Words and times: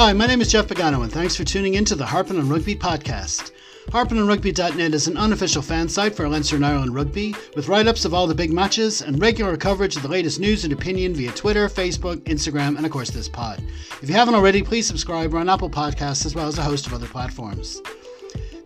Hi, 0.00 0.14
my 0.14 0.26
name 0.26 0.40
is 0.40 0.50
Jeff 0.50 0.66
Pagano, 0.66 1.02
and 1.02 1.12
thanks 1.12 1.36
for 1.36 1.44
tuning 1.44 1.74
in 1.74 1.84
to 1.84 1.94
the 1.94 2.06
Harpin 2.06 2.38
on 2.38 2.48
Rugby 2.48 2.74
podcast. 2.74 3.52
HarpinOnRugby.net 3.88 4.94
is 4.94 5.06
an 5.06 5.18
unofficial 5.18 5.60
fan 5.60 5.90
site 5.90 6.14
for 6.16 6.26
Leinster 6.26 6.56
and 6.56 6.64
Ireland 6.64 6.94
rugby, 6.94 7.34
with 7.54 7.68
write 7.68 7.86
ups 7.86 8.06
of 8.06 8.14
all 8.14 8.26
the 8.26 8.34
big 8.34 8.50
matches 8.50 9.02
and 9.02 9.20
regular 9.20 9.58
coverage 9.58 9.96
of 9.96 10.02
the 10.02 10.08
latest 10.08 10.40
news 10.40 10.64
and 10.64 10.72
opinion 10.72 11.12
via 11.12 11.32
Twitter, 11.32 11.68
Facebook, 11.68 12.16
Instagram, 12.20 12.78
and 12.78 12.86
of 12.86 12.92
course 12.92 13.10
this 13.10 13.28
pod. 13.28 13.62
If 14.00 14.08
you 14.08 14.14
haven't 14.14 14.34
already, 14.36 14.62
please 14.62 14.86
subscribe. 14.86 15.34
We're 15.34 15.40
on 15.40 15.50
Apple 15.50 15.68
Podcasts 15.68 16.24
as 16.24 16.34
well 16.34 16.48
as 16.48 16.56
a 16.56 16.62
host 16.62 16.86
of 16.86 16.94
other 16.94 17.06
platforms. 17.06 17.82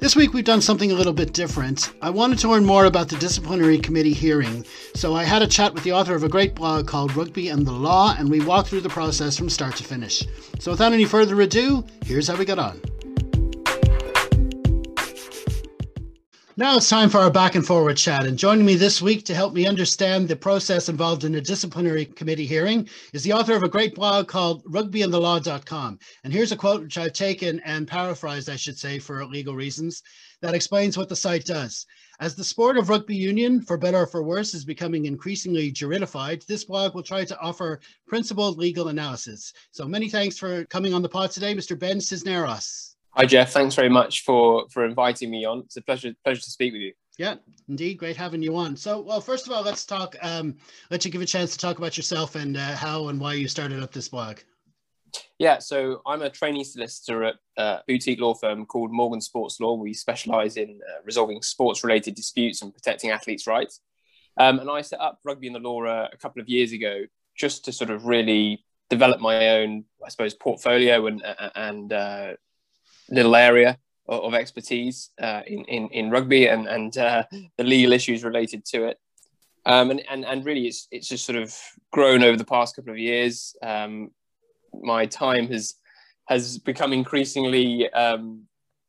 This 0.05 0.15
week 0.15 0.35
we've 0.35 0.45
done 0.45 0.61
something 0.61 0.93
a 0.93 0.95
little 0.95 1.15
bit 1.15 1.33
different. 1.33 1.95
I 2.03 2.11
wanted 2.11 2.39
to 2.41 2.51
learn 2.51 2.67
more 2.67 2.85
about 2.85 3.09
the 3.09 3.17
disciplinary 3.17 3.79
committee 3.79 4.13
hearing, 4.13 4.67
so 4.95 5.15
I 5.15 5.25
had 5.25 5.41
a 5.41 5.47
chat 5.47 5.73
with 5.73 5.83
the 5.83 5.93
author 5.93 6.15
of 6.15 6.23
a 6.23 6.29
great 6.29 6.55
blog 6.55 6.87
called 6.87 7.17
Rugby 7.17 7.49
and 7.49 7.67
the 7.67 7.73
Law, 7.73 8.15
and 8.19 8.31
we 8.31 8.45
walked 8.45 8.69
through 8.69 8.83
the 8.83 8.91
process 8.91 9.39
from 9.39 9.49
start 9.49 9.77
to 9.77 9.83
finish. 9.83 10.23
So 10.59 10.73
without 10.73 10.93
any 10.93 11.07
further 11.07 11.41
ado, 11.41 11.87
here's 12.05 12.29
how 12.29 12.37
we 12.37 12.45
got 12.45 12.59
on. 12.59 12.83
Now 16.57 16.77
it's 16.77 16.89
time 16.89 17.11
for 17.11 17.19
our 17.19 17.33
back 17.33 17.57
and 17.57 17.67
forward 17.67 17.97
chat. 17.97 18.27
And 18.27 18.39
joining 18.39 18.65
me 18.65 18.77
this 18.77 19.03
week 19.03 19.25
to 19.25 19.35
help 19.35 19.55
me 19.55 19.67
understand 19.67 20.29
the 20.29 20.37
process 20.37 20.89
involved 20.89 21.25
in 21.25 21.35
a 21.35 21.41
disciplinary 21.41 22.05
committee 22.05 22.47
hearing 22.47 22.89
is 23.13 23.25
the 23.25 23.33
author 23.33 23.57
of 23.57 23.65
a 23.65 23.69
great 23.69 23.97
blog 23.97 24.29
called 24.29 24.65
rugbyandthelaw.com. 24.67 25.99
And 26.23 26.33
here's 26.33 26.53
a 26.53 26.57
quote 26.57 26.83
which 26.83 26.97
I've 26.97 27.13
taken 27.13 27.59
and 27.65 27.89
paraphrased, 27.89 28.49
I 28.49 28.55
should 28.55 28.79
say, 28.79 29.01
for 29.01 29.27
legal 29.27 29.57
reasons, 29.57 30.01
that 30.43 30.55
explains 30.55 30.97
what 30.97 31.09
the 31.09 31.17
site 31.17 31.45
does. 31.45 31.87
As 32.21 32.37
the 32.37 32.45
sport 32.45 32.79
of 32.79 32.89
rugby 32.89 33.17
union, 33.17 33.61
for 33.61 33.77
better 33.77 34.03
or 34.03 34.07
for 34.07 34.23
worse, 34.23 34.55
is 34.55 34.65
becoming 34.65 35.07
increasingly 35.07 35.73
juridified, 35.73 36.45
this 36.47 36.63
blog 36.63 36.95
will 36.95 37.03
try 37.03 37.25
to 37.25 37.41
offer 37.41 37.81
principled 38.07 38.59
legal 38.59 38.89
analysis. 38.89 39.53
So 39.73 39.89
many 39.89 40.09
thanks 40.09 40.39
for 40.39 40.65
coming 40.67 40.95
on 40.95 41.03
the 41.03 41.09
pod 41.09 41.33
today, 41.33 41.53
Mr. 41.53 41.77
Ben 41.77 42.01
Cisneros. 42.01 42.84
Hi 43.17 43.27
Jeff, 43.27 43.53
thanks 43.53 43.77
very 43.77 43.89
much 43.89 44.25
for 44.25 44.67
for 44.71 44.85
inviting 44.85 45.31
me 45.31 45.45
on. 45.45 45.61
It's 45.61 45.77
a 45.77 45.83
pleasure 45.83 46.13
pleasure 46.25 46.41
to 46.41 46.51
speak 46.51 46.73
with 46.73 46.83
you. 46.83 46.93
Yeah, 47.17 47.37
indeed, 47.69 47.99
great 47.99 48.17
having 48.17 48.43
you 48.43 48.57
on. 48.57 48.77
So, 48.77 49.01
well, 49.01 49.21
first 49.21 49.47
of 49.47 49.53
all, 49.53 49.63
let's 49.63 49.87
talk. 49.87 50.17
Um, 50.21 50.57
let 50.91 51.05
you 51.05 51.13
give 51.13 51.23
a 51.23 51.27
chance 51.27 51.53
to 51.53 51.59
talk 51.59 51.79
about 51.79 51.97
yourself 51.97 52.35
and 52.35 52.57
uh, 52.57 52.75
how 52.75 53.07
and 53.09 53.21
why 53.21 53.35
you 53.35 53.47
started 53.47 53.81
up 53.81 53.93
this 53.93 54.09
blog. 54.09 54.39
Yeah, 55.39 55.61
so 55.61 56.03
I'm 56.05 56.23
a 56.23 56.31
trainee 56.31 56.65
solicitor 56.65 57.23
at 57.23 57.35
a 57.57 57.79
boutique 57.87 58.19
law 58.19 58.35
firm 58.35 58.67
called 58.67 58.91
Morgan 58.91 59.21
Sports 59.21 59.61
Law. 59.61 59.75
We 59.75 59.95
specialise 59.95 60.57
in 60.57 60.81
uh, 60.83 61.03
resolving 61.05 61.41
sports-related 61.41 62.17
disputes 62.17 62.63
and 62.63 62.75
protecting 62.75 63.11
athletes' 63.11 63.47
rights. 63.47 63.79
Um, 64.37 64.59
and 64.59 64.69
I 64.69 64.81
set 64.81 65.01
up 65.01 65.21
Rugby 65.23 65.47
and 65.47 65.55
the 65.55 65.61
Law 65.61 65.85
uh, 65.85 66.09
a 66.13 66.17
couple 66.17 66.43
of 66.43 66.49
years 66.49 66.73
ago 66.73 67.05
just 67.37 67.65
to 67.67 67.73
sort 67.73 67.91
of 67.91 68.07
really 68.07 68.65
develop 68.91 69.21
my 69.21 69.51
own, 69.51 69.85
I 70.05 70.09
suppose, 70.09 70.35
portfolio 70.35 71.07
and 71.07 71.23
and 71.55 71.93
uh, 71.93 72.33
little 73.15 73.37
area 73.37 73.79
of, 74.07 74.35
expertise 74.35 75.11
uh, 75.21 75.41
in, 75.47 75.65
in, 75.65 75.89
in 75.89 76.11
rugby 76.11 76.47
and, 76.47 76.67
and 76.67 76.99
uh, 76.99 77.25
the 77.57 77.65
legal 77.65 77.93
issues 77.93 78.23
related 78.23 78.65
to 78.67 78.85
it. 78.85 78.99
Um, 79.67 79.91
and, 79.91 80.03
and, 80.11 80.25
and 80.27 80.45
really, 80.45 80.67
it's, 80.67 80.89
it's 80.91 81.09
just 81.09 81.25
sort 81.25 81.39
of 81.39 81.57
grown 81.91 82.23
over 82.23 82.37
the 82.37 82.45
past 82.45 82.77
couple 82.77 82.93
of 82.93 82.99
years. 82.99 83.57
Um, 83.63 84.11
my 84.83 85.07
time 85.07 85.49
has 85.49 85.75
has 86.27 86.59
become 86.59 86.93
increasingly 86.93 87.91
um, 87.93 88.45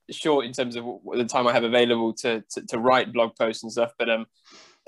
short 0.10 0.46
in 0.46 0.54
terms 0.54 0.76
of 0.76 0.86
the 1.14 1.26
time 1.26 1.48
I 1.48 1.54
have 1.54 1.64
available 1.64 2.14
to, 2.14 2.44
to, 2.52 2.66
to 2.68 2.80
write 2.80 3.12
blog 3.12 3.36
posts 3.36 3.64
and 3.64 3.72
stuff. 3.72 3.92
But 4.00 4.10
um, 4.10 4.26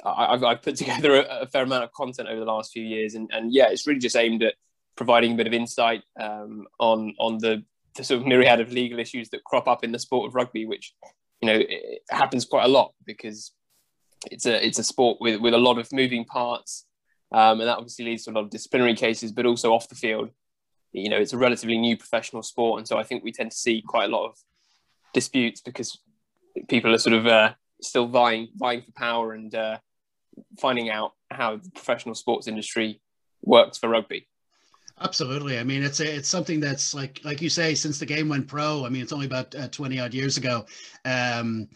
I, 0.06 0.32
have 0.32 0.44
I've 0.44 0.62
put 0.62 0.76
together 0.78 1.16
a, 1.16 1.42
a, 1.42 1.48
fair 1.48 1.64
amount 1.64 1.84
of 1.84 1.92
content 1.94 2.30
over 2.30 2.40
the 2.40 2.46
last 2.46 2.72
few 2.72 2.84
years, 2.84 3.16
and, 3.16 3.30
and 3.34 3.54
yeah, 3.54 3.70
it's 3.70 3.88
really 3.88 4.00
just 4.00 4.16
aimed 4.16 4.44
at 4.44 4.56
providing 4.96 5.34
a 5.34 5.36
bit 5.36 5.48
of 5.48 5.54
insight 5.54 6.04
um, 6.20 6.66
on 6.80 7.14
on 7.20 7.38
the 7.38 7.64
the 7.98 8.04
sort 8.04 8.22
of 8.22 8.28
myriad 8.28 8.60
of 8.60 8.72
legal 8.72 9.00
issues 9.00 9.30
that 9.30 9.44
crop 9.44 9.68
up 9.68 9.84
in 9.84 9.92
the 9.92 10.00
sport 10.00 10.28
of 10.28 10.36
rugby, 10.36 10.66
which 10.66 10.94
you 11.42 11.48
know 11.48 11.62
happens 12.10 12.46
quite 12.46 12.66
a 12.66 12.70
lot 12.70 12.94
because 13.06 13.52
it's 14.32 14.46
a 14.46 14.66
it's 14.66 14.80
a 14.80 14.84
sport 14.84 15.18
with 15.20 15.42
with 15.42 15.54
a 15.54 15.58
lot 15.58 15.78
of 15.78 15.92
moving 15.92 16.26
parts, 16.26 16.86
um, 17.32 17.60
and 17.60 17.68
that 17.68 17.78
obviously 17.78 18.06
leads 18.06 18.24
to 18.26 18.32
a 18.32 18.34
lot 18.34 18.46
of 18.46 18.50
disciplinary 18.50 18.96
cases, 18.96 19.32
but 19.32 19.46
also 19.46 19.74
off 19.74 19.90
the 19.90 19.96
field. 19.96 20.30
You 20.94 21.10
know, 21.10 21.18
it's 21.18 21.34
a 21.34 21.38
relatively 21.38 21.78
new 21.78 21.98
professional 21.98 22.44
sport, 22.44 22.80
and 22.80 22.88
so 22.88 22.98
I 22.98 23.04
think 23.04 23.24
we 23.24 23.32
tend 23.32 23.52
to 23.52 23.58
see 23.58 23.84
quite 23.86 24.06
a 24.06 24.16
lot 24.16 24.28
of 24.28 24.38
disputes 25.14 25.62
because 25.62 26.00
people 26.70 26.94
are 26.94 26.98
sort 26.98 27.16
of 27.16 27.28
uh, 27.28 27.54
still 27.82 28.08
vying 28.08 28.50
vying 28.56 28.82
for 28.82 28.92
power 28.94 29.34
and 29.34 29.54
uh, 29.54 29.78
finding 30.60 30.90
out 30.90 31.14
how 31.30 31.58
the 31.58 31.70
professional 31.72 32.16
sports 32.16 32.48
industry 32.48 33.02
works 33.44 33.78
for 33.78 33.90
rugby. 33.90 34.28
Absolutely. 35.00 35.60
I 35.60 35.64
mean, 35.64 35.84
it's 35.84 36.00
a, 36.00 36.16
it's 36.16 36.28
something 36.30 36.60
that's 36.60 36.94
like 36.94 37.22
like 37.24 37.42
you 37.42 37.50
say, 37.50 37.76
since 37.76 38.00
the 38.00 38.06
game 38.06 38.30
went 38.30 38.48
pro. 38.48 38.84
I 38.86 38.90
mean, 38.90 39.02
it's 39.04 39.14
only 39.14 39.28
about 39.28 39.54
uh, 39.54 39.68
twenty 39.68 40.00
odd 40.00 40.14
years 40.14 40.38
ago. 40.38 40.66
Um, 41.06 41.68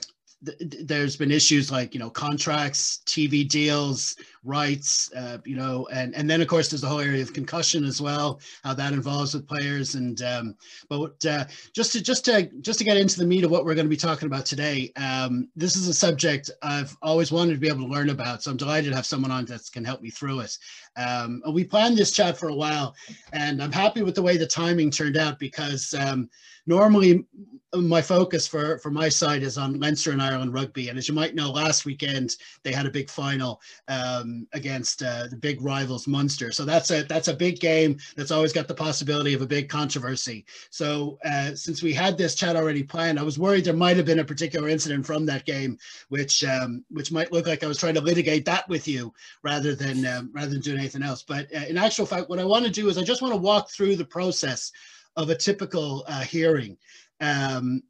there's 0.59 1.15
been 1.17 1.29
issues 1.29 1.71
like 1.71 1.93
you 1.93 1.99
know 1.99 2.09
contracts 2.09 3.01
tv 3.05 3.47
deals 3.47 4.15
rights 4.43 5.11
uh, 5.15 5.37
you 5.45 5.55
know 5.55 5.87
and 5.93 6.15
and 6.15 6.29
then 6.29 6.41
of 6.41 6.47
course 6.47 6.69
there's 6.69 6.81
the 6.81 6.87
whole 6.87 6.99
area 6.99 7.21
of 7.21 7.33
concussion 7.33 7.83
as 7.83 8.01
well 8.01 8.39
how 8.63 8.73
that 8.73 8.93
involves 8.93 9.33
with 9.33 9.47
players. 9.47 9.95
And 9.95 10.21
um, 10.21 10.55
but 10.89 11.23
uh, 11.25 11.45
just 11.73 11.93
to 11.93 12.01
just 12.01 12.25
to 12.25 12.49
just 12.61 12.79
to 12.79 12.85
get 12.85 12.97
into 12.97 13.19
the 13.19 13.25
meat 13.25 13.43
of 13.43 13.51
what 13.51 13.65
we're 13.65 13.75
going 13.75 13.85
to 13.85 13.89
be 13.89 13.97
talking 13.97 14.27
about 14.27 14.45
today 14.45 14.91
um, 14.97 15.49
this 15.55 15.75
is 15.75 15.87
a 15.87 15.93
subject 15.93 16.49
i've 16.61 16.95
always 17.01 17.31
wanted 17.31 17.53
to 17.53 17.59
be 17.59 17.67
able 17.67 17.85
to 17.85 17.93
learn 17.93 18.09
about 18.09 18.41
so 18.41 18.51
i'm 18.51 18.57
delighted 18.57 18.89
to 18.89 18.95
have 18.95 19.05
someone 19.05 19.31
on 19.31 19.45
that 19.45 19.61
can 19.71 19.83
help 19.83 20.01
me 20.01 20.09
through 20.09 20.39
it. 20.39 20.57
Um, 20.97 21.41
we 21.53 21.63
planned 21.63 21.97
this 21.97 22.11
chat 22.11 22.37
for 22.37 22.49
a 22.49 22.55
while 22.55 22.95
and 23.33 23.61
i'm 23.61 23.71
happy 23.71 24.03
with 24.03 24.15
the 24.15 24.21
way 24.21 24.37
the 24.37 24.45
timing 24.45 24.91
turned 24.91 25.17
out 25.17 25.39
because 25.39 25.93
um, 25.93 26.29
normally 26.65 27.25
my 27.73 28.01
focus 28.01 28.47
for 28.47 28.77
for 28.79 28.91
my 28.91 29.07
side 29.07 29.43
is 29.43 29.57
on 29.57 29.79
Leinster 29.79 30.11
and 30.11 30.21
Ireland 30.21 30.53
rugby, 30.53 30.89
and 30.89 30.97
as 30.97 31.07
you 31.07 31.13
might 31.13 31.35
know, 31.35 31.51
last 31.51 31.85
weekend 31.85 32.35
they 32.63 32.73
had 32.73 32.85
a 32.85 32.91
big 32.91 33.09
final 33.09 33.61
um, 33.87 34.30
against 34.53 35.03
uh, 35.03 35.27
the 35.27 35.35
big 35.35 35.61
rivals 35.61 36.07
Munster. 36.07 36.51
So 36.51 36.65
that's 36.65 36.91
a 36.91 37.03
that's 37.03 37.27
a 37.27 37.33
big 37.33 37.59
game 37.59 37.97
that's 38.15 38.31
always 38.31 38.53
got 38.53 38.67
the 38.67 38.73
possibility 38.73 39.33
of 39.33 39.41
a 39.41 39.47
big 39.47 39.69
controversy. 39.69 40.45
So 40.69 41.17
uh, 41.25 41.55
since 41.55 41.81
we 41.81 41.93
had 41.93 42.17
this 42.17 42.35
chat 42.35 42.55
already 42.55 42.83
planned, 42.83 43.19
I 43.19 43.23
was 43.23 43.39
worried 43.39 43.65
there 43.65 43.73
might 43.73 43.97
have 43.97 44.05
been 44.05 44.19
a 44.19 44.25
particular 44.33 44.67
incident 44.69 45.05
from 45.05 45.25
that 45.25 45.45
game, 45.45 45.77
which 46.09 46.43
um, 46.43 46.83
which 46.89 47.11
might 47.11 47.31
look 47.31 47.47
like 47.47 47.63
I 47.63 47.67
was 47.67 47.77
trying 47.77 47.95
to 47.95 48.01
litigate 48.01 48.45
that 48.45 48.67
with 48.69 48.87
you 48.87 49.13
rather 49.43 49.75
than 49.75 50.05
um, 50.05 50.31
rather 50.33 50.51
than 50.51 50.61
doing 50.61 50.79
anything 50.79 51.03
else. 51.03 51.23
But 51.23 51.47
uh, 51.55 51.65
in 51.67 51.77
actual 51.77 52.05
fact, 52.05 52.29
what 52.29 52.39
I 52.39 52.45
want 52.45 52.65
to 52.65 52.71
do 52.71 52.89
is 52.89 52.97
I 52.97 53.03
just 53.03 53.21
want 53.21 53.33
to 53.33 53.39
walk 53.39 53.69
through 53.69 53.95
the 53.95 54.05
process 54.05 54.71
of 55.15 55.29
a 55.29 55.35
typical 55.35 56.03
uh, 56.07 56.21
hearing 56.21 56.77
um, 57.21 57.83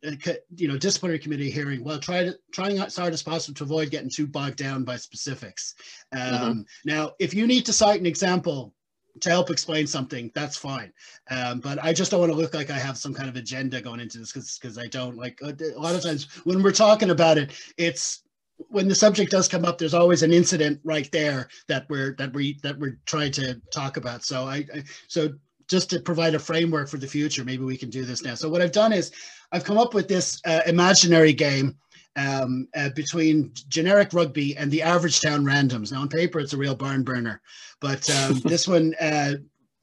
you 0.58 0.68
know, 0.68 0.78
disciplinary 0.78 1.18
committee 1.18 1.50
hearing. 1.50 1.84
Well, 1.84 2.00
try 2.00 2.26
to 2.26 2.38
trying 2.52 2.78
as 2.80 2.98
hard 2.98 3.14
as 3.14 3.24
possible 3.24 3.56
to 3.56 3.64
avoid 3.64 3.90
getting 3.90 4.10
too 4.10 4.28
bogged 4.28 4.58
down 4.58 4.84
by 4.84 4.98
specifics. 4.98 5.74
Um, 6.12 6.20
mm-hmm. 6.22 6.62
Now, 6.84 7.14
if 7.18 7.34
you 7.34 7.48
need 7.48 7.66
to 7.66 7.74
cite 7.74 8.00
an 8.00 8.06
example 8.06 8.74
to 9.22 9.30
help 9.30 9.50
explain 9.50 9.88
something, 9.88 10.32
that's 10.36 10.58
fine. 10.58 10.92
Um, 11.30 11.62
but 11.62 11.82
I 11.84 11.94
just 11.94 12.12
don't 12.12 12.20
want 12.20 12.32
to 12.32 12.38
look 12.38 12.54
like 12.54 12.70
I 12.70 12.78
have 12.78 12.98
some 12.98 13.14
kind 13.14 13.30
of 13.30 13.38
agenda 13.38 13.82
going 13.82 14.02
into 14.02 14.20
this 14.20 14.34
because 14.34 14.60
because 14.60 14.78
I 14.78 14.88
don't 14.88 15.16
like 15.16 15.40
a 15.42 15.56
lot 15.80 15.96
of 15.96 16.04
times 16.04 16.28
when 16.44 16.62
we're 16.62 16.72
talking 16.72 17.12
about 17.12 17.38
it, 17.38 17.52
it's 17.78 18.24
when 18.70 18.88
the 18.88 18.96
subject 18.96 19.32
does 19.32 19.48
come 19.48 19.66
up, 19.66 19.78
there's 19.78 19.94
always 19.94 20.24
an 20.24 20.34
incident 20.34 20.80
right 20.84 21.10
there 21.12 21.48
that 21.68 21.90
we're 21.90 22.16
that 22.18 22.34
we 22.34 22.60
that 22.64 22.78
we're 22.78 23.00
trying 23.06 23.32
to 23.34 23.62
talk 23.74 23.96
about. 23.96 24.26
So 24.26 24.44
I, 24.44 24.66
I 24.76 24.84
so 25.08 25.30
just 25.72 25.90
to 25.90 26.02
provide 26.02 26.36
a 26.36 26.40
framework 26.40 26.90
for 26.90 26.98
the 26.98 27.08
future, 27.08 27.46
maybe 27.46 27.64
we 27.64 27.78
can 27.78 27.90
do 27.90 28.04
this 28.04 28.24
now. 28.24 28.36
So 28.36 28.50
what 28.50 28.62
I've 28.62 28.74
done 28.74 28.92
is 28.92 29.10
I've 29.54 29.64
come 29.64 29.78
up 29.78 29.94
with 29.94 30.10
this 30.10 30.42
uh, 30.46 30.60
imaginary 30.68 31.32
game 31.32 31.78
um, 32.18 32.68
uh, 32.76 32.90
between 32.90 33.54
generic 33.70 34.12
rugby 34.12 34.58
and 34.58 34.70
the 34.70 34.82
average 34.82 35.22
town 35.22 35.46
randoms. 35.46 35.94
Now 35.94 36.02
on 36.02 36.10
paper, 36.10 36.42
it's 36.42 36.52
a 36.52 36.58
real 36.58 36.76
barn 36.76 37.04
burner, 37.04 37.42
but 37.80 38.08
um, 38.10 38.40
this 38.44 38.68
one, 38.68 38.94
uh, 39.00 39.36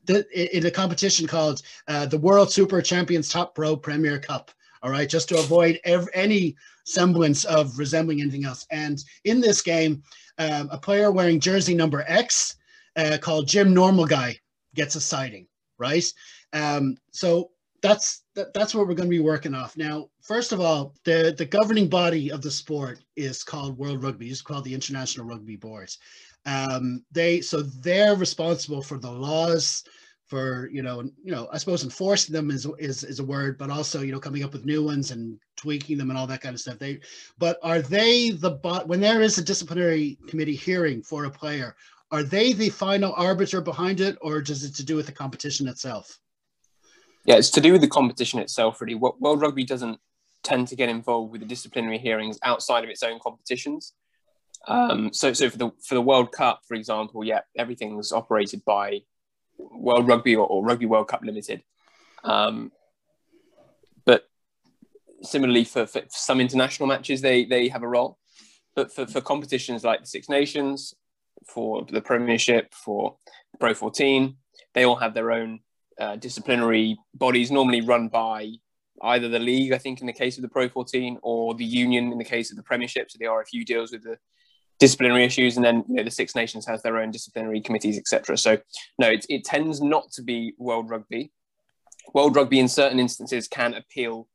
th- 0.07 0.27
in 0.27 0.67
a 0.67 0.71
competition 0.71 1.27
called 1.27 1.63
uh, 1.89 2.05
the 2.05 2.19
World 2.19 2.53
Super 2.53 2.83
Champions 2.83 3.31
Top 3.31 3.55
Pro 3.55 3.75
Premier 3.75 4.19
Cup. 4.19 4.51
All 4.83 4.91
right, 4.91 5.09
just 5.09 5.31
to 5.31 5.39
avoid 5.39 5.81
any 6.13 6.55
semblance 6.85 7.45
of 7.47 7.79
resembling 7.79 8.21
anything 8.21 8.45
else. 8.45 8.67
And 8.71 9.03
in 9.25 9.41
this 9.41 9.63
game, 9.63 10.03
um, 10.37 10.69
a 10.71 10.79
player 10.79 11.11
wearing 11.11 11.41
jersey 11.41 11.75
number 11.75 12.05
X 12.07 12.57
uh, 12.95 13.17
called 13.21 13.49
Jim 13.49 13.73
Normal 13.73 14.05
Guy 14.07 14.39
gets 14.75 14.95
a 14.95 15.01
citing 15.01 15.47
right? 15.79 16.05
Um, 16.53 16.97
so 17.13 17.51
that's 17.81 18.25
that, 18.35 18.53
that's 18.55 18.75
what 18.75 18.87
we're 18.87 18.95
going 18.95 19.09
to 19.09 19.17
be 19.17 19.21
working 19.21 19.55
off 19.55 19.77
now. 19.77 20.09
First 20.21 20.53
of 20.53 20.61
all, 20.61 20.95
the 21.05 21.35
the 21.37 21.47
governing 21.47 21.89
body 21.89 22.31
of 22.31 22.43
the 22.43 22.51
sport 22.51 23.01
is 23.17 23.45
called 23.45 23.79
World 23.79 24.03
Rugby. 24.03 24.29
It's 24.29 24.43
called 24.43 24.65
the 24.65 24.75
International 24.75 25.27
Rugby 25.27 25.57
Board. 25.57 25.91
Um, 26.47 27.05
they 27.13 27.41
so 27.41 27.63
they're 27.63 28.17
responsible 28.17 28.83
for 28.83 28.99
the 28.99 29.11
laws, 29.11 29.85
for 30.29 30.69
you 30.73 30.83
know 30.83 31.03
you 31.03 31.33
know 31.33 31.49
I 31.53 31.59
suppose 31.59 31.85
enforcing 31.85 32.33
them 32.33 32.51
is 32.51 32.67
is 32.79 33.03
is 33.05 33.19
a 33.19 33.25
word, 33.25 33.59
but 33.59 33.71
also 33.71 34.03
you 34.03 34.13
know 34.13 34.21
coming 34.21 34.45
up 34.45 34.53
with 34.53 34.67
new 34.67 34.85
ones 34.85 35.11
and 35.11 35.39
tweaking 35.57 35.99
them 35.99 36.11
and 36.11 36.19
all 36.19 36.27
that 36.27 36.41
kind 36.41 36.55
of 36.55 36.61
stuff. 36.61 36.79
They 36.79 37.01
but 37.39 37.59
are 37.63 37.81
they 37.81 38.31
the 38.31 38.51
bot 38.51 38.89
when 38.89 39.01
there 39.01 39.23
is 39.23 39.39
a 39.39 39.45
disciplinary 39.45 40.19
committee 40.29 40.57
hearing 40.57 41.03
for 41.03 41.25
a 41.25 41.31
player? 41.31 41.75
Are 42.11 42.23
they 42.23 42.53
the 42.53 42.71
final 42.71 43.13
arbiter 43.17 43.61
behind 43.61 44.01
it, 44.01 44.17
or 44.23 44.41
does 44.41 44.65
it 44.65 44.75
to 44.77 44.85
do 44.85 44.97
with 44.97 45.07
the 45.07 45.13
competition 45.13 45.69
itself? 45.69 46.19
Yeah, 47.25 47.37
it's 47.37 47.51
to 47.51 47.61
do 47.61 47.73
with 47.73 47.83
the 47.83 47.89
competition 47.89 48.41
itself, 48.41 48.81
really. 48.81 48.95
World 48.95 49.43
Rugby 49.43 49.65
doesn't 49.65 50.01
tend 50.43 50.69
to 50.69 50.77
get 50.77 50.89
involved 50.89 51.33
with 51.33 51.43
the 51.43 51.47
disciplinary 51.47 51.99
hearings 51.99 52.39
outside 52.43 52.85
of 52.85 52.91
its 52.91 53.03
own 53.03 53.19
competitions. 53.23 53.93
Um, 54.67 55.13
so, 55.13 55.33
so 55.33 55.51
for 55.51 55.59
the 55.59 55.71
for 55.85 55.95
the 55.95 56.03
World 56.03 56.33
Cup, 56.33 56.63
for 56.67 56.75
example, 56.75 57.25
yeah, 57.25 57.41
everything's 57.57 58.13
operated 58.13 58.65
by 58.65 59.03
World 59.59 60.09
Rugby 60.09 60.35
or, 60.37 60.47
or 60.47 60.65
Rugby 60.65 60.87
World 60.87 61.09
Cup 61.09 61.23
Limited. 61.23 61.63
Um, 62.25 62.73
but 64.05 64.29
similarly, 65.23 65.65
for, 65.65 65.87
for 65.87 66.03
some 66.09 66.41
international 66.41 66.87
matches, 66.87 67.21
they 67.21 67.45
they 67.45 67.69
have 67.69 67.83
a 67.83 67.89
role. 67.89 68.19
But 68.75 68.93
for, 68.93 69.07
for 69.07 69.21
competitions 69.21 69.85
like 69.85 70.01
the 70.01 70.07
Six 70.07 70.29
Nations, 70.29 70.95
for 71.47 71.85
the 71.85 72.01
Premiership, 72.01 72.73
for 72.75 73.17
Pro 73.59 73.75
14, 73.75 74.37
they 74.75 74.85
all 74.85 74.97
have 74.97 75.15
their 75.15 75.33
own 75.33 75.61
uh, 76.01 76.17
disciplinary 76.17 76.99
bodies, 77.15 77.51
normally 77.51 77.81
run 77.81 78.09
by 78.09 78.53
either 79.03 79.29
the 79.29 79.39
league, 79.39 79.73
I 79.73 79.79
think, 79.79 80.01
in 80.01 80.07
the 80.07 80.13
case 80.13 80.37
of 80.37 80.43
the 80.43 80.49
Pro 80.49 80.69
14, 80.69 81.19
or 81.23 81.55
the 81.55 81.65
union 81.65 82.13
in 82.13 82.19
the 82.19 82.25
case 82.25 82.51
of 82.51 82.57
the 82.57 82.63
Premiership. 82.63 83.11
So 83.11 83.19
the 83.19 83.27
RFU 83.27 83.65
deals 83.65 83.93
with 83.93 84.03
the 84.03 84.19
disciplinary 84.79 85.25
issues, 85.25 85.57
and 85.57 85.65
then 85.65 85.85
you 85.89 85.97
know, 85.97 86.05
the 86.05 86.11
Six 86.11 86.35
Nations 86.35 86.67
has 86.67 86.83
their 86.83 86.99
own 86.99 87.11
disciplinary 87.11 87.61
committees, 87.61 87.99
etc. 87.99 88.37
So 88.37 88.59
no, 88.99 89.09
it, 89.09 89.27
it 89.29 89.45
tends 89.45 89.81
not 89.81 90.11
to 90.13 90.23
be 90.23 90.55
World 90.59 90.91
Rugby. 90.91 91.33
World 92.15 92.37
Rugby, 92.37 92.61
in 92.61 92.69
certain 92.69 92.99
instances, 92.99 93.49
can 93.49 93.75
appeal 93.75 94.29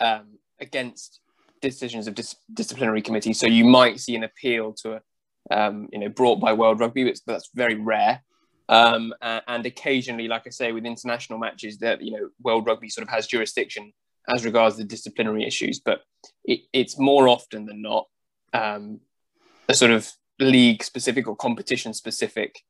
um, 0.00 0.38
against 0.60 1.20
decisions 1.60 2.06
of 2.06 2.14
dis- 2.14 2.36
disciplinary 2.52 3.02
committees. 3.02 3.40
So 3.40 3.46
you 3.46 3.64
might 3.64 4.00
see 4.00 4.14
an 4.14 4.24
appeal 4.24 4.72
to 4.82 4.94
a 4.94 5.02
um, 5.50 5.88
you 5.92 5.98
know 5.98 6.08
brought 6.08 6.40
by 6.40 6.52
World 6.52 6.80
Rugby, 6.80 7.04
but 7.04 7.18
that's 7.26 7.50
very 7.54 7.74
rare. 7.74 8.22
Um, 8.70 9.14
and 9.22 9.64
occasionally, 9.64 10.28
like 10.28 10.46
I 10.46 10.50
say, 10.50 10.72
with 10.72 10.84
international 10.84 11.38
matches, 11.38 11.78
that 11.78 12.02
you 12.02 12.12
know 12.12 12.28
World 12.42 12.66
Rugby 12.66 12.88
sort 12.88 13.06
of 13.06 13.12
has 13.12 13.26
jurisdiction 13.26 13.92
as 14.28 14.44
regards 14.44 14.76
the 14.76 14.84
disciplinary 14.84 15.46
issues, 15.46 15.80
but 15.80 16.02
it, 16.44 16.60
it's 16.72 16.98
more 16.98 17.28
often 17.28 17.64
than 17.64 17.80
not 17.80 18.06
um, 18.52 19.00
a 19.68 19.74
sort 19.74 19.90
of 19.90 20.10
league 20.38 20.82
specific 20.82 21.26
or 21.26 21.34
competition 21.34 21.94
specific 21.94 22.62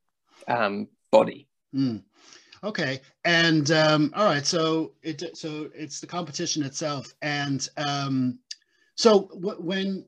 um, 0.46 0.88
body. 1.10 1.48
Mm. 1.74 2.02
Okay, 2.64 3.00
and 3.24 3.70
um, 3.70 4.12
all 4.16 4.24
right, 4.24 4.44
so 4.44 4.92
it 5.02 5.36
so 5.36 5.70
it's 5.74 6.00
the 6.00 6.06
competition 6.06 6.64
itself, 6.64 7.12
and 7.22 7.68
um, 7.76 8.38
so 8.96 9.28
w- 9.34 9.60
when 9.60 10.04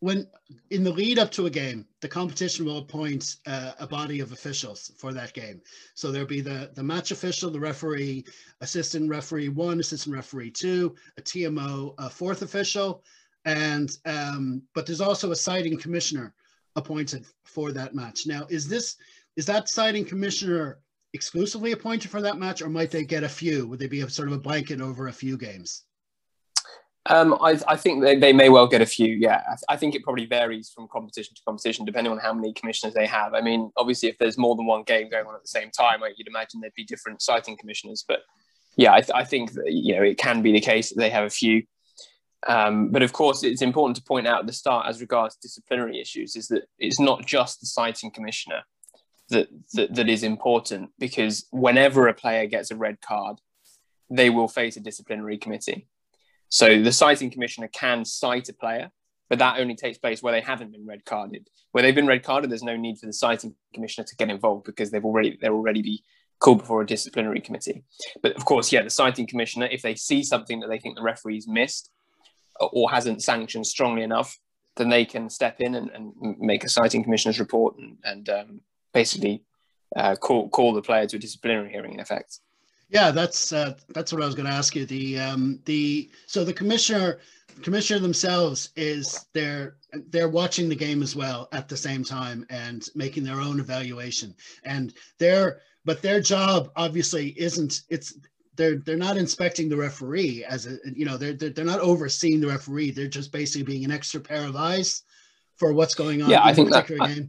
when 0.00 0.26
in 0.70 0.82
the 0.82 0.90
lead 0.90 1.18
up 1.18 1.30
to 1.30 1.46
a 1.46 1.50
game, 1.50 1.86
the 2.00 2.08
competition 2.08 2.64
will 2.64 2.78
appoint 2.78 3.36
uh, 3.46 3.72
a 3.78 3.86
body 3.86 4.20
of 4.20 4.32
officials 4.32 4.92
for 4.96 5.12
that 5.12 5.34
game. 5.34 5.60
So 5.94 6.10
there'll 6.10 6.26
be 6.26 6.40
the 6.40 6.70
the 6.74 6.82
match 6.82 7.10
official, 7.10 7.50
the 7.50 7.60
referee, 7.60 8.24
assistant 8.60 9.08
referee 9.08 9.50
one, 9.50 9.78
assistant 9.78 10.16
referee 10.16 10.50
two, 10.50 10.94
a 11.18 11.22
TMO, 11.22 11.94
a 11.98 12.08
fourth 12.08 12.42
official, 12.42 13.04
and 13.44 13.90
um, 14.06 14.62
but 14.74 14.86
there's 14.86 15.02
also 15.02 15.30
a 15.30 15.36
citing 15.36 15.78
commissioner 15.78 16.34
appointed 16.76 17.26
for 17.44 17.70
that 17.72 17.94
match. 17.94 18.26
Now, 18.26 18.46
is 18.48 18.68
this 18.68 18.96
is 19.36 19.46
that 19.46 19.68
citing 19.68 20.06
commissioner 20.06 20.78
exclusively 21.12 21.72
appointed 21.72 22.10
for 22.10 22.22
that 22.22 22.38
match, 22.38 22.62
or 22.62 22.70
might 22.70 22.90
they 22.90 23.04
get 23.04 23.24
a 23.24 23.28
few? 23.28 23.66
Would 23.66 23.78
they 23.78 23.86
be 23.86 24.00
a 24.00 24.08
sort 24.08 24.28
of 24.28 24.34
a 24.34 24.38
blanket 24.38 24.80
over 24.80 25.08
a 25.08 25.12
few 25.12 25.36
games? 25.36 25.84
Um, 27.06 27.34
I, 27.40 27.58
I, 27.66 27.76
think 27.76 28.02
they, 28.02 28.16
they, 28.16 28.32
may 28.32 28.50
well 28.50 28.66
get 28.66 28.82
a 28.82 28.86
few. 28.86 29.14
Yeah, 29.14 29.42
I, 29.48 29.72
I, 29.74 29.76
think 29.76 29.94
it 29.94 30.04
probably 30.04 30.26
varies 30.26 30.68
from 30.68 30.86
competition 30.88 31.34
to 31.34 31.42
competition, 31.42 31.86
depending 31.86 32.12
on 32.12 32.18
how 32.18 32.34
many 32.34 32.52
commissioners 32.52 32.92
they 32.92 33.06
have. 33.06 33.32
I 33.32 33.40
mean, 33.40 33.72
obviously, 33.78 34.10
if 34.10 34.18
there's 34.18 34.36
more 34.36 34.54
than 34.54 34.66
one 34.66 34.82
game 34.82 35.08
going 35.08 35.26
on 35.26 35.34
at 35.34 35.40
the 35.40 35.48
same 35.48 35.70
time, 35.70 36.00
you'd 36.16 36.28
imagine 36.28 36.60
there'd 36.60 36.74
be 36.74 36.84
different 36.84 37.22
citing 37.22 37.56
commissioners. 37.56 38.04
But 38.06 38.20
yeah, 38.76 38.92
I, 38.92 39.00
th- 39.00 39.12
I 39.14 39.24
think 39.24 39.52
that, 39.52 39.72
you 39.72 39.96
know 39.96 40.02
it 40.02 40.18
can 40.18 40.42
be 40.42 40.52
the 40.52 40.60
case 40.60 40.90
that 40.90 40.98
they 40.98 41.08
have 41.10 41.24
a 41.24 41.30
few. 41.30 41.62
Um, 42.46 42.90
but 42.90 43.02
of 43.02 43.14
course, 43.14 43.44
it's 43.44 43.62
important 43.62 43.96
to 43.96 44.02
point 44.02 44.26
out 44.26 44.40
at 44.40 44.46
the 44.46 44.52
start, 44.52 44.86
as 44.86 45.00
regards 45.00 45.36
disciplinary 45.36 46.00
issues, 46.00 46.36
is 46.36 46.48
that 46.48 46.64
it's 46.78 47.00
not 47.00 47.24
just 47.24 47.60
the 47.60 47.66
citing 47.66 48.10
commissioner 48.10 48.62
that, 49.30 49.48
that 49.72 49.94
that 49.94 50.08
is 50.08 50.22
important 50.22 50.90
because 50.98 51.46
whenever 51.50 52.08
a 52.08 52.14
player 52.14 52.46
gets 52.46 52.70
a 52.70 52.76
red 52.76 53.00
card, 53.00 53.38
they 54.10 54.28
will 54.28 54.48
face 54.48 54.76
a 54.76 54.80
disciplinary 54.80 55.38
committee. 55.38 55.86
So 56.50 56.82
the 56.82 56.92
citing 56.92 57.30
commissioner 57.30 57.68
can 57.68 58.04
cite 58.04 58.48
a 58.48 58.52
player, 58.52 58.90
but 59.28 59.38
that 59.38 59.58
only 59.58 59.76
takes 59.76 59.98
place 59.98 60.22
where 60.22 60.32
they 60.32 60.40
haven't 60.40 60.72
been 60.72 60.84
red 60.84 61.04
carded. 61.04 61.48
Where 61.72 61.82
they've 61.82 61.94
been 61.94 62.08
red 62.08 62.24
carded, 62.24 62.50
there's 62.50 62.64
no 62.64 62.76
need 62.76 62.98
for 62.98 63.06
the 63.06 63.12
citing 63.12 63.54
commissioner 63.72 64.04
to 64.08 64.16
get 64.16 64.28
involved 64.28 64.64
because 64.64 64.90
they've 64.90 65.04
already 65.04 65.38
they're 65.40 65.54
already 65.54 65.80
be 65.80 66.02
called 66.40 66.58
before 66.58 66.82
a 66.82 66.86
disciplinary 66.86 67.40
committee. 67.40 67.84
But 68.22 68.34
of 68.36 68.44
course, 68.44 68.72
yeah, 68.72 68.82
the 68.82 68.90
citing 68.90 69.26
commissioner, 69.26 69.68
if 69.70 69.82
they 69.82 69.94
see 69.94 70.24
something 70.24 70.60
that 70.60 70.68
they 70.68 70.78
think 70.78 70.96
the 70.96 71.02
referee's 71.02 71.46
missed 71.46 71.90
or 72.58 72.90
hasn't 72.90 73.22
sanctioned 73.22 73.66
strongly 73.66 74.02
enough, 74.02 74.36
then 74.76 74.88
they 74.88 75.04
can 75.04 75.30
step 75.30 75.60
in 75.60 75.74
and, 75.76 75.90
and 75.90 76.12
make 76.38 76.64
a 76.64 76.68
citing 76.68 77.04
commissioner's 77.04 77.38
report 77.38 77.76
and, 77.78 77.98
and 78.04 78.28
um, 78.28 78.60
basically 78.92 79.44
uh, 79.96 80.16
call 80.16 80.48
call 80.48 80.72
the 80.72 80.82
player 80.82 81.06
to 81.06 81.16
a 81.16 81.20
disciplinary 81.20 81.70
hearing 81.70 81.94
in 81.94 82.00
effect. 82.00 82.40
Yeah, 82.90 83.12
that's 83.12 83.52
uh, 83.52 83.74
that's 83.90 84.12
what 84.12 84.22
I 84.22 84.26
was 84.26 84.34
going 84.34 84.48
to 84.48 84.54
ask 84.54 84.74
you. 84.74 84.84
The 84.84 85.18
um, 85.18 85.60
the 85.64 86.10
so 86.26 86.44
the 86.44 86.52
commissioner 86.52 87.18
commissioner 87.62 88.00
themselves 88.00 88.70
is 88.76 89.26
they're 89.32 89.76
they're 90.08 90.28
watching 90.28 90.68
the 90.68 90.74
game 90.74 91.02
as 91.02 91.14
well 91.14 91.48
at 91.52 91.68
the 91.68 91.76
same 91.76 92.02
time 92.02 92.46
and 92.50 92.88
making 92.94 93.22
their 93.22 93.40
own 93.40 93.60
evaluation. 93.60 94.34
And 94.64 94.92
their 95.18 95.60
but 95.84 96.02
their 96.02 96.20
job 96.20 96.70
obviously 96.74 97.28
isn't 97.38 97.82
it's 97.90 98.18
they're 98.56 98.76
they're 98.76 98.96
not 98.96 99.16
inspecting 99.16 99.68
the 99.68 99.76
referee 99.76 100.44
as 100.44 100.66
a 100.66 100.78
you 100.92 101.04
know 101.04 101.16
they're 101.16 101.34
they're, 101.34 101.50
they're 101.50 101.64
not 101.64 101.80
overseeing 101.80 102.40
the 102.40 102.48
referee. 102.48 102.90
They're 102.90 103.06
just 103.06 103.30
basically 103.30 103.62
being 103.62 103.84
an 103.84 103.92
extra 103.92 104.20
pair 104.20 104.44
of 104.44 104.56
eyes 104.56 105.04
for 105.56 105.72
what's 105.72 105.94
going 105.94 106.22
on. 106.22 106.30
Yeah, 106.30 106.42
I 106.42 106.52
think 106.54 106.70
that. 106.70 106.90
I, 107.00 107.28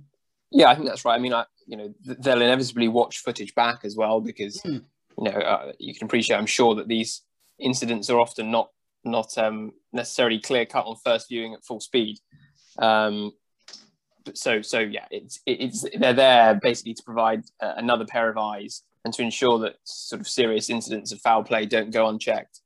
yeah, 0.49 0.69
I 0.69 0.75
think 0.75 0.87
that's 0.87 1.05
right. 1.05 1.15
I 1.15 1.19
mean, 1.19 1.33
I 1.33 1.45
you 1.67 1.77
know 1.77 1.93
they'll 2.03 2.41
inevitably 2.41 2.87
watch 2.87 3.19
footage 3.19 3.53
back 3.53 3.81
as 3.83 3.95
well 3.95 4.21
because. 4.21 4.59
Mm 4.61 4.85
you 5.17 5.25
know, 5.25 5.31
uh, 5.31 5.71
you 5.79 5.93
can 5.93 6.05
appreciate, 6.05 6.37
I'm 6.37 6.45
sure 6.45 6.75
that 6.75 6.87
these 6.87 7.21
incidents 7.59 8.09
are 8.09 8.19
often 8.19 8.51
not 8.51 8.69
not 9.03 9.35
um, 9.37 9.71
necessarily 9.91 10.39
clear 10.39 10.65
cut 10.65 10.85
on 10.85 10.95
first 11.03 11.27
viewing 11.27 11.53
at 11.53 11.65
full 11.65 11.79
speed. 11.79 12.17
Um, 12.77 13.31
so 14.33 14.61
so 14.61 14.79
yeah, 14.79 15.05
it's 15.09 15.39
it's 15.45 15.85
they're 15.97 16.13
there 16.13 16.59
basically 16.61 16.93
to 16.93 17.03
provide 17.03 17.43
uh, 17.61 17.73
another 17.77 18.05
pair 18.05 18.29
of 18.29 18.37
eyes 18.37 18.83
and 19.03 19.13
to 19.13 19.23
ensure 19.23 19.59
that 19.59 19.77
sort 19.83 20.21
of 20.21 20.27
serious 20.27 20.69
incidents 20.69 21.11
of 21.11 21.19
foul 21.21 21.43
play 21.43 21.65
don't 21.65 21.91
go 21.91 22.07
unchecked. 22.07 22.59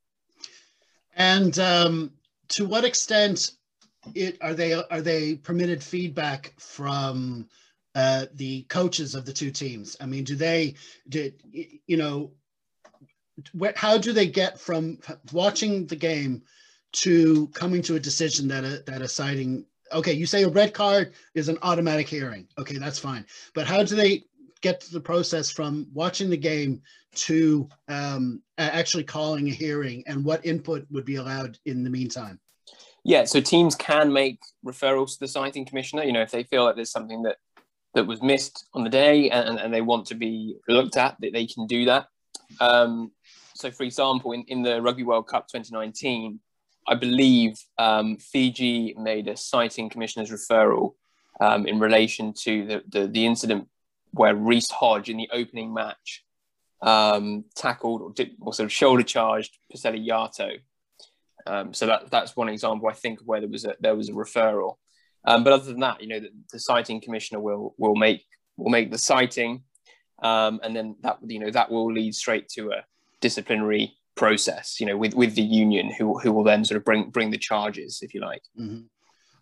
And 1.15 1.57
um, 1.59 2.11
to 2.49 2.65
what 2.65 2.83
extent 2.83 3.51
it, 4.13 4.37
are 4.41 4.53
they 4.53 4.73
are 4.73 5.01
they 5.01 5.35
permitted 5.35 5.81
feedback 5.81 6.53
from 6.57 7.47
uh, 7.95 8.25
the 8.33 8.63
coaches 8.63 9.15
of 9.15 9.25
the 9.25 9.33
two 9.33 9.51
teams? 9.51 9.97
I 9.99 10.05
mean, 10.05 10.23
do 10.23 10.35
they, 10.35 10.75
do, 11.09 11.31
you 11.87 11.97
know, 11.97 12.31
how 13.75 13.97
do 13.97 14.13
they 14.13 14.27
get 14.27 14.59
from 14.59 14.99
watching 15.31 15.87
the 15.87 15.95
game 15.95 16.43
to 16.93 17.47
coming 17.47 17.81
to 17.81 17.95
a 17.95 17.99
decision 17.99 18.47
that 18.47 18.63
a, 18.63 18.83
that 18.85 19.01
a 19.01 19.07
citing, 19.07 19.65
okay, 19.91 20.13
you 20.13 20.25
say 20.25 20.43
a 20.43 20.49
red 20.49 20.73
card 20.73 21.13
is 21.33 21.49
an 21.49 21.57
automatic 21.61 22.07
hearing. 22.07 22.47
Okay, 22.57 22.77
that's 22.77 22.99
fine. 22.99 23.25
But 23.53 23.67
how 23.67 23.83
do 23.83 23.95
they 23.95 24.23
get 24.61 24.79
to 24.81 24.93
the 24.93 25.01
process 25.01 25.49
from 25.49 25.87
watching 25.93 26.29
the 26.29 26.37
game 26.37 26.81
to 27.15 27.67
um, 27.89 28.41
actually 28.57 29.03
calling 29.03 29.47
a 29.47 29.51
hearing 29.51 30.03
and 30.07 30.23
what 30.23 30.45
input 30.45 30.85
would 30.89 31.05
be 31.05 31.17
allowed 31.17 31.59
in 31.65 31.83
the 31.83 31.89
meantime? 31.89 32.39
Yeah, 33.03 33.25
so 33.25 33.39
teams 33.39 33.75
can 33.75 34.11
make 34.11 34.39
referrals 34.65 35.13
to 35.13 35.19
the 35.19 35.27
citing 35.27 35.65
commissioner. 35.65 36.03
You 36.03 36.13
know, 36.13 36.21
if 36.21 36.31
they 36.31 36.43
feel 36.43 36.63
like 36.63 36.75
there's 36.75 36.91
something 36.91 37.21
that 37.23 37.37
that 37.95 38.05
was 38.05 38.21
missed 38.21 38.67
on 38.73 38.83
the 38.83 38.89
day 38.89 39.29
and, 39.29 39.57
and 39.57 39.73
they 39.73 39.81
want 39.81 40.05
to 40.07 40.15
be 40.15 40.57
looked 40.67 40.97
at, 40.97 41.15
that 41.21 41.33
they 41.33 41.47
can 41.47 41.65
do 41.65 41.85
that. 41.85 42.07
Um, 42.59 43.11
so, 43.55 43.71
for 43.71 43.83
example, 43.83 44.33
in, 44.33 44.43
in 44.43 44.61
the 44.61 44.81
Rugby 44.81 45.03
World 45.03 45.27
Cup 45.27 45.47
2019, 45.47 46.39
I 46.87 46.95
believe 46.95 47.57
um, 47.77 48.17
Fiji 48.17 48.93
made 48.97 49.27
a 49.27 49.37
citing 49.37 49.89
commissioner's 49.89 50.29
referral 50.29 50.93
um, 51.39 51.65
in 51.65 51.79
relation 51.79 52.33
to 52.43 52.65
the, 52.65 52.83
the, 52.87 53.07
the, 53.07 53.25
incident 53.25 53.67
where 54.11 54.35
Reece 54.35 54.69
Hodge 54.69 55.09
in 55.09 55.17
the 55.17 55.29
opening 55.33 55.73
match 55.73 56.23
um, 56.81 57.45
tackled 57.55 58.01
or, 58.01 58.11
did, 58.11 58.31
or 58.39 58.53
sort 58.53 58.65
of 58.65 58.71
shoulder 58.71 59.03
charged 59.03 59.57
Peceli 59.73 60.05
Yato. 60.07 60.59
Um, 61.47 61.73
so 61.73 61.87
that, 61.87 62.11
that's 62.11 62.35
one 62.35 62.49
example, 62.49 62.87
I 62.87 62.93
think, 62.93 63.19
where 63.25 63.39
there 63.39 63.49
was 63.49 63.65
a, 63.65 63.75
there 63.79 63.95
was 63.95 64.09
a 64.09 64.13
referral. 64.13 64.75
Um, 65.25 65.43
but 65.43 65.53
other 65.53 65.65
than 65.65 65.79
that, 65.79 66.01
you 66.01 66.07
know, 66.07 66.19
the, 66.19 66.29
the 66.51 66.59
citing 66.59 67.01
commissioner 67.01 67.39
will 67.39 67.75
will 67.77 67.95
make 67.95 68.23
will 68.57 68.69
make 68.69 68.91
the 68.91 68.97
citing, 68.97 69.63
um, 70.21 70.59
and 70.63 70.75
then 70.75 70.95
that 71.01 71.17
you 71.25 71.39
know 71.39 71.51
that 71.51 71.71
will 71.71 71.91
lead 71.91 72.15
straight 72.15 72.47
to 72.49 72.71
a 72.71 72.85
disciplinary 73.21 73.93
process. 74.15 74.79
You 74.79 74.85
know, 74.85 74.97
with 74.97 75.13
with 75.13 75.35
the 75.35 75.41
union, 75.41 75.91
who 75.97 76.17
who 76.19 76.31
will 76.31 76.43
then 76.43 76.63
sort 76.63 76.77
of 76.77 76.85
bring 76.85 77.09
bring 77.09 77.31
the 77.31 77.37
charges, 77.37 77.99
if 78.01 78.13
you 78.13 78.21
like. 78.21 78.43
Mm-hmm. 78.59 78.81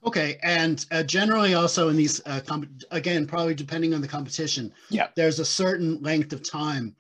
Okay, 0.06 0.38
and 0.44 0.86
uh, 0.92 1.04
generally 1.04 1.54
also 1.54 1.88
in 1.90 1.96
these 1.96 2.22
uh, 2.26 2.42
comp- 2.46 2.84
again, 2.92 3.26
probably 3.26 3.56
depending 3.56 3.94
on 3.94 4.02
the 4.02 4.08
competition, 4.08 4.74
yeah, 4.90 5.08
there's 5.16 5.40
a 5.40 5.46
certain 5.46 6.02
length 6.02 6.34
of 6.34 6.48
time 6.50 6.96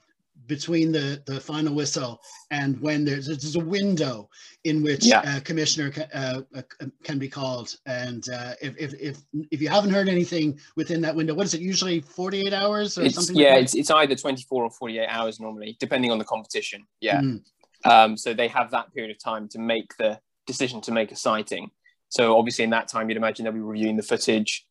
between 0.47 0.91
the, 0.91 1.21
the 1.25 1.39
final 1.39 1.73
whistle 1.73 2.19
and 2.51 2.79
when 2.81 3.05
there's, 3.05 3.27
there's 3.27 3.55
a 3.55 3.59
window 3.59 4.29
in 4.63 4.83
which 4.83 5.05
Yeah. 5.05 5.37
a 5.37 5.41
commissioner 5.41 5.91
ca- 5.91 6.07
uh, 6.13 6.41
uh, 6.55 6.61
can 7.03 7.17
be 7.19 7.29
called. 7.29 7.75
And 7.85 8.23
uh, 8.29 8.53
if, 8.61 8.75
if, 8.77 8.93
if, 8.99 9.17
if 9.51 9.61
you 9.61 9.69
haven't 9.69 9.91
heard 9.91 10.09
anything 10.09 10.59
within 10.75 11.01
that 11.01 11.15
window, 11.15 11.33
what 11.33 11.45
is 11.45 11.53
it 11.53 11.61
usually 11.61 12.01
48 12.01 12.53
hours 12.53 12.97
or 12.97 13.03
It's, 13.03 13.15
something? 13.15 13.35
yeah, 13.35 13.53
like 13.55 13.63
it's, 13.63 13.75
it's 13.75 13.91
either 13.91 14.15
24 14.15 14.63
or 14.63 14.69
48 14.69 15.07
hours 15.07 15.39
normally, 15.39 15.77
depending 15.79 16.11
on 16.11 16.17
the 16.17 16.25
competition. 16.25 16.85
Yeah. 16.99 17.21
Mm. 17.21 17.43
Um, 17.85 18.17
so 18.17 18.33
they 18.33 18.47
have 18.47 18.71
that 18.71 18.93
period 18.93 19.11
of 19.11 19.21
time 19.21 19.47
to 19.49 19.59
make 19.59 19.95
the 19.97 20.19
decision 20.47 20.81
to 20.81 20.91
make 20.91 21.11
a 21.11 21.15
citing. 21.15 21.69
So 22.09 22.37
obviously, 22.37 22.63
in 22.63 22.69
that 22.69 22.87
time, 22.87 23.09
you'd 23.09 23.17
imagine 23.17 23.43
they'll 23.43 23.53
be 23.53 23.59
reviewing 23.59 23.97
the 23.97 24.03
footage, 24.03 24.65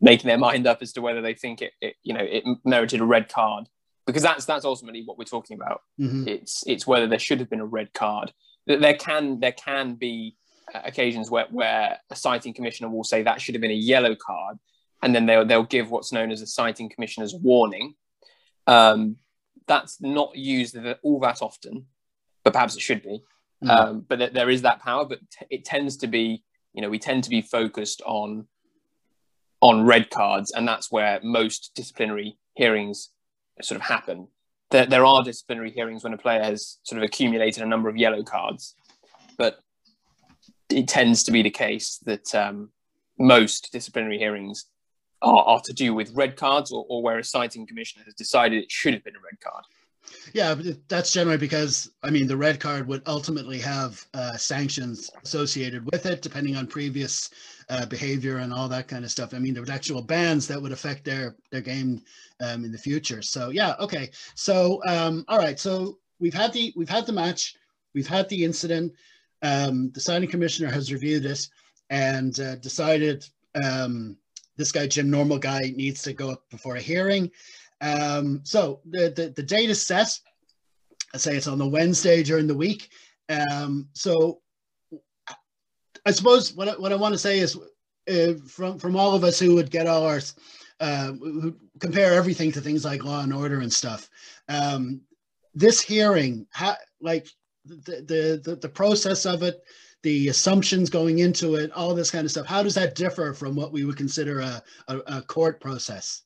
making 0.00 0.28
their 0.28 0.38
mind 0.38 0.66
up 0.66 0.82
as 0.82 0.92
to 0.92 1.00
whether 1.00 1.22
they 1.22 1.34
think 1.34 1.62
it, 1.62 1.72
it 1.80 1.94
you 2.02 2.12
know, 2.12 2.24
it 2.24 2.44
merited 2.64 3.00
a 3.00 3.04
red 3.04 3.28
card, 3.28 3.68
because 4.08 4.22
that's 4.22 4.44
that's 4.44 4.64
ultimately 4.64 5.02
what 5.04 5.18
we're 5.18 5.24
talking 5.24 5.56
about. 5.56 5.82
Mhm. 6.00 6.26
It's 6.26 6.64
it's 6.66 6.86
whether 6.86 7.06
there 7.06 7.18
should 7.18 7.40
have 7.40 7.50
been 7.50 7.60
a 7.60 7.66
red 7.66 7.92
card. 7.92 8.32
Th- 8.66 8.80
There 8.80 8.94
can 8.96 9.38
there 9.40 9.52
can 9.52 9.94
be 9.94 10.36
uh, 10.74 10.80
occasions 10.84 11.30
where 11.30 11.46
where 11.50 11.98
a 12.10 12.16
citing 12.16 12.52
commissioner 12.54 12.88
will 12.90 13.04
say 13.04 13.22
that 13.22 13.40
should 13.40 13.54
have 13.54 13.62
been 13.62 13.70
a 13.70 13.74
yellow 13.92 14.14
card, 14.16 14.58
and 15.02 15.14
then 15.14 15.26
they'll 15.26 15.44
they'll 15.46 15.62
give 15.76 15.90
what's 15.90 16.12
known 16.12 16.30
as 16.32 16.42
a 16.42 16.46
citing 16.46 16.88
commissioner's 16.88 17.34
warning. 17.34 17.94
Um, 18.66 19.16
that's 19.66 20.00
not 20.00 20.34
used 20.36 20.76
all 21.02 21.20
that 21.20 21.42
often, 21.42 21.86
but 22.44 22.52
perhaps 22.54 22.74
it 22.76 22.80
should 22.82 23.02
be. 23.02 23.22
Mhm. 23.64 23.68
Um, 23.70 24.00
but 24.08 24.16
th- 24.16 24.32
there 24.32 24.50
is 24.50 24.62
that 24.62 24.80
power, 24.80 25.04
but 25.04 25.18
t- 25.30 25.46
it 25.50 25.64
tends 25.64 25.96
to 25.98 26.06
be 26.06 26.42
you 26.74 26.82
know 26.82 26.88
we 26.90 26.98
tend 26.98 27.24
to 27.24 27.30
be 27.30 27.42
focused 27.42 28.00
on 28.06 28.46
on 29.60 29.84
red 29.84 30.08
cards, 30.10 30.52
and 30.52 30.66
that's 30.68 30.90
where 30.92 31.20
most 31.22 31.72
disciplinary 31.74 32.38
hearings 32.54 33.10
sort 33.62 33.80
of 33.80 33.86
happen. 33.86 34.28
There, 34.70 34.86
there 34.86 35.06
are 35.06 35.22
disciplinary 35.22 35.70
hearings 35.70 36.04
when 36.04 36.12
a 36.12 36.18
player 36.18 36.42
has 36.42 36.78
sort 36.82 37.02
of 37.02 37.06
accumulated 37.06 37.62
a 37.62 37.66
number 37.66 37.88
of 37.88 37.96
yellow 37.96 38.22
cards, 38.22 38.74
but 39.38 39.60
it 40.68 40.88
tends 40.88 41.22
to 41.24 41.32
be 41.32 41.42
the 41.42 41.50
case 41.50 41.98
that 42.04 42.34
um, 42.34 42.70
most 43.18 43.70
disciplinary 43.72 44.18
hearings 44.18 44.66
are, 45.22 45.42
are 45.44 45.60
to 45.62 45.72
do 45.72 45.94
with 45.94 46.14
red 46.14 46.36
cards 46.36 46.70
or, 46.70 46.84
or 46.88 47.02
where 47.02 47.18
a 47.18 47.24
citing 47.24 47.66
commissioner 47.66 48.04
has 48.04 48.14
decided 48.14 48.62
it 48.62 48.70
should 48.70 48.94
have 48.94 49.04
been 49.04 49.16
a 49.16 49.20
red 49.20 49.40
card. 49.40 49.64
Yeah, 50.32 50.54
that's 50.88 51.12
generally 51.12 51.38
because 51.38 51.90
I 52.02 52.10
mean 52.10 52.26
the 52.26 52.36
red 52.36 52.60
card 52.60 52.86
would 52.88 53.02
ultimately 53.06 53.58
have 53.58 54.04
uh, 54.14 54.36
sanctions 54.36 55.10
associated 55.22 55.84
with 55.90 56.06
it, 56.06 56.22
depending 56.22 56.56
on 56.56 56.66
previous 56.66 57.30
uh, 57.70 57.86
behavior 57.86 58.38
and 58.38 58.52
all 58.52 58.68
that 58.68 58.88
kind 58.88 59.04
of 59.04 59.10
stuff. 59.10 59.34
I 59.34 59.38
mean, 59.38 59.54
there 59.54 59.62
would 59.62 59.70
actual 59.70 60.02
bans 60.02 60.46
that 60.48 60.60
would 60.60 60.72
affect 60.72 61.04
their 61.04 61.36
their 61.50 61.60
game 61.60 62.02
um, 62.40 62.64
in 62.64 62.72
the 62.72 62.78
future. 62.78 63.22
So 63.22 63.50
yeah, 63.50 63.74
okay. 63.80 64.10
So 64.34 64.80
um, 64.86 65.24
all 65.28 65.38
right. 65.38 65.58
So 65.58 65.98
we've 66.18 66.34
had 66.34 66.52
the 66.52 66.72
we've 66.76 66.88
had 66.88 67.06
the 67.06 67.12
match, 67.12 67.56
we've 67.94 68.08
had 68.08 68.28
the 68.28 68.44
incident. 68.44 68.92
Um, 69.42 69.90
the 69.92 70.00
citing 70.00 70.28
commissioner 70.28 70.70
has 70.70 70.92
reviewed 70.92 71.24
it 71.24 71.46
and 71.90 72.38
uh, 72.40 72.56
decided 72.56 73.24
um, 73.62 74.16
this 74.56 74.72
guy 74.72 74.86
Jim 74.86 75.10
Normal 75.10 75.38
guy 75.38 75.72
needs 75.76 76.02
to 76.02 76.12
go 76.12 76.30
up 76.30 76.48
before 76.50 76.76
a 76.76 76.80
hearing. 76.80 77.30
Um, 77.80 78.40
so 78.42 78.80
the, 78.90 79.12
the, 79.14 79.32
the 79.36 79.42
date 79.42 79.70
is 79.70 79.86
set. 79.86 80.18
I 81.14 81.18
say 81.18 81.36
it's 81.36 81.46
on 81.46 81.58
the 81.58 81.68
Wednesday 81.68 82.22
during 82.22 82.46
the 82.46 82.56
week. 82.56 82.90
Um, 83.28 83.88
so 83.92 84.40
I 86.06 86.10
suppose 86.10 86.54
what 86.54 86.68
I, 86.68 86.72
what 86.72 86.92
I 86.92 86.96
want 86.96 87.14
to 87.14 87.18
say 87.18 87.38
is 87.38 87.58
uh, 88.08 88.34
from 88.46 88.78
from 88.78 88.96
all 88.96 89.14
of 89.14 89.24
us 89.24 89.38
who 89.38 89.54
would 89.54 89.70
get 89.70 89.86
all 89.86 90.06
our 90.06 90.20
uh, 90.80 91.12
who 91.12 91.54
compare 91.80 92.14
everything 92.14 92.52
to 92.52 92.60
things 92.60 92.84
like 92.84 93.04
Law 93.04 93.22
and 93.22 93.32
Order 93.32 93.60
and 93.60 93.72
stuff. 93.72 94.08
Um, 94.48 95.00
this 95.54 95.80
hearing, 95.80 96.46
how, 96.50 96.76
like 97.00 97.26
the, 97.64 98.40
the 98.44 98.56
the 98.56 98.68
process 98.68 99.26
of 99.26 99.42
it, 99.42 99.60
the 100.02 100.28
assumptions 100.28 100.90
going 100.90 101.18
into 101.18 101.56
it, 101.56 101.72
all 101.72 101.94
this 101.94 102.10
kind 102.10 102.24
of 102.24 102.30
stuff. 102.30 102.46
How 102.46 102.62
does 102.62 102.74
that 102.74 102.94
differ 102.94 103.34
from 103.34 103.56
what 103.56 103.72
we 103.72 103.84
would 103.84 103.96
consider 103.96 104.40
a, 104.40 104.62
a, 104.88 104.98
a 104.98 105.22
court 105.22 105.60
process? 105.60 106.22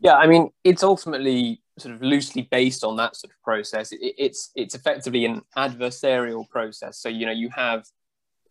Yeah, 0.00 0.16
I 0.16 0.26
mean, 0.26 0.50
it's 0.64 0.82
ultimately 0.82 1.62
sort 1.78 1.94
of 1.94 2.02
loosely 2.02 2.42
based 2.50 2.84
on 2.84 2.96
that 2.96 3.16
sort 3.16 3.32
of 3.32 3.40
process. 3.42 3.92
It, 3.92 4.14
it's 4.18 4.50
it's 4.56 4.74
effectively 4.74 5.24
an 5.24 5.42
adversarial 5.56 6.48
process. 6.48 6.98
So 6.98 7.08
you 7.08 7.26
know, 7.26 7.32
you 7.32 7.48
have 7.50 7.86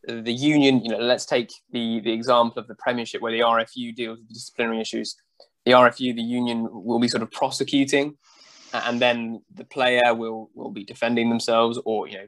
the 0.07 0.33
union. 0.33 0.83
You 0.83 0.91
know, 0.91 0.99
let's 0.99 1.25
take 1.25 1.51
the 1.71 1.99
the 2.01 2.11
example 2.11 2.59
of 2.61 2.67
the 2.67 2.75
Premiership, 2.75 3.21
where 3.21 3.31
the 3.31 3.41
RFU 3.41 3.95
deals 3.95 4.19
with 4.19 4.29
disciplinary 4.29 4.81
issues. 4.81 5.15
The 5.65 5.73
RFU, 5.73 6.15
the 6.15 6.23
union, 6.23 6.67
will 6.71 6.99
be 6.99 7.07
sort 7.07 7.23
of 7.23 7.31
prosecuting, 7.31 8.17
and 8.73 8.99
then 8.99 9.41
the 9.53 9.65
player 9.65 10.13
will 10.13 10.49
will 10.53 10.71
be 10.71 10.83
defending 10.83 11.29
themselves, 11.29 11.79
or 11.85 12.07
you 12.07 12.17
know, 12.17 12.27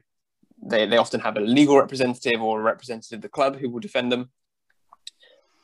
they 0.62 0.86
they 0.86 0.96
often 0.96 1.20
have 1.20 1.36
a 1.36 1.40
legal 1.40 1.78
representative 1.78 2.40
or 2.40 2.60
a 2.60 2.62
representative 2.62 3.18
of 3.18 3.22
the 3.22 3.28
club 3.28 3.56
who 3.56 3.70
will 3.70 3.80
defend 3.80 4.12
them. 4.12 4.30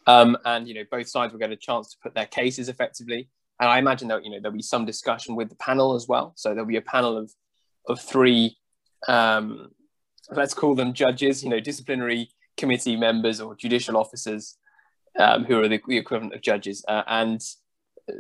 Um, 0.07 0.37
and 0.45 0.67
you 0.67 0.75
know, 0.75 0.85
both 0.91 1.09
sides 1.09 1.33
will 1.33 1.41
get 1.41 1.53
a 1.53 1.57
chance 1.57 1.91
to 1.91 1.97
put 2.03 2.15
their 2.15 2.27
cases 2.27 2.69
effectively 2.69 3.29
and 3.61 3.69
I 3.69 3.79
imagine 3.79 4.09
that 4.09 4.25
you 4.25 4.31
know 4.31 4.41
there'll 4.41 4.57
be 4.57 4.63
some 4.63 4.87
discussion 4.87 5.37
with 5.37 5.51
the 5.51 5.57
panel 5.57 5.95
as 5.95 6.09
well. 6.09 6.33
So 6.35 6.51
there'll 6.51 6.65
be 6.65 6.79
a 6.79 6.83
panel 6.83 7.17
of 7.17 7.31
of 7.87 8.01
three, 8.01 8.57
um, 9.07 9.71
let's 10.33 10.55
call 10.55 10.75
them 10.75 10.93
judges, 10.93 11.43
you 11.43 11.51
know, 11.51 11.61
disciplinary 11.61 12.31
committee 12.57 12.97
members 12.97 13.41
or 13.41 13.55
judicial 13.55 13.97
officers 13.97 14.57
um, 15.19 15.45
who 15.45 15.61
are 15.61 15.69
the, 15.69 15.81
the, 15.87 15.97
equivalent 15.97 16.35
of 16.35 16.43
judges, 16.43 16.85
uh, 16.89 17.03
and 17.07 17.41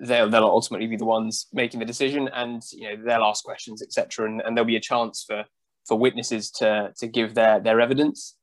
they'll 0.02 0.28
they'll 0.28 0.44
ultimately 0.44 0.86
be 0.86 0.96
the 0.96 1.04
ones 1.04 1.46
making 1.52 1.80
the 1.80 1.86
decision, 1.86 2.28
and 2.32 2.62
you 2.72 2.88
know 2.88 3.02
they'll 3.04 3.24
ask 3.24 3.44
questions, 3.44 3.82
etc. 3.82 4.26
And, 4.26 4.40
and 4.40 4.56
there'll 4.56 4.66
be 4.66 4.76
a 4.76 4.80
chance 4.80 5.24
for 5.26 5.44
for 5.86 5.98
witnesses 5.98 6.50
to 6.52 6.92
to 6.98 7.06
give 7.06 7.34
their 7.34 7.60
their 7.60 7.80
evidence. 7.80 8.36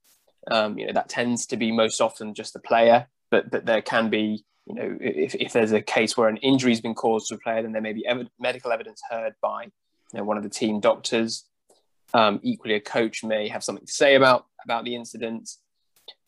Um, 0.49 0.77
you 0.77 0.87
know 0.87 0.93
that 0.93 1.09
tends 1.09 1.45
to 1.47 1.57
be 1.57 1.71
most 1.71 1.99
often 1.99 2.33
just 2.33 2.53
the 2.53 2.59
player, 2.59 3.07
but 3.29 3.51
but 3.51 3.65
there 3.65 3.81
can 3.81 4.09
be 4.09 4.45
you 4.67 4.75
know, 4.75 4.97
if, 4.99 5.33
if 5.35 5.53
there's 5.53 5.71
a 5.71 5.81
case 5.81 6.17
where 6.17 6.27
an 6.27 6.37
injury 6.37 6.71
has 6.71 6.81
been 6.81 6.93
caused 6.93 7.29
to 7.29 7.35
a 7.35 7.37
player, 7.37 7.61
then 7.61 7.71
there 7.71 7.81
may 7.81 7.93
be 7.93 8.05
ev- 8.05 8.27
medical 8.37 8.71
evidence 8.71 9.01
heard 9.09 9.33
by 9.41 9.63
you 9.63 9.71
know, 10.19 10.23
one 10.25 10.35
of 10.35 10.43
the 10.43 10.49
team 10.49 10.81
doctors. 10.81 11.45
Um, 12.13 12.39
equally, 12.43 12.75
a 12.75 12.79
coach 12.79 13.23
may 13.23 13.47
have 13.47 13.63
something 13.63 13.85
to 13.85 13.91
say 13.91 14.15
about 14.15 14.45
about 14.63 14.85
the 14.85 14.95
incident. 14.95 15.49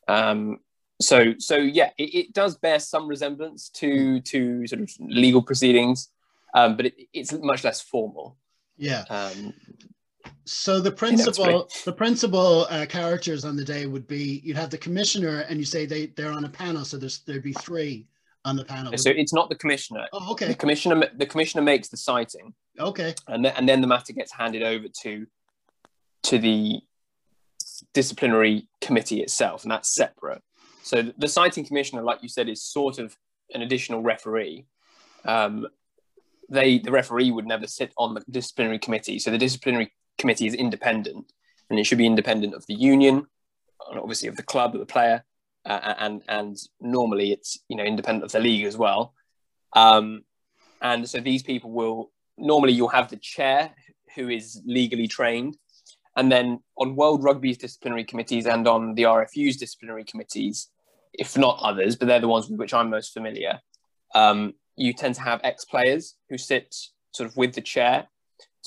Um, 0.07 0.59
so, 1.01 1.33
so 1.37 1.55
yeah, 1.55 1.91
it, 1.97 2.15
it, 2.15 2.33
does 2.33 2.57
bear 2.57 2.79
some 2.79 3.07
resemblance 3.07 3.69
to 3.69 4.19
to 4.21 4.67
sort 4.67 4.81
of 4.81 4.89
legal 4.99 5.41
proceedings, 5.41 6.09
um, 6.53 6.75
but 6.75 6.87
it, 6.87 6.95
it's 7.13 7.31
much 7.33 7.63
less 7.63 7.81
formal. 7.81 8.37
Yeah. 8.77 9.05
Um, 9.09 9.53
so 10.45 10.81
the 10.81 10.91
principal, 10.91 11.69
the 11.85 11.93
principal 11.93 12.65
uh, 12.69 12.85
characters 12.87 13.45
on 13.45 13.55
the 13.55 13.63
day 13.63 13.85
would 13.85 14.07
be 14.07 14.41
you'd 14.43 14.57
have 14.57 14.71
the 14.71 14.77
commissioner, 14.77 15.45
and 15.47 15.59
you 15.59 15.65
say 15.65 15.85
they 15.85 16.07
they're 16.07 16.31
on 16.31 16.43
a 16.43 16.49
panel, 16.49 16.83
so 16.83 16.97
there's 16.97 17.19
there'd 17.19 17.43
be 17.43 17.53
three 17.53 18.07
on 18.45 18.55
the 18.55 18.65
panel. 18.65 18.97
So 18.97 19.11
it's 19.11 19.33
not 19.33 19.49
the 19.49 19.55
commissioner. 19.55 20.05
Oh, 20.11 20.31
okay. 20.31 20.47
The 20.47 20.55
commissioner, 20.55 21.09
the 21.15 21.25
commissioner 21.25 21.63
makes 21.63 21.89
the 21.89 21.97
citing. 21.97 22.53
Okay. 22.79 23.13
And 23.27 23.43
then, 23.43 23.53
and 23.57 23.67
then 23.67 23.81
the 23.81 23.87
matter 23.87 24.13
gets 24.13 24.31
handed 24.31 24.63
over 24.63 24.87
to 25.01 25.27
to 26.23 26.37
the 26.37 26.81
disciplinary 27.93 28.67
committee 28.81 29.21
itself, 29.21 29.63
and 29.63 29.71
that's 29.71 29.93
separate. 29.93 30.41
So 30.83 31.11
the 31.17 31.27
citing 31.27 31.65
commissioner, 31.65 32.01
like 32.01 32.21
you 32.21 32.29
said, 32.29 32.49
is 32.49 32.63
sort 32.63 32.99
of 32.99 33.15
an 33.53 33.61
additional 33.61 34.01
referee. 34.01 34.65
Um, 35.25 35.67
they 36.49 36.79
the 36.79 36.91
referee 36.91 37.31
would 37.31 37.45
never 37.45 37.67
sit 37.67 37.93
on 37.97 38.13
the 38.13 38.23
disciplinary 38.29 38.79
committee. 38.79 39.19
So 39.19 39.31
the 39.31 39.37
disciplinary 39.37 39.93
committee 40.17 40.47
is 40.47 40.53
independent, 40.53 41.31
and 41.69 41.79
it 41.79 41.85
should 41.85 41.97
be 41.97 42.05
independent 42.05 42.53
of 42.53 42.65
the 42.67 42.73
union, 42.73 43.25
and 43.89 43.99
obviously 43.99 44.29
of 44.29 44.35
the 44.35 44.43
club, 44.43 44.73
of 44.73 44.79
the 44.79 44.85
player, 44.85 45.23
uh, 45.65 45.93
and 45.99 46.21
and 46.27 46.57
normally 46.81 47.31
it's 47.31 47.59
you 47.69 47.75
know 47.75 47.83
independent 47.83 48.25
of 48.25 48.31
the 48.31 48.39
league 48.39 48.65
as 48.65 48.77
well. 48.77 49.13
Um, 49.75 50.23
and 50.81 51.07
so 51.07 51.19
these 51.19 51.43
people 51.43 51.71
will 51.71 52.11
normally 52.37 52.73
you'll 52.73 52.87
have 52.87 53.09
the 53.09 53.17
chair 53.17 53.71
who 54.15 54.29
is 54.29 54.61
legally 54.65 55.07
trained, 55.07 55.57
and 56.15 56.31
then 56.31 56.59
on 56.77 56.95
World 56.95 57.23
Rugby's 57.23 57.57
disciplinary 57.57 58.03
committees 58.03 58.45
and 58.45 58.67
on 58.67 58.95
the 58.95 59.03
RFU's 59.03 59.57
disciplinary 59.57 60.03
committees, 60.03 60.69
if 61.13 61.37
not 61.37 61.59
others, 61.61 61.95
but 61.95 62.07
they're 62.07 62.19
the 62.19 62.27
ones 62.27 62.49
with 62.49 62.59
which 62.59 62.73
I'm 62.73 62.89
most 62.89 63.13
familiar. 63.13 63.59
Um, 64.15 64.53
you 64.75 64.93
tend 64.93 65.15
to 65.15 65.21
have 65.21 65.41
ex-players 65.43 66.15
who 66.29 66.37
sit 66.37 66.75
sort 67.11 67.29
of 67.29 67.37
with 67.37 67.53
the 67.53 67.61
chair 67.61 68.07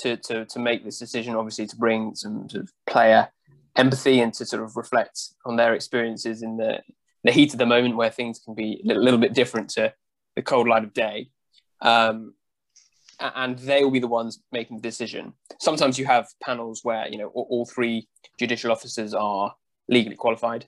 to, 0.00 0.16
to, 0.16 0.44
to 0.46 0.58
make 0.58 0.84
this 0.84 0.98
decision, 0.98 1.34
obviously 1.34 1.66
to 1.66 1.76
bring 1.76 2.14
some 2.14 2.48
sort 2.48 2.64
of 2.64 2.72
player 2.86 3.28
empathy 3.76 4.20
and 4.20 4.34
to 4.34 4.44
sort 4.44 4.62
of 4.62 4.76
reflect 4.76 5.20
on 5.46 5.56
their 5.56 5.74
experiences 5.74 6.42
in 6.42 6.56
the, 6.56 6.80
the 7.24 7.32
heat 7.32 7.52
of 7.52 7.58
the 7.58 7.66
moment 7.66 7.96
where 7.96 8.10
things 8.10 8.38
can 8.38 8.54
be 8.54 8.82
a 8.88 8.94
little 8.94 9.18
bit 9.18 9.34
different 9.34 9.70
to 9.70 9.92
the 10.36 10.42
cold 10.42 10.68
light 10.68 10.84
of 10.84 10.92
day. 10.92 11.30
Um, 11.80 12.34
and 13.34 13.58
they 13.58 13.84
will 13.84 13.90
be 13.90 13.98
the 13.98 14.08
ones 14.08 14.42
making 14.50 14.76
the 14.76 14.82
decision. 14.82 15.32
Sometimes 15.60 15.98
you 15.98 16.06
have 16.06 16.26
panels 16.42 16.80
where 16.82 17.08
you 17.08 17.18
know 17.18 17.28
all, 17.28 17.46
all 17.50 17.66
three 17.66 18.08
judicial 18.38 18.72
officers 18.72 19.14
are 19.14 19.54
legally 19.88 20.16
qualified, 20.16 20.66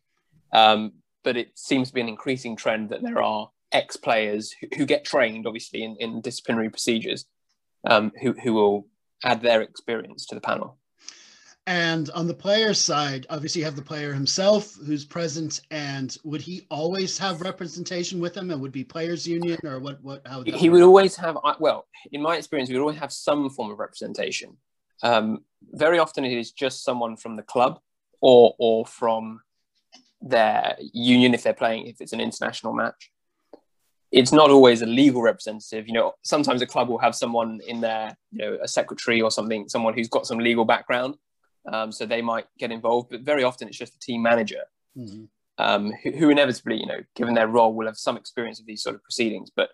um, 0.53 0.93
but 1.23 1.37
it 1.37 1.51
seems 1.55 1.89
to 1.89 1.95
be 1.95 2.01
an 2.01 2.09
increasing 2.09 2.57
trend 2.57 2.91
that 2.91 3.03
there 3.03 3.23
are 3.23 3.51
ex-players 3.73 4.55
who, 4.61 4.69
who 4.77 4.87
get 4.87 5.05
trained, 5.05 5.47
obviously, 5.47 5.83
in, 5.83 5.97
in 5.99 6.21
disciplinary 6.21 6.71
procedures, 6.71 7.27
um, 7.87 8.13
who, 8.23 8.33
who 8.33 8.55
will 8.55 8.87
add 9.25 9.43
their 9.43 9.63
experience 9.63 10.27
to 10.27 10.35
the 10.35 10.41
panel. 10.41 10.79
And 11.67 12.11
on 12.11 12.27
the 12.27 12.35
player's 12.35 12.79
side, 12.79 13.27
obviously 13.31 13.61
you 13.61 13.65
have 13.65 13.77
the 13.77 13.83
player 13.83 14.13
himself 14.13 14.77
who's 14.87 15.05
present, 15.05 15.63
and 15.71 16.17
would 16.23 16.43
he 16.43 16.67
always 16.69 17.17
have 17.17 17.41
representation 17.41 18.21
with 18.21 18.37
him? 18.37 18.51
And 18.51 18.61
would 18.61 18.73
be 18.73 18.85
players' 18.85 19.27
union, 19.27 19.59
or 19.65 19.79
what? 19.79 20.03
What? 20.03 20.27
How? 20.27 20.39
Would 20.39 20.55
he 20.55 20.69
work? 20.69 20.75
would 20.75 20.83
always 20.83 21.17
have. 21.17 21.39
Well, 21.59 21.87
in 22.13 22.21
my 22.21 22.37
experience, 22.37 22.69
we 22.69 22.77
would 22.77 22.83
always 22.83 22.99
have 22.99 23.13
some 23.13 23.49
form 23.49 23.71
of 23.71 23.79
representation. 23.79 24.59
Um, 25.03 25.45
very 25.73 25.99
often, 25.99 26.25
it 26.25 26.37
is 26.37 26.53
just 26.53 26.85
someone 26.85 27.17
from 27.17 27.37
the 27.37 27.43
club 27.43 27.81
or 28.21 28.55
or 28.59 28.85
from 28.85 29.41
their 30.21 30.77
union 30.93 31.33
if 31.33 31.43
they're 31.43 31.55
playing 31.55 31.87
if 31.87 32.01
it's 32.03 32.13
an 32.13 32.21
international 32.21 32.75
match. 32.75 33.11
It's 34.13 34.33
not 34.33 34.51
always 34.51 34.83
a 34.83 34.87
legal 34.87 35.23
representative. 35.23 35.89
You 35.89 35.95
know, 35.95 36.13
sometimes 36.23 36.61
a 36.61 36.67
club 36.67 36.91
will 36.91 36.99
have 36.99 37.15
someone 37.15 37.61
in 37.67 37.81
there, 37.81 38.15
you 38.33 38.39
know, 38.39 38.59
a 38.63 38.69
secretary 38.69 39.23
or 39.23 39.31
something, 39.31 39.67
someone 39.67 39.95
who's 39.95 40.09
got 40.09 40.27
some 40.27 40.39
legal 40.39 40.67
background 40.67 41.17
um, 41.73 41.93
so 41.93 42.07
they 42.07 42.23
might 42.23 42.47
get 42.59 42.71
involved, 42.71 43.11
but 43.11 43.21
very 43.21 43.45
often 43.45 43.69
it's 43.69 43.79
just 43.79 43.95
the 43.95 43.99
team 43.99 44.23
manager 44.23 44.65
mm-hmm. 44.97 45.25
um, 45.59 45.93
who, 46.03 46.11
who, 46.13 46.31
inevitably, 46.31 46.79
you 46.79 46.87
know, 46.87 47.01
given 47.17 47.35
their 47.35 47.49
role, 47.49 47.73
will 47.73 47.87
have 47.87 47.97
some 47.97 48.17
experience 48.17 48.61
of 48.61 48.67
these 48.67 48.83
sort 48.83 48.95
of 48.95 49.03
proceedings. 49.03 49.51
But 49.55 49.71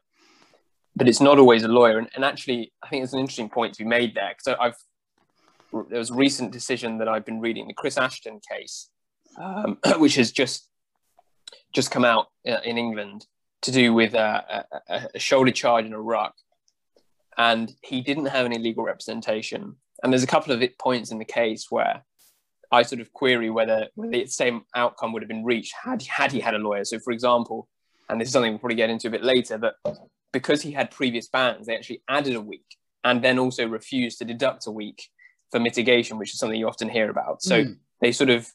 but 0.97 1.09
it's 1.09 1.21
not 1.21 1.39
always 1.39 1.63
a 1.63 1.69
lawyer. 1.69 1.99
And, 1.99 2.09
and 2.15 2.25
actually, 2.25 2.73
I 2.83 2.89
think 2.89 3.05
it's 3.05 3.13
an 3.13 3.21
interesting 3.21 3.49
point 3.49 3.75
to 3.75 3.85
be 3.85 3.89
made 3.89 4.15
there 4.15 4.35
because 4.37 4.57
I've 4.61 4.77
there 5.89 5.99
was 5.99 6.11
a 6.11 6.15
recent 6.15 6.53
decision 6.53 6.99
that 6.99 7.09
I've 7.09 7.25
been 7.25 7.41
reading, 7.41 7.69
the 7.69 7.75
Chris 7.75 7.97
Ashton 7.97 8.41
case, 8.51 8.91
um, 9.41 9.79
which 9.99 10.17
has 10.17 10.33
just 10.33 10.69
just 11.73 11.91
come 11.91 12.05
out 12.05 12.27
uh, 12.47 12.59
in 12.65 12.79
England 12.79 13.27
to 13.63 13.71
do 13.71 13.93
with 13.93 14.15
a, 14.15 14.65
a, 14.89 15.09
a 15.15 15.19
shoulder 15.19 15.51
charge 15.51 15.85
in 15.85 15.93
a 15.93 16.01
ruck, 16.01 16.35
and 17.37 17.73
he 17.83 18.01
didn't 18.01 18.27
have 18.27 18.47
any 18.47 18.59
legal 18.59 18.85
representation 18.85 19.77
and 20.03 20.13
there's 20.13 20.23
a 20.23 20.29
couple 20.29 20.53
of 20.53 20.63
points 20.79 21.11
in 21.11 21.19
the 21.19 21.25
case 21.25 21.67
where 21.71 22.03
I 22.73 22.83
sort 22.83 23.01
of 23.01 23.13
query 23.13 23.51
whether, 23.51 23.89
whether 23.95 24.13
the 24.13 24.27
same 24.27 24.63
outcome 24.75 25.13
would 25.13 25.23
have 25.23 25.29
been 25.29 25.45
reached 25.45 25.75
had, 25.83 26.03
had 26.03 26.33
he 26.33 26.41
had 26.41 26.55
a 26.55 26.59
lawyer. 26.59 26.85
So, 26.85 26.99
for 27.01 27.13
example, 27.13 27.69
and 28.09 28.21
this 28.21 28.29
is 28.29 28.33
something 28.33 28.53
we'll 28.53 28.59
probably 28.59 28.77
get 28.77 28.91
into 28.91 29.09
a 29.09 29.11
bit 29.11 29.25
later, 29.25 29.59
but 29.59 29.75
because 30.33 30.63
he 30.63 30.73
had 30.73 30.91
previous 30.91 31.29
bans, 31.29 31.67
they 31.67 31.77
actually 31.77 32.03
added 32.09 32.35
a 32.35 32.41
week 32.41 32.77
and 33.05 33.23
then 33.23 33.39
also 33.39 33.67
refused 33.67 34.19
to 34.19 34.25
deduct 34.25 34.67
a 34.67 34.71
week 34.71 35.09
for 35.51 35.59
mitigation, 35.59 36.19
which 36.19 36.33
is 36.33 36.39
something 36.39 36.59
you 36.59 36.69
often 36.69 36.89
hear 36.89 37.11
about. 37.11 37.43
So 37.43 37.65
mm. 37.65 37.77
they 38.01 38.13
sort 38.13 38.31
of 38.31 38.49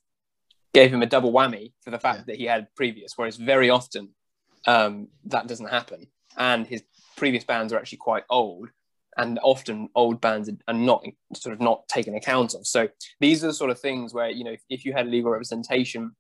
gave 0.74 0.94
him 0.94 1.02
a 1.02 1.06
double 1.06 1.34
whammy 1.34 1.74
for 1.84 1.92
the 1.92 2.00
fact 2.00 2.20
yeah. 2.20 2.24
that 2.28 2.36
he 2.38 2.46
had 2.46 2.68
previous, 2.76 3.14
whereas 3.16 3.38
very 3.38 3.70
often 3.70 4.10
um, 4.68 5.08
that 5.26 5.48
doesn't 5.48 5.70
happen. 5.70 6.08
And 6.38 6.68
his 6.68 6.84
previous 7.18 7.44
bans 7.44 7.74
are 7.74 7.78
actually 7.78 8.00
quite 8.00 8.24
old 8.30 8.70
and 9.18 9.40
often 9.44 9.90
old 9.96 10.20
bands 10.22 10.50
are 10.68 10.74
not 10.74 11.04
sort 11.34 11.54
of 11.54 11.62
not 11.62 11.88
taken 11.88 12.16
account 12.16 12.54
of. 12.54 12.68
So 12.68 12.90
these 13.20 13.44
are 13.44 13.48
the 13.48 13.54
sort 13.54 13.72
of 13.72 13.80
things 13.80 14.14
where 14.14 14.30
you 14.30 14.44
know 14.44 14.52
if, 14.52 14.62
if 14.70 14.86
you 14.86 14.94
had 14.94 15.08
legal 15.08 15.32
representation, 15.32 16.12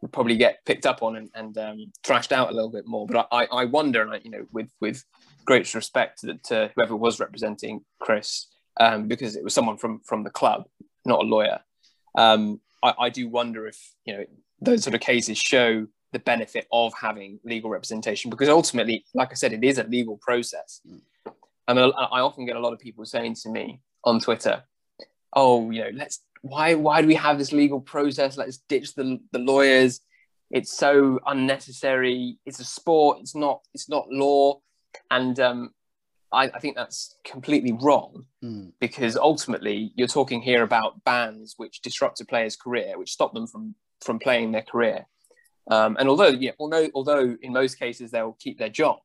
would 0.00 0.12
probably 0.12 0.36
get 0.36 0.64
picked 0.64 0.86
up 0.86 1.02
on 1.02 1.16
and, 1.16 1.30
and 1.34 1.58
um, 1.58 1.92
thrashed 2.04 2.32
out 2.32 2.50
a 2.50 2.54
little 2.54 2.70
bit 2.70 2.86
more. 2.86 3.06
But 3.06 3.28
I, 3.30 3.46
I 3.46 3.64
wonder, 3.66 4.02
and 4.02 4.12
I, 4.12 4.20
you 4.22 4.30
know, 4.30 4.46
with 4.52 4.70
with 4.80 5.04
great 5.44 5.72
respect 5.74 6.20
to, 6.20 6.38
to 6.44 6.70
whoever 6.74 6.96
was 6.96 7.20
representing 7.20 7.84
Chris, 8.00 8.46
um, 8.78 9.08
because 9.08 9.36
it 9.36 9.44
was 9.44 9.54
someone 9.54 9.76
from 9.76 10.00
from 10.06 10.24
the 10.24 10.30
club, 10.30 10.64
not 11.04 11.20
a 11.20 11.26
lawyer. 11.26 11.60
Um, 12.16 12.60
I, 12.82 12.94
I 12.98 13.08
do 13.10 13.28
wonder 13.28 13.66
if 13.66 13.78
you 14.04 14.16
know 14.16 14.24
those 14.60 14.82
sort 14.82 14.94
of 14.94 15.00
cases 15.00 15.38
show 15.38 15.86
the 16.12 16.18
benefit 16.18 16.66
of 16.72 16.92
having 17.00 17.38
legal 17.44 17.70
representation 17.70 18.30
because 18.30 18.48
ultimately, 18.48 19.04
like 19.14 19.30
I 19.30 19.34
said, 19.34 19.52
it 19.52 19.62
is 19.62 19.78
a 19.78 19.84
legal 19.84 20.16
process. 20.16 20.80
I 21.70 21.74
mean, 21.74 21.92
I 21.96 22.18
often 22.18 22.46
get 22.46 22.56
a 22.56 22.60
lot 22.60 22.72
of 22.72 22.80
people 22.80 23.04
saying 23.04 23.36
to 23.42 23.48
me 23.48 23.80
on 24.02 24.18
Twitter, 24.18 24.64
"Oh, 25.32 25.70
you 25.70 25.84
know, 25.84 25.90
let's 25.94 26.20
why 26.42 26.74
why 26.74 27.00
do 27.00 27.06
we 27.06 27.14
have 27.14 27.38
this 27.38 27.52
legal 27.52 27.80
process? 27.80 28.36
Let's 28.36 28.58
ditch 28.68 28.94
the 28.94 29.20
the 29.30 29.38
lawyers. 29.38 30.00
It's 30.50 30.76
so 30.76 31.20
unnecessary. 31.26 32.38
It's 32.44 32.58
a 32.58 32.64
sport. 32.64 33.18
It's 33.20 33.36
not 33.36 33.60
it's 33.72 33.88
not 33.88 34.10
law." 34.10 34.60
And 35.12 35.38
um, 35.38 35.70
I, 36.32 36.46
I, 36.46 36.58
think 36.58 36.74
that's 36.74 37.16
completely 37.24 37.72
wrong 37.72 38.24
mm. 38.42 38.72
because 38.80 39.16
ultimately 39.16 39.92
you're 39.94 40.08
talking 40.08 40.42
here 40.42 40.64
about 40.64 41.04
bans 41.04 41.54
which 41.56 41.80
disrupt 41.82 42.20
a 42.20 42.24
player's 42.24 42.56
career, 42.56 42.98
which 42.98 43.12
stop 43.12 43.32
them 43.32 43.46
from 43.46 43.76
from 44.00 44.18
playing 44.18 44.50
their 44.50 44.62
career. 44.62 45.06
Um, 45.70 45.96
and 46.00 46.08
although, 46.08 46.28
yeah, 46.28 46.52
although 46.58 46.88
although 46.96 47.36
in 47.40 47.52
most 47.52 47.78
cases 47.78 48.10
they'll 48.10 48.36
keep 48.40 48.58
their 48.58 48.68
job, 48.68 48.98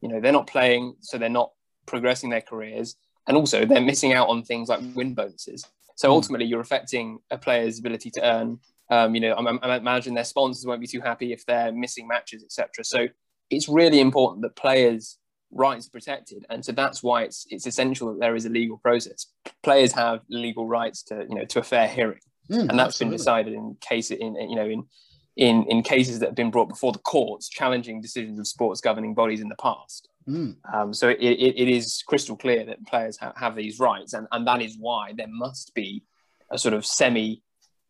you 0.00 0.08
know, 0.08 0.20
they're 0.20 0.32
not 0.32 0.48
playing, 0.48 0.96
so 1.00 1.16
they're 1.16 1.28
not 1.28 1.52
progressing 1.92 2.30
their 2.30 2.40
careers, 2.40 2.96
and 3.28 3.36
also 3.36 3.64
they're 3.64 3.80
missing 3.80 4.12
out 4.14 4.28
on 4.28 4.42
things 4.42 4.68
like 4.68 4.80
win 4.94 5.14
bonuses. 5.14 5.64
So 5.94 6.08
mm. 6.08 6.12
ultimately, 6.12 6.46
you're 6.46 6.60
affecting 6.60 7.20
a 7.30 7.38
player's 7.38 7.78
ability 7.78 8.10
to 8.12 8.24
earn. 8.24 8.58
Um, 8.90 9.14
you 9.14 9.20
know, 9.20 9.34
I, 9.34 9.74
I 9.74 9.76
imagine 9.76 10.14
their 10.14 10.24
sponsors 10.24 10.66
won't 10.66 10.80
be 10.80 10.86
too 10.86 11.00
happy 11.00 11.32
if 11.32 11.46
they're 11.46 11.70
missing 11.70 12.08
matches, 12.08 12.42
etc. 12.42 12.84
So 12.84 13.06
it's 13.50 13.68
really 13.68 14.00
important 14.00 14.42
that 14.42 14.56
players' 14.56 15.18
rights 15.52 15.86
are 15.86 15.90
protected, 15.90 16.46
and 16.50 16.64
so 16.64 16.72
that's 16.72 17.02
why 17.02 17.22
it's 17.22 17.46
it's 17.50 17.66
essential 17.66 18.12
that 18.12 18.20
there 18.20 18.34
is 18.34 18.46
a 18.46 18.50
legal 18.50 18.78
process. 18.78 19.26
Players 19.62 19.92
have 19.92 20.22
legal 20.28 20.66
rights 20.66 21.02
to 21.04 21.26
you 21.28 21.36
know 21.36 21.44
to 21.44 21.60
a 21.60 21.62
fair 21.62 21.86
hearing, 21.86 22.20
mm, 22.50 22.60
and 22.60 22.70
that's 22.70 22.96
absolutely. 22.96 23.10
been 23.10 23.18
decided 23.18 23.52
in 23.52 23.76
case 23.80 24.10
in 24.10 24.34
you 24.50 24.56
know 24.56 24.66
in 24.66 24.84
in 25.36 25.64
in 25.64 25.82
cases 25.82 26.18
that 26.18 26.26
have 26.26 26.34
been 26.34 26.50
brought 26.50 26.68
before 26.68 26.92
the 26.92 26.98
courts 26.98 27.48
challenging 27.48 28.00
decisions 28.00 28.38
of 28.38 28.46
sports 28.46 28.80
governing 28.80 29.14
bodies 29.14 29.40
in 29.40 29.48
the 29.48 29.56
past. 29.56 30.08
Mm. 30.28 30.56
Um, 30.72 30.94
so 30.94 31.08
it, 31.08 31.18
it, 31.20 31.60
it 31.60 31.68
is 31.68 32.02
crystal 32.06 32.36
clear 32.36 32.64
that 32.66 32.86
players 32.86 33.18
ha- 33.18 33.32
have 33.36 33.56
these 33.56 33.78
rights, 33.78 34.12
and, 34.12 34.26
and 34.32 34.46
that 34.46 34.62
is 34.62 34.76
why 34.78 35.12
there 35.16 35.28
must 35.28 35.74
be 35.74 36.04
a 36.50 36.58
sort 36.58 36.74
of 36.74 36.86
semi 36.86 37.42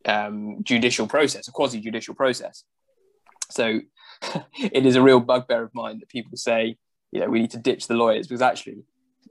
um, 0.05 0.59
judicial 0.63 1.07
process, 1.07 1.47
a 1.47 1.51
quasi 1.51 1.79
judicial 1.79 2.15
process. 2.15 2.63
So 3.51 3.81
it 4.59 4.85
is 4.85 4.95
a 4.95 5.01
real 5.01 5.19
bugbear 5.19 5.63
of 5.63 5.75
mine 5.75 5.99
that 5.99 6.09
people 6.09 6.37
say, 6.37 6.77
you 7.11 7.19
know, 7.19 7.29
we 7.29 7.39
need 7.39 7.51
to 7.51 7.59
ditch 7.59 7.87
the 7.87 7.93
lawyers 7.93 8.27
because 8.27 8.41
actually 8.41 8.83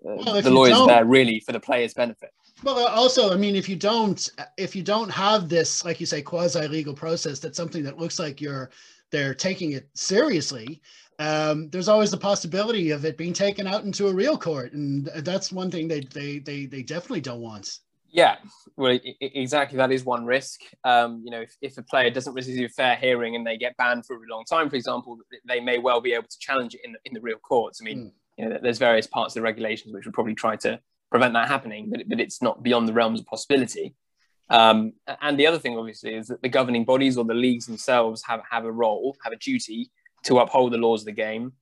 uh, 0.07 0.17
well, 0.17 0.43
the 0.43 0.51
lawyers 0.51 0.79
are 0.79 0.87
there 0.87 1.05
really 1.05 1.41
for 1.41 1.53
the 1.53 1.61
players' 1.61 1.95
benefit. 1.95 2.31
Well, 2.63 2.87
also, 2.87 3.33
I 3.33 3.37
mean, 3.37 3.57
if 3.57 3.69
you 3.69 3.77
don't, 3.77 4.31
if 4.57 4.77
you 4.77 4.83
don't 4.83 5.11
have 5.11 5.49
this, 5.49 5.85
like 5.85 5.99
you 6.01 6.07
say, 6.07 6.23
quasi 6.23 6.69
legal 6.69 6.95
process, 6.95 7.39
that's 7.41 7.57
something 7.57 7.83
that 7.85 7.99
looks 7.99 8.19
like 8.19 8.41
you're 8.41 8.71
they're 9.11 9.35
taking 9.35 9.73
it 9.73 9.89
seriously 9.95 10.81
um, 11.23 11.69
there's 11.71 11.89
always 11.89 12.11
the 12.11 12.17
possibility 12.17 12.91
of 12.91 13.05
it 13.05 13.17
being 13.17 13.33
taken 13.33 13.67
out 13.67 13.85
into 13.85 14.09
a 14.09 14.15
real 14.15 14.37
court, 14.37 14.73
and 14.73 15.07
that's 15.19 15.53
one 15.53 15.71
thing 15.71 15.87
they 15.87 16.01
they 16.01 16.41
they, 16.41 16.67
they 16.67 16.83
definitely 16.83 17.21
don't 17.21 17.41
want. 17.41 17.79
Yeah, 18.11 18.37
well, 18.77 18.99
exactly. 19.21 19.79
That 19.79 19.91
is 19.91 20.05
one 20.05 20.27
risk. 20.27 20.61
Um, 20.85 21.23
you 21.25 21.31
know, 21.31 21.41
if, 21.41 21.57
if 21.63 21.79
a 21.79 21.83
player 21.83 22.11
doesn't 22.11 22.35
receive 22.35 22.63
a 22.63 22.69
fair 22.69 22.97
hearing 22.97 23.37
and 23.37 23.47
they 23.47 23.57
get 23.57 23.75
banned 23.79 24.05
for 24.05 24.17
a 24.17 24.29
long 24.29 24.45
time, 24.45 24.69
for 24.69 24.77
example, 24.77 25.17
they 25.49 25.61
may 25.61 25.79
well 25.79 26.01
be 26.01 26.13
able 26.13 26.29
to 26.29 26.39
challenge 26.39 26.75
it 26.75 26.83
in 26.85 26.93
the, 26.93 26.99
in 27.07 27.15
the 27.15 27.23
real 27.23 27.39
courts. 27.39 27.81
I 27.81 27.85
mean, 27.85 27.99
mm. 27.99 28.13
you 28.37 28.49
know, 28.49 28.59
there's 28.63 28.79
various 28.79 29.07
parts 29.07 29.35
of 29.35 29.41
the 29.41 29.45
regulations 29.45 29.95
which 29.95 30.05
would 30.05 30.13
probably 30.13 30.35
try 30.35 30.57
to 30.57 30.79
prevent 31.11 31.33
that 31.33 31.49
happening, 31.49 31.89
but, 31.91 32.07
but 32.07 32.21
it's 32.21 32.43
not 32.43 32.63
beyond 32.63 32.87
the 32.87 32.93
realms 32.93 33.21
of 33.21 33.27
possibility. 33.27 33.95
Um, 34.51 34.93
and 35.23 35.39
the 35.41 35.47
other 35.47 35.59
thing, 35.59 35.79
obviously, 35.79 36.15
is 36.15 36.27
that 36.27 36.43
the 36.43 36.51
governing 36.51 36.85
bodies 36.85 37.17
or 37.17 37.25
the 37.25 37.33
leagues 37.33 37.65
themselves 37.65 38.23
have, 38.27 38.43
have 38.51 38.67
a 38.67 38.73
role, 38.73 39.17
have 39.25 39.33
a 39.33 39.37
duty 39.37 39.91
to 40.25 40.39
uphold 40.39 40.73
the 40.73 40.79
laws 40.79 41.03
of 41.03 41.07
the 41.07 41.13
game 41.13 41.53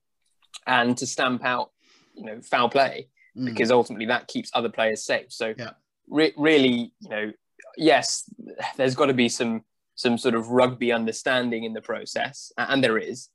and 0.67 0.97
to 0.97 1.07
stamp 1.07 1.43
out, 1.43 1.71
you 2.13 2.25
know, 2.25 2.41
foul 2.41 2.69
play 2.69 3.07
mm. 3.37 3.45
because 3.45 3.71
ultimately 3.71 4.05
that 4.05 4.27
keeps 4.27 4.51
other 4.53 4.69
players 4.69 5.03
safe. 5.03 5.27
So 5.29 5.53
yeah. 5.57 5.71
re- 6.07 6.33
really, 6.37 6.93
you 6.99 7.09
know, 7.09 7.31
yes, 7.77 8.29
there's 8.77 8.95
got 8.95 9.07
to 9.07 9.13
be 9.13 9.29
some 9.29 9.63
some 9.95 10.17
sort 10.17 10.33
of 10.33 10.49
rugby 10.49 10.91
understanding 10.91 11.63
in 11.63 11.73
the 11.73 11.81
process, 11.81 12.51
and 12.57 12.83
there 12.83 12.97
is. 12.97 13.29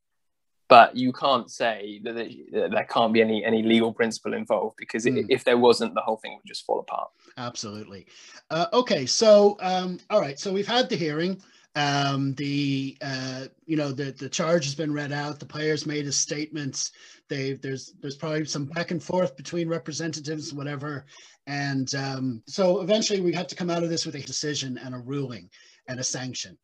But 0.68 0.96
you 0.96 1.12
can't 1.12 1.48
say 1.48 2.00
that 2.02 2.14
there 2.50 2.86
can't 2.90 3.12
be 3.12 3.20
any 3.20 3.44
any 3.44 3.62
legal 3.62 3.92
principle 3.92 4.34
involved 4.34 4.76
because 4.76 5.04
mm. 5.06 5.24
if 5.28 5.44
there 5.44 5.58
wasn't, 5.58 5.94
the 5.94 6.00
whole 6.00 6.16
thing 6.16 6.34
would 6.34 6.46
just 6.46 6.64
fall 6.64 6.80
apart. 6.80 7.08
Absolutely. 7.36 8.06
Uh, 8.50 8.66
okay, 8.72 9.06
so 9.06 9.56
um, 9.60 10.00
all 10.10 10.20
right, 10.20 10.38
so 10.40 10.52
we've 10.52 10.66
had 10.66 10.88
the 10.88 10.96
hearing. 10.96 11.40
Um, 11.76 12.32
the 12.34 12.96
uh, 13.02 13.44
you 13.66 13.76
know 13.76 13.92
the 13.92 14.10
the 14.12 14.30
charge 14.30 14.64
has 14.64 14.74
been 14.74 14.92
read 14.92 15.12
out. 15.12 15.38
The 15.38 15.44
players 15.46 15.84
made 15.84 16.06
a 16.06 16.12
statements. 16.12 16.90
They 17.28 17.52
there's 17.52 17.92
there's 18.00 18.16
probably 18.16 18.46
some 18.46 18.64
back 18.64 18.90
and 18.90 19.02
forth 19.02 19.36
between 19.36 19.68
representatives, 19.68 20.54
whatever, 20.54 21.04
and 21.46 21.94
um, 21.94 22.42
so 22.46 22.80
eventually 22.80 23.20
we 23.20 23.34
have 23.34 23.46
to 23.48 23.54
come 23.54 23.68
out 23.68 23.82
of 23.82 23.90
this 23.90 24.06
with 24.06 24.14
a 24.14 24.20
decision 24.20 24.78
and 24.78 24.94
a 24.94 24.98
ruling 24.98 25.50
and 25.86 26.00
a 26.00 26.04
sanction. 26.04 26.56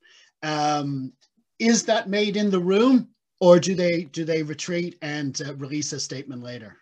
Um, 0.42 1.12
is 1.59 1.85
that 1.85 2.09
made 2.09 2.38
in 2.38 2.51
the 2.51 2.59
room, 2.59 3.09
or 3.38 3.61
do 3.61 3.75
they 3.75 4.05
do 4.05 4.25
they 4.25 4.42
retreat 4.42 4.96
and 5.03 5.38
uh, 5.42 5.55
release 5.57 5.92
a 5.92 6.01
statement 6.01 6.42
later? 6.42 6.79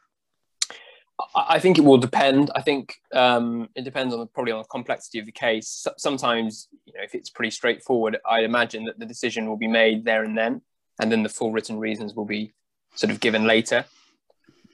I 1.34 1.58
think 1.58 1.78
it 1.78 1.84
will 1.84 1.98
depend. 1.98 2.50
I 2.54 2.62
think 2.62 2.96
um, 3.12 3.68
it 3.74 3.84
depends 3.84 4.14
on 4.14 4.20
the, 4.20 4.26
probably 4.26 4.52
on 4.52 4.58
the 4.58 4.68
complexity 4.68 5.18
of 5.18 5.26
the 5.26 5.32
case. 5.32 5.86
Sometimes, 5.96 6.68
you 6.84 6.92
know, 6.92 7.02
if 7.02 7.14
it's 7.14 7.30
pretty 7.30 7.50
straightforward, 7.50 8.18
I 8.28 8.40
imagine 8.40 8.84
that 8.84 8.98
the 8.98 9.06
decision 9.06 9.46
will 9.46 9.56
be 9.56 9.68
made 9.68 10.04
there 10.04 10.24
and 10.24 10.36
then, 10.36 10.62
and 11.00 11.10
then 11.10 11.22
the 11.22 11.28
full 11.28 11.52
written 11.52 11.78
reasons 11.78 12.14
will 12.14 12.26
be 12.26 12.52
sort 12.94 13.10
of 13.10 13.20
given 13.20 13.44
later. 13.46 13.84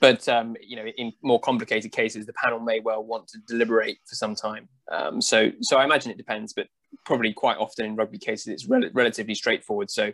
but 0.00 0.28
um, 0.28 0.56
you 0.60 0.76
know, 0.76 0.86
in 0.86 1.12
more 1.22 1.40
complicated 1.40 1.92
cases, 1.92 2.26
the 2.26 2.32
panel 2.34 2.60
may 2.60 2.80
well 2.80 3.02
want 3.02 3.28
to 3.28 3.38
deliberate 3.46 3.98
for 4.06 4.14
some 4.14 4.34
time. 4.34 4.68
Um, 4.90 5.20
so, 5.20 5.50
so 5.60 5.78
I 5.78 5.84
imagine 5.84 6.10
it 6.10 6.16
depends, 6.16 6.52
but 6.52 6.68
probably 7.04 7.32
quite 7.32 7.56
often 7.58 7.86
in 7.86 7.96
rugby 7.96 8.18
cases, 8.18 8.48
it's 8.48 8.66
rel- 8.66 8.90
relatively 8.92 9.34
straightforward. 9.34 9.90
So, 9.90 10.12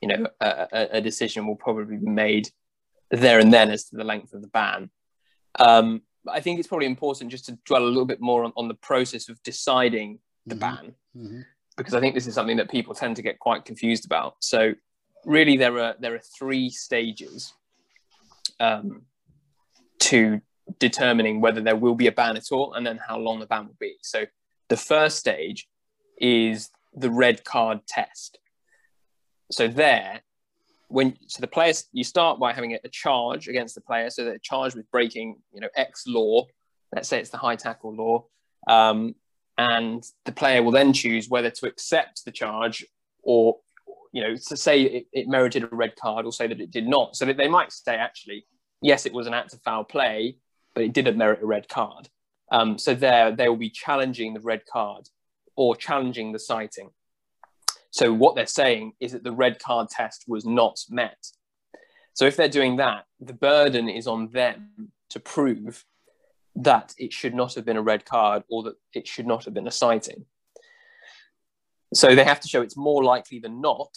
you 0.00 0.08
know, 0.08 0.26
a, 0.40 0.88
a, 0.92 1.00
decision 1.00 1.46
will 1.46 1.56
probably 1.56 1.98
be 1.98 2.08
made 2.08 2.48
there 3.10 3.38
and 3.38 3.52
then 3.52 3.70
as 3.70 3.84
to 3.86 3.96
the 3.96 4.04
length 4.04 4.32
of 4.32 4.40
the 4.40 4.48
ban. 4.48 4.90
Um, 5.58 6.02
I 6.28 6.40
think 6.40 6.58
it's 6.58 6.68
probably 6.68 6.86
important 6.86 7.30
just 7.30 7.46
to 7.46 7.58
dwell 7.64 7.82
a 7.82 7.86
little 7.86 8.04
bit 8.04 8.20
more 8.20 8.44
on, 8.44 8.52
on 8.56 8.68
the 8.68 8.74
process 8.74 9.28
of 9.28 9.42
deciding 9.42 10.18
the 10.46 10.54
mm-hmm. 10.54 10.60
ban, 10.60 10.94
mm-hmm. 11.16 11.40
because 11.76 11.94
I 11.94 12.00
think 12.00 12.14
this 12.14 12.26
is 12.26 12.34
something 12.34 12.58
that 12.58 12.70
people 12.70 12.94
tend 12.94 13.16
to 13.16 13.22
get 13.22 13.38
quite 13.38 13.64
confused 13.64 14.04
about. 14.04 14.36
So, 14.40 14.74
really, 15.24 15.56
there 15.56 15.78
are 15.78 15.94
there 15.98 16.14
are 16.14 16.22
three 16.38 16.70
stages 16.70 17.54
um, 18.60 19.02
to 20.00 20.40
determining 20.78 21.40
whether 21.40 21.60
there 21.60 21.76
will 21.76 21.94
be 21.94 22.06
a 22.06 22.12
ban 22.12 22.36
at 22.36 22.52
all 22.52 22.74
and 22.74 22.86
then 22.86 22.98
how 23.06 23.18
long 23.18 23.40
the 23.40 23.46
ban 23.46 23.66
will 23.66 23.76
be. 23.80 23.96
So 24.02 24.26
the 24.68 24.76
first 24.76 25.18
stage 25.18 25.68
is 26.18 26.70
the 26.94 27.10
red 27.10 27.44
card 27.44 27.80
test. 27.86 28.38
So 29.50 29.66
there, 29.66 30.20
when 30.90 31.16
so 31.26 31.40
the 31.40 31.46
players 31.46 31.86
you 31.92 32.04
start 32.04 32.38
by 32.38 32.52
having 32.52 32.74
a, 32.74 32.88
charge 32.88 33.48
against 33.48 33.74
the 33.74 33.80
player, 33.80 34.10
so 34.10 34.24
they're 34.24 34.38
charged 34.38 34.76
with 34.76 34.90
breaking, 34.90 35.36
you 35.52 35.60
know, 35.60 35.68
X 35.76 36.04
law. 36.06 36.46
Let's 36.94 37.08
say 37.08 37.20
it's 37.20 37.30
the 37.30 37.36
high 37.36 37.56
tackle 37.56 37.94
law, 37.94 38.26
um, 38.68 39.14
and 39.56 40.04
the 40.24 40.32
player 40.32 40.62
will 40.62 40.72
then 40.72 40.92
choose 40.92 41.28
whether 41.28 41.50
to 41.50 41.66
accept 41.66 42.24
the 42.24 42.32
charge 42.32 42.84
or, 43.22 43.58
you 44.12 44.22
know, 44.22 44.34
to 44.34 44.56
say 44.56 44.82
it, 44.82 45.06
it 45.12 45.28
merited 45.28 45.62
a 45.62 45.68
red 45.68 45.94
card 45.96 46.26
or 46.26 46.32
say 46.32 46.46
that 46.46 46.60
it 46.60 46.70
did 46.70 46.86
not. 46.86 47.14
So 47.16 47.24
that 47.26 47.36
they 47.36 47.48
might 47.48 47.72
say 47.72 47.94
actually 47.94 48.46
yes, 48.82 49.06
it 49.06 49.12
was 49.12 49.26
an 49.26 49.34
act 49.34 49.52
of 49.52 49.62
foul 49.62 49.84
play, 49.84 50.36
but 50.74 50.84
it 50.84 50.92
didn't 50.92 51.16
merit 51.16 51.42
a 51.42 51.46
red 51.46 51.68
card. 51.68 52.08
Um, 52.52 52.78
so 52.78 52.94
there, 52.94 53.30
they 53.34 53.48
will 53.48 53.56
be 53.56 53.70
challenging 53.70 54.34
the 54.34 54.40
red 54.40 54.62
card 54.66 55.08
or 55.56 55.76
challenging 55.76 56.32
the 56.32 56.38
citing. 56.38 56.90
So 57.90 58.12
what 58.12 58.34
they're 58.34 58.46
saying 58.46 58.92
is 59.00 59.12
that 59.12 59.24
the 59.24 59.32
red 59.32 59.58
card 59.58 59.88
test 59.88 60.24
was 60.28 60.44
not 60.44 60.78
met. 60.88 61.26
So 62.14 62.26
if 62.26 62.36
they're 62.36 62.48
doing 62.48 62.76
that, 62.76 63.04
the 63.20 63.32
burden 63.32 63.88
is 63.88 64.06
on 64.06 64.28
them 64.28 64.92
to 65.10 65.20
prove 65.20 65.84
that 66.56 66.94
it 66.98 67.12
should 67.12 67.34
not 67.34 67.54
have 67.54 67.64
been 67.64 67.76
a 67.76 67.82
red 67.82 68.04
card 68.04 68.42
or 68.48 68.62
that 68.64 68.74
it 68.92 69.06
should 69.06 69.26
not 69.26 69.44
have 69.44 69.54
been 69.54 69.66
a 69.66 69.72
citing. 69.72 70.24
So 71.94 72.14
they 72.14 72.24
have 72.24 72.40
to 72.40 72.48
show 72.48 72.62
it's 72.62 72.76
more 72.76 73.02
likely 73.02 73.40
than 73.40 73.60
not 73.60 73.96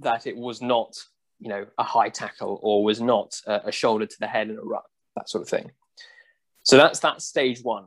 that 0.00 0.26
it 0.26 0.36
was 0.36 0.60
not 0.60 0.94
you 1.40 1.48
know, 1.48 1.66
a 1.78 1.82
high 1.82 2.10
tackle 2.10 2.60
or 2.62 2.84
was 2.84 3.00
not 3.00 3.40
a, 3.46 3.68
a 3.68 3.72
shoulder 3.72 4.06
to 4.06 4.16
the 4.20 4.26
head 4.26 4.50
in 4.50 4.58
a 4.58 4.62
run, 4.62 4.82
that 5.16 5.28
sort 5.28 5.42
of 5.42 5.48
thing. 5.48 5.70
So 6.62 6.76
that's 6.76 7.00
that 7.00 7.22
stage 7.22 7.62
one. 7.62 7.86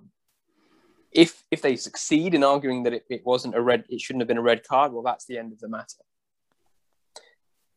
If 1.14 1.44
if 1.52 1.62
they 1.62 1.76
succeed 1.76 2.34
in 2.34 2.44
arguing 2.44 2.84
that 2.84 2.94
it, 2.94 3.06
it 3.10 3.26
wasn't 3.26 3.56
a 3.56 3.62
red, 3.62 3.86
it 3.90 4.02
shouldn't 4.02 4.22
have 4.22 4.28
been 4.28 4.38
a 4.38 4.42
red 4.42 4.68
card, 4.68 4.92
well, 4.92 5.04
that's 5.04 5.26
the 5.26 5.38
end 5.38 5.54
of 5.54 5.60
the 5.60 5.70
matter. 5.70 6.04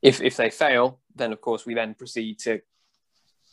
If 0.03 0.21
if 0.23 0.37
they 0.37 0.51
fail, 0.51 1.01
then 1.15 1.33
of 1.33 1.41
course 1.41 1.67
we 1.67 1.75
then 1.75 1.95
proceed 1.95 2.39
to 2.41 2.61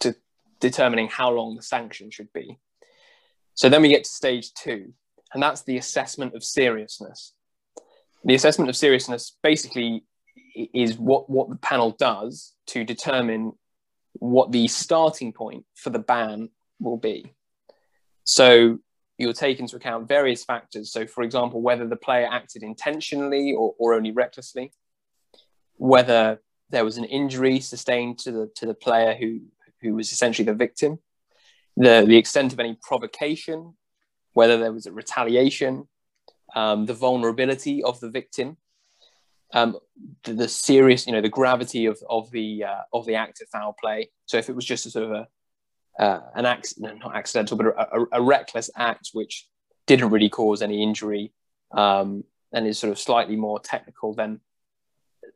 to 0.01 0.15
determining 0.59 1.09
how 1.09 1.31
long 1.31 1.55
the 1.55 1.61
sanction 1.61 2.11
should 2.11 2.31
be. 2.33 2.59
So 3.55 3.69
then 3.69 3.81
we 3.81 3.89
get 3.89 4.05
to 4.05 4.09
stage 4.09 4.53
two, 4.53 4.93
and 5.33 5.43
that's 5.43 5.63
the 5.63 5.77
assessment 5.77 6.35
of 6.35 6.43
seriousness. 6.43 7.33
The 8.23 8.35
assessment 8.35 8.69
of 8.69 8.75
seriousness 8.75 9.35
basically 9.43 10.05
is 10.55 10.97
what 10.97 11.29
what 11.29 11.49
the 11.49 11.57
panel 11.57 11.91
does 11.91 12.53
to 12.67 12.83
determine 12.83 13.53
what 14.13 14.51
the 14.51 14.67
starting 14.67 15.33
point 15.33 15.65
for 15.75 15.89
the 15.89 15.99
ban 15.99 16.49
will 16.79 16.97
be. 16.97 17.33
So 18.23 18.79
you'll 19.17 19.33
take 19.33 19.59
into 19.59 19.75
account 19.75 20.07
various 20.07 20.43
factors. 20.43 20.91
So, 20.91 21.05
for 21.05 21.23
example, 21.23 21.61
whether 21.61 21.87
the 21.87 21.95
player 21.95 22.27
acted 22.29 22.63
intentionally 22.63 23.53
or, 23.53 23.73
or 23.77 23.93
only 23.93 24.11
recklessly, 24.11 24.71
whether 25.77 26.39
there 26.69 26.85
was 26.85 26.97
an 26.97 27.05
injury 27.05 27.59
sustained 27.59 28.19
to 28.19 28.31
the 28.31 28.51
to 28.55 28.65
the 28.65 28.73
player 28.73 29.15
who 29.15 29.41
who 29.81 29.95
was 29.95 30.11
essentially 30.11 30.45
the 30.45 30.53
victim, 30.53 30.99
the 31.77 32.05
the 32.07 32.17
extent 32.17 32.53
of 32.53 32.59
any 32.59 32.77
provocation, 32.81 33.75
whether 34.33 34.57
there 34.57 34.73
was 34.73 34.85
a 34.85 34.91
retaliation, 34.91 35.87
um, 36.55 36.85
the 36.85 36.93
vulnerability 36.93 37.83
of 37.83 37.99
the 37.99 38.09
victim, 38.09 38.57
um, 39.53 39.77
the, 40.23 40.33
the, 40.33 40.47
serious, 40.47 41.05
you 41.05 41.13
know, 41.13 41.21
the 41.21 41.29
gravity 41.29 41.85
of 41.85 42.01
of 42.09 42.31
the 42.31 42.63
uh, 42.63 42.81
of 42.91 43.05
the 43.05 43.15
act 43.15 43.41
of 43.41 43.49
foul 43.49 43.75
play. 43.79 44.09
So 44.25 44.37
if 44.37 44.49
it 44.49 44.55
was 44.55 44.65
just 44.65 44.85
a 44.85 44.89
sort 44.89 45.05
of 45.05 45.11
a 45.11 45.27
uh, 45.99 46.19
an 46.35 46.45
accident, 46.45 46.99
not 46.99 47.15
accidental, 47.15 47.57
but 47.57 47.67
a, 47.67 47.99
a, 47.99 48.05
a, 48.13 48.21
reckless 48.21 48.69
act 48.75 49.09
which 49.13 49.47
didn't 49.85 50.09
really 50.09 50.29
cause 50.29 50.61
any 50.61 50.81
injury 50.81 51.31
um, 51.71 52.23
and 52.51 52.65
is 52.65 52.79
sort 52.79 52.91
of 52.91 52.99
slightly 52.99 53.35
more 53.35 53.59
technical, 53.59 54.13
then 54.13 54.39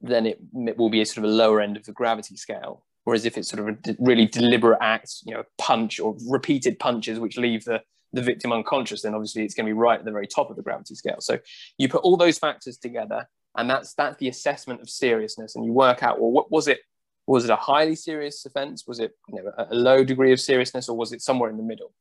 then 0.02 0.26
it, 0.26 0.40
it 0.68 0.78
will 0.78 0.90
be 0.90 1.02
a 1.02 1.06
sort 1.06 1.26
of 1.26 1.32
a 1.32 1.34
lower 1.34 1.60
end 1.60 1.76
of 1.76 1.84
the 1.86 1.92
gravity 1.92 2.36
scale. 2.36 2.84
Whereas 3.04 3.26
if 3.26 3.38
it's 3.38 3.50
sort 3.50 3.68
of 3.68 3.76
a 3.76 3.96
really 4.00 4.26
deliberate 4.26 4.80
act, 4.82 5.16
you 5.26 5.34
know, 5.34 5.44
punch 5.58 6.00
or 6.00 6.16
repeated 6.28 6.78
punches 6.78 7.20
which 7.20 7.38
leave 7.38 7.64
the 7.66 7.82
the 8.14 8.22
victim 8.22 8.52
unconscious, 8.52 9.02
then 9.02 9.14
obviously 9.14 9.44
it's 9.44 9.54
going 9.54 9.66
to 9.66 9.70
be 9.70 9.78
right 9.78 10.00
at 10.00 10.06
the 10.06 10.12
very 10.12 10.28
top 10.28 10.50
of 10.50 10.56
the 10.56 10.62
gravity 10.62 10.96
scale. 10.96 11.18
So 11.20 11.40
you 11.78 11.90
put 11.90 12.04
all 12.04 12.18
those 12.18 12.38
factors 12.38 12.78
together, 12.78 13.28
and 13.58 13.70
that's 13.70 13.94
that's 13.96 14.18
the 14.18 14.30
assessment 14.30 14.82
of 14.82 14.90
seriousness 14.90 15.56
and 15.56 15.66
you 15.66 15.74
work 15.74 16.04
out 16.04 16.22
well 16.22 16.32
what 16.32 16.52
was 16.52 16.68
it 16.68 16.80
was 17.28 17.44
it 17.44 17.50
a 17.50 17.56
highly 17.56 17.96
serious 17.96 18.46
offense? 18.46 18.86
Was 18.88 19.00
it 19.00 19.12
you 19.28 19.36
know, 19.36 19.52
a 19.58 19.76
low 19.76 20.04
degree 20.04 20.32
of 20.32 20.40
seriousness 20.40 20.90
or 20.90 20.98
was 20.98 21.12
it 21.12 21.22
somewhere 21.22 21.50
in 21.50 21.58
the 21.58 21.64
middle? 21.64 21.94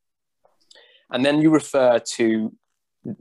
And 1.10 1.24
then 1.24 1.40
you 1.40 1.50
refer 1.50 1.98
to 1.98 2.52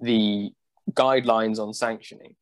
the 0.01 0.51
guidelines 0.91 1.59
on 1.59 1.73
sanctioning. 1.73 2.35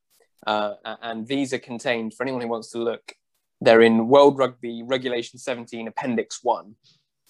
Uh, 0.46 0.74
and 1.02 1.28
these 1.28 1.54
are 1.54 1.60
contained 1.60 2.14
for 2.14 2.24
anyone 2.24 2.42
who 2.42 2.48
wants 2.48 2.72
to 2.72 2.78
look 2.78 3.14
they're 3.62 3.82
in 3.82 4.10
world 4.10 4.38
rugby 4.38 4.84
regulation 4.84 5.40
17 5.40 5.88
appendix 5.88 6.40
1 6.44 6.76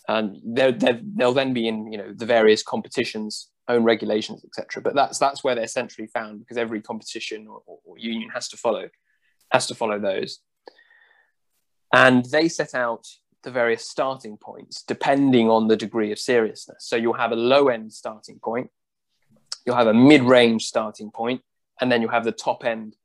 and 0.08 0.38
they're, 0.43 0.72
they're, 0.72 1.00
they'll 1.15 1.32
then 1.32 1.54
be 1.54 1.67
in 1.67 1.91
you 1.91 1.98
know 2.00 2.12
the 2.12 2.26
various 2.26 2.63
competitions 2.63 3.52
own 3.67 3.84
regulations, 3.84 4.43
etc. 4.46 4.82
But 4.82 4.96
that's 4.96 5.17
that's 5.17 5.43
where 5.43 5.56
they're 5.56 5.67
centrally 5.67 6.08
found 6.08 6.39
because 6.39 6.58
every 6.58 6.82
competition 6.82 7.48
or, 7.48 7.62
or 7.65 7.98
union 7.98 8.30
has 8.30 8.50
to 8.50 8.58
follow 8.58 8.89
has 9.52 9.67
to 9.67 9.76
follow 9.76 10.00
those, 10.00 10.39
and 11.93 12.25
they 12.25 12.49
set 12.49 12.73
out 12.73 13.08
the 13.43 13.51
various 13.51 13.88
starting 13.88 14.36
points 14.36 14.84
depending 14.84 15.49
on 15.49 15.67
the 15.67 15.77
degree 15.77 16.12
of 16.12 16.19
seriousness. 16.19 16.86
So 16.86 16.95
you'll 16.95 17.13
have 17.13 17.32
a 17.32 17.36
low 17.36 17.67
end 17.67 17.93
starting 17.93 18.39
point, 18.39 18.71
you'll 19.65 19.75
have 19.75 19.88
a 19.88 19.93
mid 19.93 20.23
range 20.23 20.65
starting 20.65 21.12
point, 21.12 21.41
and 21.79 21.91
then 21.91 22.01
you'll 22.01 22.12
have 22.12 22.25
the 22.25 22.32
top 22.32 22.65
end 22.65 22.95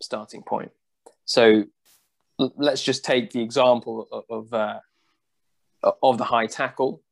starting 0.00 0.42
point. 0.42 0.70
So 1.24 1.64
let's 2.38 2.82
just 2.82 3.04
take 3.04 3.32
the 3.32 3.42
example 3.42 4.08
of 4.12 4.24
of, 4.30 4.54
uh, 4.54 4.80
of 6.02 6.16
the 6.16 6.24
high 6.24 6.46
tackle. 6.46 7.02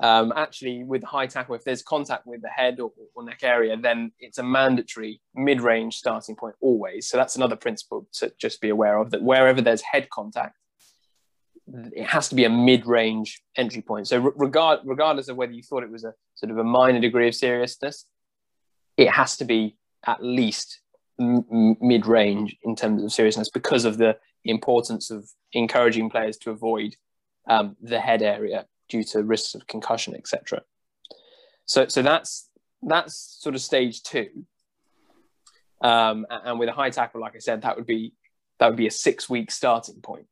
Um, 0.00 0.32
actually, 0.36 0.84
with 0.84 1.02
high 1.02 1.26
tackle, 1.26 1.56
if 1.56 1.64
there's 1.64 1.82
contact 1.82 2.24
with 2.24 2.40
the 2.40 2.48
head 2.48 2.78
or, 2.78 2.92
or 3.14 3.24
neck 3.24 3.40
area, 3.42 3.76
then 3.76 4.12
it's 4.20 4.38
a 4.38 4.44
mandatory 4.44 5.20
mid-range 5.34 5.96
starting 5.96 6.36
point 6.36 6.54
always. 6.60 7.08
So 7.08 7.16
that's 7.16 7.34
another 7.34 7.56
principle 7.56 8.06
to 8.14 8.32
just 8.38 8.60
be 8.60 8.68
aware 8.68 8.98
of 8.98 9.10
that 9.10 9.22
wherever 9.22 9.60
there's 9.60 9.82
head 9.82 10.08
contact, 10.10 10.56
it 11.66 12.06
has 12.06 12.28
to 12.28 12.36
be 12.36 12.44
a 12.44 12.50
mid-range 12.50 13.42
entry 13.56 13.82
point. 13.82 14.06
So 14.06 14.18
regard, 14.36 14.80
regardless 14.84 15.28
of 15.28 15.36
whether 15.36 15.52
you 15.52 15.64
thought 15.64 15.82
it 15.82 15.90
was 15.90 16.04
a 16.04 16.14
sort 16.36 16.52
of 16.52 16.58
a 16.58 16.64
minor 16.64 17.00
degree 17.00 17.26
of 17.26 17.34
seriousness, 17.34 18.06
it 18.96 19.10
has 19.10 19.36
to 19.38 19.44
be 19.44 19.76
at 20.06 20.22
least 20.22 20.80
mid-range 21.18 22.56
in 22.62 22.76
terms 22.76 23.02
of 23.02 23.12
seriousness 23.12 23.50
because 23.50 23.84
of 23.84 23.98
the 23.98 24.16
importance 24.44 25.10
of 25.10 25.28
encouraging 25.52 26.08
players 26.08 26.36
to 26.38 26.50
avoid 26.50 26.94
um, 27.50 27.76
the 27.82 27.98
head 27.98 28.22
area 28.22 28.66
due 28.88 29.04
to 29.04 29.22
risks 29.22 29.54
of 29.54 29.66
concussion, 29.66 30.14
etc. 30.14 30.62
So, 31.66 31.88
so 31.88 32.02
that's 32.02 32.48
that's 32.82 33.14
sort 33.40 33.54
of 33.54 33.60
stage 33.60 34.02
two. 34.02 34.28
Um, 35.80 36.26
and 36.30 36.58
with 36.58 36.68
a 36.68 36.72
high 36.72 36.90
tackle, 36.90 37.20
like 37.20 37.36
I 37.36 37.40
said, 37.40 37.62
that 37.62 37.76
would 37.76 37.86
be 37.86 38.12
that 38.58 38.68
would 38.68 38.76
be 38.76 38.86
a 38.86 38.92
six 38.92 39.28
week 39.28 39.50
starting 39.50 40.00
point 40.00 40.26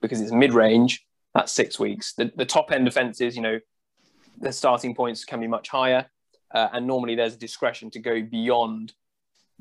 because 0.00 0.20
it's 0.20 0.32
mid 0.32 0.52
range. 0.52 1.04
That's 1.34 1.50
six 1.50 1.78
weeks. 1.78 2.12
The, 2.12 2.30
the 2.36 2.44
top 2.44 2.70
end 2.72 2.86
offences, 2.86 3.34
you 3.36 3.42
know, 3.42 3.58
the 4.38 4.52
starting 4.52 4.94
points 4.94 5.24
can 5.24 5.40
be 5.40 5.46
much 5.46 5.68
higher, 5.68 6.06
uh, 6.54 6.68
and 6.72 6.86
normally 6.86 7.14
there's 7.14 7.34
a 7.34 7.38
discretion 7.38 7.90
to 7.92 7.98
go 7.98 8.22
beyond 8.22 8.92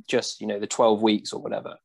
just 0.07 0.41
you 0.41 0.47
know 0.47 0.59
the 0.59 0.67
12 0.67 1.01
weeks 1.01 1.31
or 1.31 1.41
whatever 1.41 1.75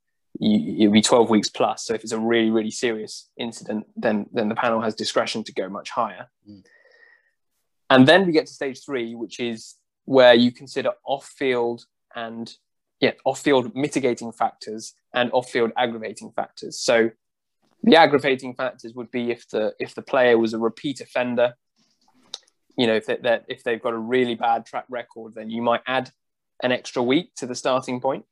you, 0.41 0.85
it'll 0.85 0.93
be 0.93 1.03
12 1.03 1.31
weeks 1.31 1.49
plus. 1.49 1.85
So 1.85 1.95
if 1.95 2.03
it's 2.03 2.13
a 2.13 2.19
really, 2.19 2.51
really 2.51 2.71
serious 2.71 3.29
incident, 3.39 3.87
then 3.97 4.27
then 4.33 4.49
the 4.49 4.55
panel 4.55 4.81
has 4.81 4.95
discretion 4.95 5.45
to 5.45 5.53
go 5.53 5.69
much 5.69 5.91
higher. 5.91 6.29
Mm. 6.49 6.65
And 7.91 8.09
then 8.09 8.27
we 8.27 8.33
get 8.33 8.47
to 8.47 8.53
stage 8.53 8.85
three, 8.85 9.15
which 9.15 9.39
is 9.39 9.77
where 10.07 10.35
you 10.35 10.51
consider 10.51 10.91
off-field 11.07 11.85
and 12.15 12.53
yeah, 13.01 13.13
off-field 13.25 13.77
mitigating 13.77 14.33
factors 14.33 14.95
and 15.15 15.31
off-field 15.33 15.71
aggravating 15.77 16.33
factors. 16.35 16.81
So 16.81 17.11
the 17.83 17.97
aggravating 17.97 18.55
factors 18.55 18.95
would 18.95 19.11
be 19.11 19.31
if 19.31 19.49
the 19.51 19.75
if 19.79 19.95
the 19.95 20.03
player 20.03 20.37
was 20.39 20.55
a 20.55 20.59
repeat 20.59 21.01
offender 21.01 21.55
you 22.77 22.87
know, 22.87 22.95
if 22.95 23.07
they 23.07 23.17
if 23.49 23.65
they've 23.65 23.83
got 23.83 23.95
a 23.95 23.99
really 23.99 24.35
bad 24.35 24.67
track 24.67 24.85
record, 24.89 25.35
then 25.35 25.51
you 25.51 25.63
might 25.63 25.81
add 25.87 26.11
an 26.63 26.73
extra 26.73 27.03
week 27.03 27.35
to 27.37 27.47
the 27.47 27.55
starting 27.55 28.01
point. 28.01 28.25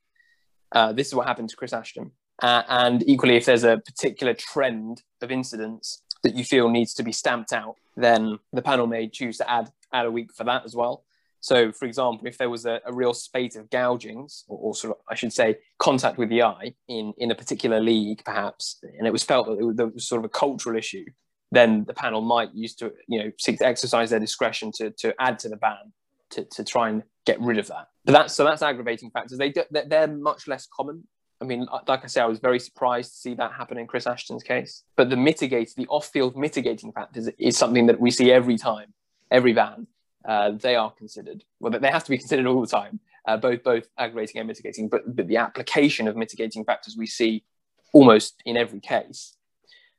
Uh, 0.75 0.93
this 0.93 1.07
is 1.07 1.15
what 1.15 1.27
happened 1.27 1.49
to 1.49 1.57
Chris 1.57 1.73
Ashton. 1.73 2.11
Uh, 2.43 2.63
and 2.69 3.09
equally, 3.09 3.37
if 3.37 3.47
there's 3.47 3.65
a 3.65 3.79
particular 3.79 4.35
trend 4.35 5.03
of 5.23 5.31
incidents 5.31 6.03
that 6.25 6.35
you 6.35 6.45
feel 6.45 6.69
needs 6.69 6.93
to 6.95 7.03
be 7.03 7.13
stamped 7.13 7.53
out, 7.53 7.77
then 7.97 8.39
the 8.53 8.61
panel 8.61 8.87
may 8.87 9.09
choose 9.09 9.39
to 9.39 9.49
add 9.51 9.71
add 9.93 10.07
a 10.07 10.11
week 10.11 10.33
for 10.35 10.43
that 10.43 10.65
as 10.65 10.75
well. 10.75 11.05
So, 11.39 11.71
for 11.71 11.85
example, 11.85 12.27
if 12.27 12.39
there 12.39 12.51
was 12.51 12.67
a, 12.67 12.81
a 12.85 12.93
real 12.93 13.15
spate 13.15 13.55
of 13.55 13.71
gougings, 13.71 14.45
or, 14.49 14.59
or, 14.59 14.75
sort 14.75 14.97
of, 14.97 15.03
I 15.09 15.15
should 15.15 15.33
say, 15.33 15.59
contact 15.79 16.19
with 16.19 16.31
the 16.31 16.43
eye 16.43 16.75
in, 16.89 17.13
in 17.19 17.31
a 17.31 17.35
particular 17.35 17.81
league, 17.81 18.23
perhaps, 18.25 18.81
and 18.99 19.07
it 19.07 19.13
was 19.13 19.23
felt 19.23 19.47
that 19.47 19.59
it 19.59 19.63
was, 19.63 19.77
there 19.77 19.87
was 19.87 20.09
sort 20.09 20.21
of 20.21 20.25
a 20.25 20.31
cultural 20.31 20.77
issue, 20.77 21.05
then 21.53 21.85
the 21.85 21.93
panel 21.93 22.23
might 22.23 22.55
use 22.55 22.75
to, 22.77 22.93
you 23.07 23.23
know, 23.23 23.31
seek 23.39 23.59
to 23.59 23.67
exercise 23.67 24.11
their 24.11 24.19
discretion 24.19 24.73
to, 24.73 24.91
to 24.93 25.15
add 25.21 25.39
to 25.41 25.51
the 25.51 25.57
ban 25.57 25.93
to, 26.35 26.45
to 26.45 26.65
try 26.65 26.89
and 26.89 27.03
get 27.27 27.41
rid 27.41 27.59
of 27.59 27.67
that. 27.69 27.89
But 28.05 28.13
that's 28.13 28.35
so 28.35 28.45
that's 28.45 28.63
aggravating 28.63 29.11
factors. 29.11 29.39
They 29.39 29.53
they're 29.71 30.07
much 30.07 30.47
less 30.47 30.67
common. 30.67 31.07
I 31.41 31.45
mean, 31.47 31.67
like 31.89 32.05
I 32.05 32.07
say, 32.07 32.21
I 32.21 32.27
was 32.27 32.39
very 32.39 32.61
surprised 32.61 33.13
to 33.13 33.17
see 33.19 33.35
that 33.35 33.53
happen 33.53 33.77
in 33.77 33.87
Chris 33.87 34.07
Ashton's 34.07 34.43
case. 34.43 34.85
But 34.97 35.11
the 35.11 35.17
mitigate, 35.17 35.75
the 35.77 35.87
off-field 35.89 36.37
mitigating 36.37 36.93
factors, 36.93 37.29
is 37.39 37.59
something 37.59 37.87
that 37.87 38.01
we 38.01 38.11
see 38.11 38.31
every 38.33 38.57
time, 38.57 38.95
every 39.31 39.53
ban 39.53 39.87
uh, 40.25 40.53
they 40.53 40.75
are 40.75 40.91
considered. 40.91 41.45
Well, 41.61 41.79
they 41.79 41.91
have 41.91 42.05
to 42.05 42.11
be 42.11 42.19
considered 42.19 42.47
all 42.47 42.61
the 42.61 42.67
time, 42.67 43.01
uh, 43.27 43.37
both 43.37 43.63
both 43.63 43.89
aggravating 43.99 44.39
and 44.39 44.49
mitigating. 44.49 44.89
But, 44.89 45.15
but 45.15 45.29
the 45.29 45.37
application 45.37 46.09
of 46.09 46.17
mitigating 46.17 46.65
factors 46.65 46.97
we 46.97 47.07
see 47.07 47.45
almost 47.93 48.43
in 48.45 48.57
every 48.57 48.81
case. 48.81 49.37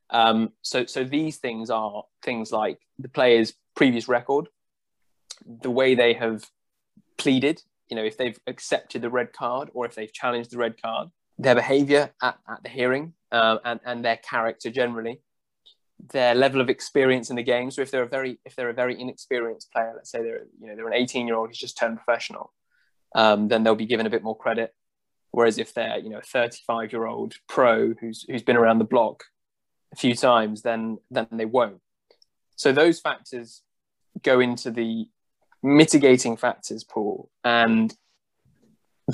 Um, 0.09 0.51
so 0.61 0.85
so 0.85 1.03
these 1.03 1.37
things 1.37 1.69
are 1.69 2.03
things 2.23 2.51
like 2.51 2.79
the 2.99 3.09
player's 3.09 3.53
previous 3.75 4.07
record, 4.07 4.47
the 5.45 5.71
way 5.71 5.95
they 5.95 6.13
have 6.13 6.49
pleaded. 7.17 7.61
You 7.89 7.95
know, 7.95 8.03
if 8.03 8.17
they've 8.17 8.39
accepted 8.47 9.01
the 9.01 9.09
red 9.09 9.33
card 9.33 9.69
or 9.73 9.85
if 9.85 9.95
they've 9.95 10.11
challenged 10.11 10.51
the 10.51 10.57
red 10.57 10.81
card, 10.81 11.09
their 11.37 11.55
behaviour 11.55 12.11
at, 12.21 12.39
at 12.47 12.63
the 12.63 12.69
hearing, 12.69 13.13
uh, 13.31 13.57
and 13.63 13.79
and 13.85 14.03
their 14.03 14.17
character 14.17 14.69
generally 14.69 15.19
their 16.11 16.35
level 16.35 16.61
of 16.61 16.69
experience 16.69 17.29
in 17.29 17.35
the 17.35 17.43
game. 17.43 17.71
So 17.71 17.81
if 17.81 17.91
they're 17.91 18.03
a 18.03 18.07
very 18.07 18.39
if 18.45 18.55
they're 18.55 18.69
a 18.69 18.73
very 18.73 18.99
inexperienced 18.99 19.71
player, 19.71 19.93
let's 19.95 20.11
say 20.11 20.21
they're 20.21 20.45
you 20.59 20.67
know 20.67 20.75
they're 20.75 20.87
an 20.87 20.93
18 20.93 21.27
year 21.27 21.35
old 21.35 21.49
who's 21.49 21.57
just 21.57 21.77
turned 21.77 21.97
professional, 21.97 22.53
um, 23.15 23.47
then 23.47 23.63
they'll 23.63 23.75
be 23.75 23.85
given 23.85 24.05
a 24.05 24.09
bit 24.09 24.23
more 24.23 24.37
credit. 24.37 24.73
Whereas 25.31 25.57
if 25.57 25.73
they're 25.73 25.97
you 25.99 26.09
know 26.09 26.19
a 26.19 26.21
35 26.21 26.91
year 26.91 27.05
old 27.05 27.35
pro 27.47 27.93
who's 27.93 28.25
who's 28.29 28.43
been 28.43 28.57
around 28.57 28.79
the 28.79 28.85
block 28.85 29.25
a 29.93 29.95
few 29.95 30.15
times, 30.15 30.61
then 30.61 30.97
then 31.11 31.27
they 31.31 31.45
won't. 31.45 31.81
So 32.55 32.71
those 32.71 32.99
factors 32.99 33.61
go 34.21 34.39
into 34.39 34.71
the 34.71 35.07
mitigating 35.65 36.37
factors 36.37 36.83
pool, 36.83 37.29
and 37.43 37.93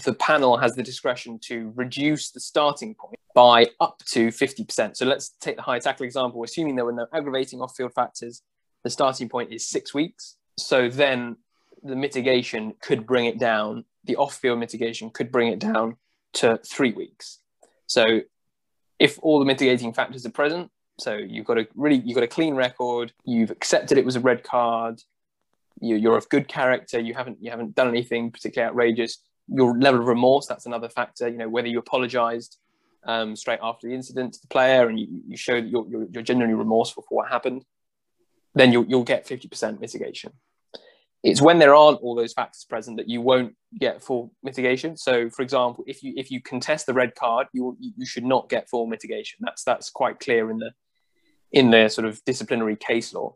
the 0.05 0.13
panel 0.13 0.57
has 0.57 0.75
the 0.75 0.83
discretion 0.83 1.39
to 1.39 1.71
reduce 1.75 2.31
the 2.31 2.39
starting 2.39 2.95
point 2.95 3.19
by 3.35 3.67
up 3.79 4.01
to 4.05 4.27
50%. 4.27 4.95
So 4.95 5.05
let's 5.05 5.29
take 5.41 5.57
the 5.57 5.61
high 5.61 5.79
tackle 5.79 6.05
example. 6.05 6.43
Assuming 6.43 6.75
there 6.75 6.85
were 6.85 6.93
no 6.93 7.07
aggravating 7.13 7.61
off 7.61 7.75
field 7.75 7.93
factors, 7.93 8.41
the 8.83 8.89
starting 8.89 9.29
point 9.29 9.51
is 9.51 9.67
six 9.67 9.93
weeks. 9.93 10.37
So 10.57 10.89
then 10.89 11.37
the 11.83 11.95
mitigation 11.95 12.73
could 12.81 13.05
bring 13.05 13.25
it 13.25 13.39
down, 13.39 13.85
the 14.05 14.15
off 14.15 14.35
field 14.35 14.59
mitigation 14.59 15.09
could 15.09 15.31
bring 15.31 15.49
it 15.49 15.59
down 15.59 15.97
to 16.33 16.57
three 16.65 16.91
weeks. 16.91 17.39
So 17.87 18.21
if 18.99 19.19
all 19.21 19.39
the 19.39 19.45
mitigating 19.45 19.93
factors 19.93 20.25
are 20.25 20.31
present, 20.31 20.69
so 20.99 21.15
you've 21.15 21.45
got 21.45 21.57
a 21.57 21.67
really 21.75 22.01
you've 22.05 22.15
got 22.15 22.23
a 22.23 22.27
clean 22.27 22.55
record, 22.55 23.11
you've 23.25 23.51
accepted 23.51 23.97
it 23.97 24.05
was 24.05 24.15
a 24.15 24.19
red 24.19 24.43
card, 24.43 25.01
you, 25.81 25.95
you're 25.95 26.17
of 26.17 26.29
good 26.29 26.47
character, 26.47 26.99
you 26.99 27.13
haven't 27.13 27.37
you 27.41 27.51
haven't 27.51 27.75
done 27.75 27.87
anything 27.87 28.31
particularly 28.31 28.69
outrageous, 28.69 29.19
your 29.47 29.77
level 29.77 30.01
of 30.01 30.07
remorse 30.07 30.47
that's 30.47 30.65
another 30.65 30.89
factor 30.89 31.27
you 31.27 31.37
know 31.37 31.49
whether 31.49 31.67
you 31.67 31.79
apologized 31.79 32.57
um, 33.03 33.35
straight 33.35 33.59
after 33.61 33.87
the 33.87 33.93
incident 33.93 34.33
to 34.33 34.41
the 34.41 34.47
player 34.47 34.87
and 34.87 34.99
you, 34.99 35.07
you 35.27 35.35
show 35.35 35.59
that 35.59 35.67
you're, 35.67 35.87
you're, 35.89 36.07
you're, 36.11 36.23
genuinely 36.23 36.55
remorseful 36.55 37.03
for 37.07 37.15
what 37.15 37.29
happened 37.29 37.65
then 38.53 38.71
you'll, 38.71 38.85
you'll 38.85 39.03
get 39.03 39.25
50% 39.25 39.79
mitigation. 39.79 40.33
It's 41.23 41.41
when 41.41 41.57
there 41.57 41.73
aren't 41.73 42.01
all 42.01 42.15
those 42.15 42.33
factors 42.33 42.65
present 42.65 42.97
that 42.97 43.07
you 43.07 43.21
won't 43.21 43.55
get 43.79 44.03
full 44.03 44.33
mitigation. 44.43 44.97
So 44.97 45.29
for 45.29 45.41
example 45.41 45.83
if 45.87 46.03
you 46.03 46.13
if 46.15 46.31
you 46.31 46.41
contest 46.41 46.85
the 46.85 46.93
red 46.93 47.15
card 47.15 47.47
you 47.53 47.77
you 47.79 48.05
should 48.05 48.25
not 48.25 48.49
get 48.49 48.69
full 48.69 48.87
mitigation. 48.87 49.39
That's 49.41 49.63
that's 49.63 49.89
quite 49.89 50.19
clear 50.19 50.51
in 50.51 50.59
the 50.59 50.71
in 51.51 51.71
the 51.71 51.89
sort 51.89 52.07
of 52.07 52.23
disciplinary 52.25 52.75
case 52.75 53.13
law 53.13 53.35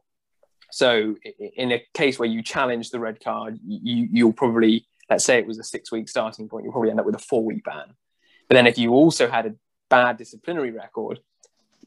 so 0.76 1.16
in 1.56 1.72
a 1.72 1.82
case 1.94 2.20
where 2.20 2.28
you 2.28 2.42
challenge 2.42 2.90
the 2.90 3.00
red 3.00 3.24
card 3.24 3.58
you 3.64 4.08
you'll 4.12 4.34
probably 4.34 4.86
let's 5.10 5.24
say 5.24 5.38
it 5.38 5.48
was 5.48 5.60
a 5.60 5.64
six 5.64 5.92
week 5.92 6.10
starting 6.10 6.48
point, 6.48 6.64
you'll 6.64 6.74
probably 6.74 6.90
end 6.90 7.00
up 7.00 7.06
with 7.06 7.16
a 7.16 7.20
four 7.20 7.44
week 7.44 7.64
ban. 7.64 7.94
But 8.48 8.56
then 8.56 8.68
if 8.68 8.78
you 8.78 8.92
also 8.92 9.28
had 9.30 9.46
a 9.46 9.56
bad 9.90 10.18
disciplinary 10.18 10.72
record, 10.72 11.20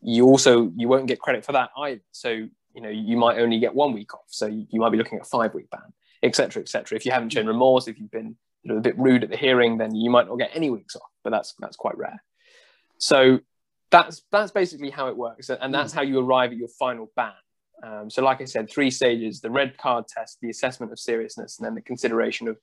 you 0.03 0.27
also 0.27 0.73
you 0.77 0.89
won't 0.89 1.07
get 1.07 1.21
credit 1.21 1.45
for 1.45 1.53
that 1.53 1.71
either. 1.77 2.03
So 2.13 2.31
you 2.31 2.81
know 2.81 2.89
you 2.89 3.17
might 3.17 3.39
only 3.39 3.59
get 3.59 3.75
one 3.75 3.93
week 3.93 4.15
off. 4.15 4.27
So 4.29 4.47
you, 4.47 4.81
might 4.81 4.91
be 4.91 4.99
looking 4.99 5.19
at 5.19 5.27
a 5.27 5.29
five 5.29 5.55
week 5.55 5.71
ban, 5.71 5.93
etc., 6.23 6.63
etc. 6.63 6.97
If 6.97 7.07
you 7.07 7.13
haven't 7.13 7.31
shown 7.31 7.47
remorse, 7.47 7.89
if 7.89 7.99
you've 7.99 8.11
been 8.11 8.37
you 8.63 8.73
know, 8.73 8.79
a 8.79 8.81
bit 8.81 8.99
rude 8.99 9.25
at 9.25 9.31
the 9.31 9.37
hearing, 9.37 9.79
then 9.79 9.95
you 9.95 10.11
might 10.11 10.29
not 10.29 10.39
get 10.39 10.51
any 10.55 10.71
weeks 10.71 10.97
off. 10.97 11.11
But 11.25 11.31
that's 11.31 11.55
that's 11.59 11.77
quite 11.77 11.97
rare. 11.97 12.23
So 12.99 13.41
that's 13.91 14.23
that's 14.31 14.53
basically 14.53 14.91
how 14.91 15.09
it 15.09 15.17
works, 15.17 15.51
and 15.51 15.75
that's 15.75 15.93
hmm. 15.93 15.99
how 15.99 16.03
you 16.05 16.21
arrive 16.21 16.53
at 16.53 16.59
your 16.59 16.69
final 16.69 17.11
ban. 17.17 17.33
Um, 17.83 18.11
so, 18.11 18.23
like 18.23 18.41
I 18.41 18.45
said, 18.45 18.71
three 18.71 18.91
stages: 18.91 19.41
the 19.41 19.51
red 19.51 19.79
card 19.79 20.07
test, 20.09 20.39
the 20.41 20.51
assessment 20.51 20.93
of 20.93 20.99
seriousness, 20.99 21.59
and 21.59 21.67
then 21.67 21.75
the 21.75 21.83
consideration 21.83 22.49
of 22.49 22.59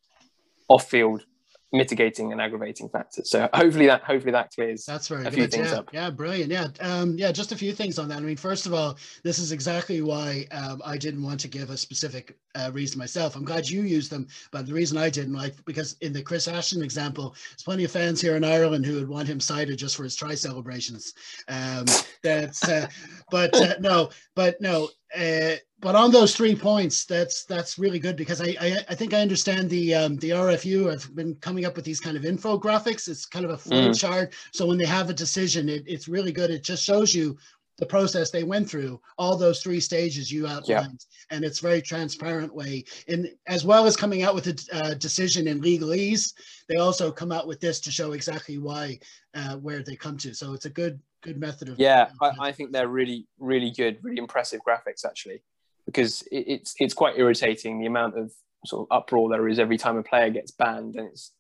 off-field 0.68 1.26
mitigating 1.72 2.32
and 2.32 2.40
aggravating 2.40 2.88
factors. 2.88 3.30
So 3.30 3.50
hopefully 3.54 3.88
that 3.88 4.02
hopefully 4.04 4.32
that 4.32 4.52
clears 4.52 4.86
that's 4.86 5.08
very 5.08 5.22
a 5.22 5.24
good. 5.26 5.34
few 5.34 5.48
things 5.48 5.72
yeah, 5.72 5.78
up. 5.78 5.90
Yeah, 5.92 6.10
brilliant. 6.10 6.52
Yeah, 6.52 6.68
um, 6.80 7.18
yeah, 7.18 7.32
just 7.32 7.52
a 7.52 7.56
few 7.56 7.74
things 7.74 8.00
on 8.00 8.08
that. 8.10 8.20
I 8.20 8.22
mean, 8.22 8.38
first 8.38 8.66
of 8.66 8.74
all, 8.74 8.98
this 9.24 9.40
is 9.40 9.52
exactly 9.52 10.02
why 10.02 10.46
um, 10.52 10.82
I 10.86 10.98
didn't 10.98 11.24
want 11.24 11.40
to 11.42 11.48
give 11.48 11.70
a 11.72 11.78
specific 11.78 12.38
uh, 12.56 12.72
reason 12.74 12.98
myself. 12.98 13.36
I'm 13.36 13.44
glad 13.44 13.68
you 13.68 13.82
used 13.82 14.10
them, 14.10 14.28
but 14.52 14.66
the 14.66 14.74
reason 14.74 14.98
I 14.98 15.10
didn't, 15.10 15.34
like, 15.34 15.54
because 15.66 15.98
in 16.02 16.14
the 16.14 16.22
Chris 16.22 16.48
Ashton 16.48 16.82
example, 16.82 17.36
there's 17.52 17.64
plenty 17.64 17.84
of 17.84 17.92
fans 17.92 18.22
here 18.22 18.38
in 18.38 18.44
Ireland 18.44 18.86
who 18.86 18.96
would 18.96 19.10
want 19.10 19.28
him 19.28 19.40
cited 19.40 19.78
just 19.78 19.98
for 19.98 20.04
his 20.04 20.16
try 20.16 20.36
celebrations. 20.36 21.14
Um, 21.50 21.86
that's, 22.24 22.68
uh, 22.68 22.88
but 23.32 23.54
uh, 23.56 23.76
no, 23.80 24.10
but 24.36 24.62
no. 24.62 24.90
Uh, 25.18 25.56
but 25.80 25.96
on 25.96 26.12
those 26.12 26.36
three 26.36 26.56
points, 26.56 27.06
that's 27.06 27.46
that's 27.46 27.78
really 27.78 28.00
good 28.00 28.16
because 28.16 28.42
I 28.42 28.56
I, 28.60 28.78
I 28.90 28.96
think 28.96 29.14
I 29.14 29.22
understand 29.22 29.70
the 29.70 29.94
um, 29.94 30.16
the 30.18 30.32
RFU 30.32 30.90
have 30.90 31.14
been 31.16 31.36
coming 31.36 31.66
up 31.66 31.76
with 31.76 31.86
these 31.86 32.00
kind 32.00 32.18
of 32.18 32.24
infographics. 32.24 33.08
It's 33.08 33.26
kind 33.26 33.46
of 33.46 33.52
a 33.52 33.58
flow 33.58 33.90
mm. 33.90 34.00
chart. 34.00 34.34
So 34.52 34.66
when 34.66 34.78
they 34.78 34.86
have 34.86 35.10
a 35.10 35.14
decision, 35.14 35.70
it, 35.70 35.84
it's 35.86 36.08
really 36.08 36.32
good. 36.32 36.50
It 36.50 36.64
just 36.64 36.84
shows 36.84 37.14
you 37.14 37.38
the 37.78 37.86
process 37.86 38.32
they 38.32 38.44
went 38.44 38.70
through, 38.70 39.02
all 39.18 39.36
those 39.36 39.62
three 39.62 39.80
stages 39.80 40.32
you 40.32 40.48
outlined, 40.48 41.06
yeah. 41.10 41.36
and 41.36 41.44
it's 41.44 41.60
very 41.60 41.82
transparent 41.82 42.54
way. 42.54 42.86
And 43.08 43.30
as 43.48 43.66
well 43.66 43.86
as 43.86 43.98
coming 43.98 44.24
out 44.24 44.34
with 44.34 44.48
a 44.48 44.58
uh, 44.72 44.94
decision 44.94 45.48
in 45.48 45.62
legalese, 45.62 46.34
they 46.70 46.78
also 46.78 47.12
come 47.12 47.32
out 47.32 47.48
with 47.48 47.60
this 47.60 47.80
to 47.82 47.92
show 47.92 48.14
exactly 48.14 48.58
why 48.58 49.00
uh, 49.34 49.58
where 49.58 49.84
they 49.84 49.96
come 49.96 50.18
to. 50.20 50.34
So 50.34 50.54
it's 50.54 50.66
a 50.66 50.70
good 50.70 51.00
good 51.26 51.40
method 51.40 51.70
of 51.70 51.80
yeah. 51.80 52.10
I, 52.22 52.32
I 52.40 52.52
think 52.52 52.72
they're 52.72 52.88
really 52.88 53.28
really 53.40 53.72
good, 53.72 53.98
really 54.04 54.18
impressive 54.18 54.62
graphics 54.68 55.06
actually 55.06 55.42
because 55.86 56.22
it, 56.24 56.46
it's 56.48 56.76
it's 56.80 56.94
quite 56.94 57.18
irritating 57.18 57.80
the 57.80 57.86
amount 57.86 58.18
of 58.18 58.32
sort 58.66 58.88
of 58.90 58.98
uproar 58.98 59.30
there 59.30 59.48
is 59.48 59.60
every 59.60 59.78
time 59.78 59.98
a 59.98 60.04
player 60.04 60.30
gets 60.30 60.52
banned, 60.52 60.96
and 60.96 61.08
it's 61.10 61.32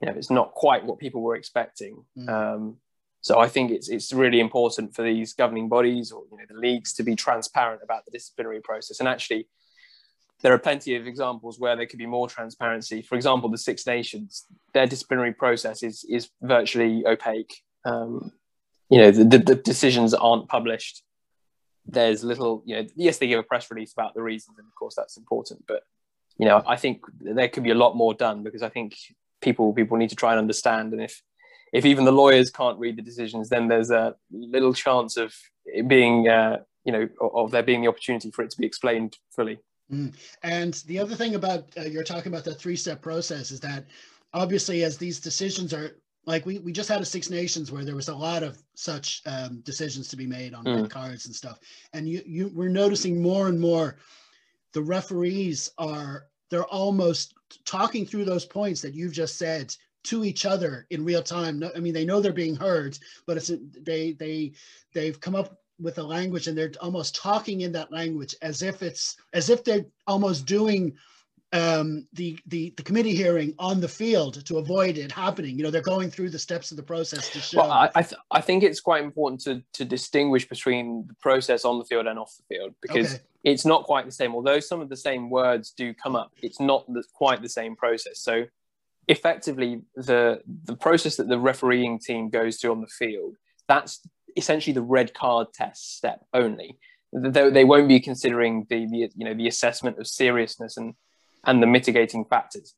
you 0.00 0.06
know 0.06 0.14
it's 0.16 0.30
not 0.30 0.52
quite 0.52 0.84
what 0.84 0.98
people 0.98 1.22
were 1.22 1.36
expecting. 1.36 2.04
Mm. 2.18 2.28
Um, 2.28 2.76
so 3.20 3.38
I 3.38 3.48
think 3.48 3.70
it's 3.70 3.88
it's 3.88 4.12
really 4.12 4.40
important 4.40 4.94
for 4.94 5.02
these 5.02 5.32
governing 5.32 5.68
bodies 5.68 6.12
or 6.12 6.24
you 6.30 6.36
know 6.38 6.44
the 6.48 6.58
leagues 6.58 6.92
to 6.94 7.02
be 7.02 7.16
transparent 7.16 7.80
about 7.82 8.04
the 8.04 8.10
disciplinary 8.10 8.60
process. 8.60 9.00
And 9.00 9.08
actually, 9.08 9.48
there 10.42 10.52
are 10.52 10.58
plenty 10.58 10.96
of 10.96 11.06
examples 11.06 11.58
where 11.58 11.76
there 11.76 11.86
could 11.86 11.98
be 11.98 12.06
more 12.06 12.28
transparency. 12.28 13.02
For 13.02 13.14
example, 13.14 13.48
the 13.48 13.58
Six 13.58 13.86
Nations, 13.86 14.44
their 14.74 14.86
disciplinary 14.86 15.32
process 15.32 15.82
is 15.82 16.04
is 16.08 16.28
virtually 16.42 17.06
opaque. 17.06 17.62
Um, 17.86 18.32
you 18.90 18.98
know, 18.98 19.10
the, 19.10 19.38
the, 19.38 19.54
decisions 19.54 20.14
aren't 20.14 20.48
published 20.48 21.02
there's 21.86 22.24
little, 22.24 22.62
you 22.64 22.76
know, 22.76 22.88
yes, 22.96 23.18
they 23.18 23.26
give 23.26 23.38
a 23.38 23.42
press 23.42 23.70
release 23.70 23.92
about 23.92 24.14
the 24.14 24.22
reasons, 24.22 24.58
and 24.58 24.66
of 24.66 24.74
course 24.74 24.94
that's 24.94 25.16
important. 25.16 25.64
But 25.66 25.82
you 26.38 26.46
know, 26.46 26.62
I 26.66 26.76
think 26.76 27.02
there 27.20 27.48
could 27.48 27.62
be 27.62 27.70
a 27.70 27.76
lot 27.76 27.96
more 27.96 28.14
done 28.14 28.42
because 28.42 28.62
I 28.62 28.68
think 28.68 28.96
people 29.40 29.72
people 29.72 29.96
need 29.96 30.10
to 30.10 30.16
try 30.16 30.32
and 30.32 30.38
understand. 30.38 30.92
And 30.92 31.02
if 31.02 31.22
if 31.72 31.84
even 31.84 32.04
the 32.04 32.12
lawyers 32.12 32.50
can't 32.50 32.78
read 32.78 32.96
the 32.96 33.02
decisions, 33.02 33.48
then 33.48 33.68
there's 33.68 33.90
a 33.90 34.14
little 34.30 34.72
chance 34.72 35.16
of 35.16 35.34
it 35.66 35.88
being, 35.88 36.28
uh, 36.28 36.58
you 36.84 36.92
know, 36.92 37.08
of 37.20 37.50
there 37.50 37.62
being 37.62 37.82
the 37.82 37.88
opportunity 37.88 38.30
for 38.30 38.42
it 38.42 38.50
to 38.50 38.58
be 38.58 38.66
explained 38.66 39.16
fully. 39.34 39.58
Mm. 39.92 40.14
And 40.42 40.74
the 40.86 40.98
other 40.98 41.14
thing 41.14 41.34
about 41.34 41.64
uh, 41.76 41.82
you're 41.82 42.04
talking 42.04 42.32
about 42.32 42.44
the 42.44 42.54
three 42.54 42.76
step 42.76 43.02
process 43.02 43.50
is 43.50 43.60
that 43.60 43.84
obviously 44.32 44.82
as 44.82 44.96
these 44.96 45.20
decisions 45.20 45.74
are 45.74 45.96
like 46.26 46.46
we, 46.46 46.58
we 46.58 46.72
just 46.72 46.88
had 46.88 47.00
a 47.00 47.04
Six 47.04 47.30
Nations 47.30 47.70
where 47.70 47.84
there 47.84 47.96
was 47.96 48.08
a 48.08 48.14
lot 48.14 48.42
of 48.42 48.62
such 48.74 49.22
um, 49.26 49.60
decisions 49.60 50.08
to 50.08 50.16
be 50.16 50.26
made 50.26 50.54
on 50.54 50.64
mm. 50.64 50.90
cards 50.90 51.26
and 51.26 51.34
stuff, 51.34 51.58
and 51.92 52.08
you 52.08 52.22
you 52.26 52.50
we're 52.54 52.68
noticing 52.68 53.20
more 53.20 53.48
and 53.48 53.60
more 53.60 53.96
the 54.72 54.82
referees 54.82 55.70
are 55.78 56.26
they're 56.50 56.66
almost 56.66 57.34
talking 57.64 58.04
through 58.04 58.24
those 58.24 58.44
points 58.44 58.82
that 58.82 58.94
you've 58.94 59.12
just 59.12 59.38
said 59.38 59.74
to 60.04 60.24
each 60.24 60.44
other 60.44 60.86
in 60.90 61.04
real 61.04 61.22
time. 61.22 61.62
I 61.74 61.80
mean, 61.80 61.94
they 61.94 62.04
know 62.04 62.20
they're 62.20 62.32
being 62.32 62.56
heard, 62.56 62.98
but 63.26 63.36
it's 63.36 63.50
they 63.80 64.12
they 64.12 64.52
they've 64.92 65.18
come 65.18 65.34
up 65.34 65.58
with 65.80 65.98
a 65.98 66.02
language 66.02 66.46
and 66.46 66.56
they're 66.56 66.72
almost 66.80 67.16
talking 67.16 67.62
in 67.62 67.72
that 67.72 67.90
language 67.90 68.34
as 68.42 68.62
if 68.62 68.82
it's 68.82 69.16
as 69.32 69.50
if 69.50 69.64
they're 69.64 69.86
almost 70.06 70.46
doing 70.46 70.94
um, 71.54 72.06
the, 72.12 72.38
the 72.46 72.74
the 72.76 72.82
committee 72.82 73.14
hearing 73.14 73.54
on 73.58 73.80
the 73.80 73.88
field 73.88 74.44
to 74.44 74.58
avoid 74.58 74.98
it 74.98 75.10
happening. 75.10 75.56
You 75.56 75.64
know, 75.64 75.70
they're 75.70 75.80
going 75.80 76.10
through 76.10 76.30
the 76.30 76.38
steps 76.38 76.70
of 76.70 76.76
the 76.76 76.82
process 76.82 77.30
to 77.30 77.40
show. 77.40 77.60
Well, 77.60 77.70
I 77.70 77.90
I, 77.94 78.02
th- 78.02 78.20
I 78.30 78.40
think 78.40 78.62
it's 78.62 78.80
quite 78.80 79.02
important 79.02 79.40
to 79.42 79.62
to 79.74 79.84
distinguish 79.84 80.48
between 80.48 81.06
the 81.06 81.14
process 81.14 81.64
on 81.64 81.78
the 81.78 81.84
field 81.84 82.06
and 82.06 82.18
off 82.18 82.34
the 82.36 82.56
field 82.56 82.74
because 82.82 83.14
okay. 83.14 83.22
it's 83.44 83.64
not 83.64 83.84
quite 83.84 84.04
the 84.04 84.12
same. 84.12 84.34
Although 84.34 84.60
some 84.60 84.80
of 84.80 84.88
the 84.88 84.96
same 84.96 85.30
words 85.30 85.70
do 85.70 85.94
come 85.94 86.16
up, 86.16 86.32
it's 86.42 86.60
not 86.60 86.86
the, 86.92 87.02
quite 87.14 87.40
the 87.40 87.48
same 87.48 87.76
process. 87.76 88.20
So, 88.20 88.44
effectively, 89.08 89.82
the 89.94 90.42
the 90.64 90.76
process 90.76 91.16
that 91.16 91.28
the 91.28 91.38
refereeing 91.38 91.98
team 91.98 92.28
goes 92.28 92.58
through 92.58 92.72
on 92.72 92.80
the 92.82 92.88
field 92.88 93.36
that's 93.68 94.00
essentially 94.36 94.74
the 94.74 94.82
red 94.82 95.14
card 95.14 95.48
test 95.52 95.96
step 95.96 96.24
only. 96.32 96.78
They, 97.12 97.50
they 97.50 97.64
won't 97.64 97.88
be 97.88 98.00
considering 98.00 98.66
the, 98.68 98.86
the 98.86 99.10
you 99.14 99.24
know 99.24 99.34
the 99.34 99.46
assessment 99.46 99.98
of 99.98 100.06
seriousness 100.06 100.76
and 100.76 100.94
and 101.46 101.62
the 101.62 101.66
mitigating 101.66 102.24
factors. 102.24 102.74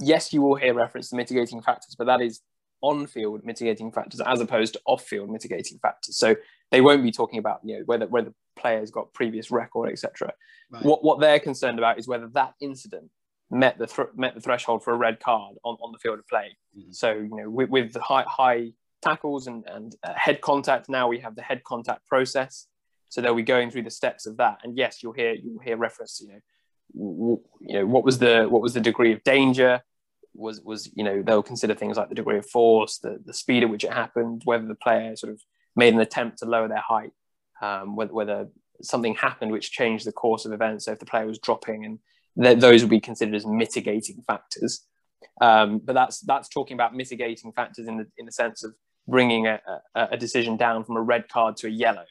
Yes, 0.00 0.32
you 0.32 0.42
will 0.42 0.56
hear 0.56 0.74
reference 0.74 1.10
to 1.10 1.16
mitigating 1.16 1.62
factors, 1.62 1.94
but 1.96 2.06
that 2.06 2.20
is 2.20 2.40
on-field 2.82 3.44
mitigating 3.44 3.90
factors 3.90 4.20
as 4.20 4.40
opposed 4.40 4.74
to 4.74 4.80
off-field 4.86 5.30
mitigating 5.30 5.78
factors. 5.78 6.18
So 6.18 6.36
they 6.70 6.80
won't 6.80 7.02
be 7.02 7.10
talking 7.10 7.38
about 7.38 7.60
you 7.64 7.78
know 7.78 7.82
whether 7.86 8.06
whether 8.06 8.32
players 8.56 8.90
got 8.90 9.12
previous 9.14 9.50
record, 9.50 9.90
etc. 9.90 10.32
Right. 10.70 10.84
What 10.84 11.04
what 11.04 11.20
they're 11.20 11.40
concerned 11.40 11.78
about 11.78 11.98
is 11.98 12.08
whether 12.08 12.28
that 12.34 12.54
incident 12.60 13.10
met 13.50 13.78
the 13.78 13.86
th- 13.86 14.08
met 14.16 14.34
the 14.34 14.40
threshold 14.40 14.82
for 14.82 14.92
a 14.92 14.96
red 14.96 15.20
card 15.20 15.56
on, 15.64 15.76
on 15.80 15.92
the 15.92 15.98
field 15.98 16.18
of 16.18 16.26
play. 16.26 16.56
Mm-hmm. 16.76 16.92
So 16.92 17.12
you 17.12 17.34
know 17.34 17.48
with, 17.48 17.70
with 17.70 17.92
the 17.92 18.02
high 18.02 18.24
high 18.26 18.72
tackles 19.02 19.46
and 19.46 19.64
and 19.66 19.94
uh, 20.02 20.12
head 20.14 20.40
contact, 20.40 20.88
now 20.88 21.08
we 21.08 21.20
have 21.20 21.36
the 21.36 21.42
head 21.42 21.62
contact 21.64 22.06
process. 22.06 22.66
So 23.08 23.20
they'll 23.20 23.36
be 23.36 23.42
going 23.42 23.70
through 23.70 23.84
the 23.84 23.90
steps 23.90 24.26
of 24.26 24.36
that. 24.38 24.58
And 24.64 24.76
yes, 24.76 25.02
you'll 25.02 25.12
hear 25.12 25.32
you'll 25.32 25.60
hear 25.60 25.76
reference. 25.76 26.20
You 26.20 26.28
know 26.28 26.40
you 26.94 27.42
know 27.60 27.86
what 27.86 28.04
was 28.04 28.18
the 28.18 28.46
what 28.48 28.62
was 28.62 28.74
the 28.74 28.80
degree 28.80 29.12
of 29.12 29.22
danger? 29.24 29.82
Was 30.34 30.60
was 30.60 30.90
you 30.94 31.04
know 31.04 31.22
they'll 31.22 31.42
consider 31.42 31.74
things 31.74 31.96
like 31.96 32.08
the 32.08 32.14
degree 32.14 32.38
of 32.38 32.46
force 32.46 32.98
the, 32.98 33.18
the 33.24 33.32
speed 33.32 33.62
at 33.62 33.70
which 33.70 33.84
it 33.84 33.92
happened 33.92 34.42
whether 34.44 34.66
the 34.66 34.74
player 34.74 35.16
sort 35.16 35.32
of 35.32 35.40
made 35.74 35.94
an 35.94 36.00
attempt 36.00 36.38
to 36.38 36.44
lower 36.44 36.68
their 36.68 36.84
height 36.86 37.12
um, 37.62 37.96
whether, 37.96 38.12
whether 38.12 38.48
something 38.82 39.14
happened 39.14 39.52
which 39.52 39.72
changed 39.72 40.06
the 40.06 40.12
course 40.12 40.44
of 40.44 40.52
events. 40.52 40.84
So 40.84 40.92
if 40.92 40.98
the 40.98 41.06
player 41.06 41.26
was 41.26 41.38
dropping 41.38 41.84
and 41.84 41.98
th- 42.42 42.58
those 42.58 42.82
would 42.82 42.90
be 42.90 43.00
considered 43.00 43.34
as 43.34 43.46
mitigating 43.46 44.22
factors. 44.26 44.86
Um, 45.40 45.80
but 45.84 45.94
that's 45.94 46.20
that's 46.20 46.48
talking 46.48 46.74
about 46.74 46.94
mitigating 46.94 47.52
factors 47.52 47.86
in 47.86 47.98
the 47.98 48.06
in 48.18 48.26
the 48.26 48.32
sense 48.32 48.64
of 48.64 48.74
bringing 49.08 49.46
a, 49.46 49.60
a, 49.94 50.08
a 50.12 50.16
decision 50.16 50.56
down 50.56 50.84
from 50.84 50.96
a 50.96 51.02
red 51.02 51.28
card 51.28 51.56
to 51.58 51.66
a 51.66 51.70
yellow 51.70 52.04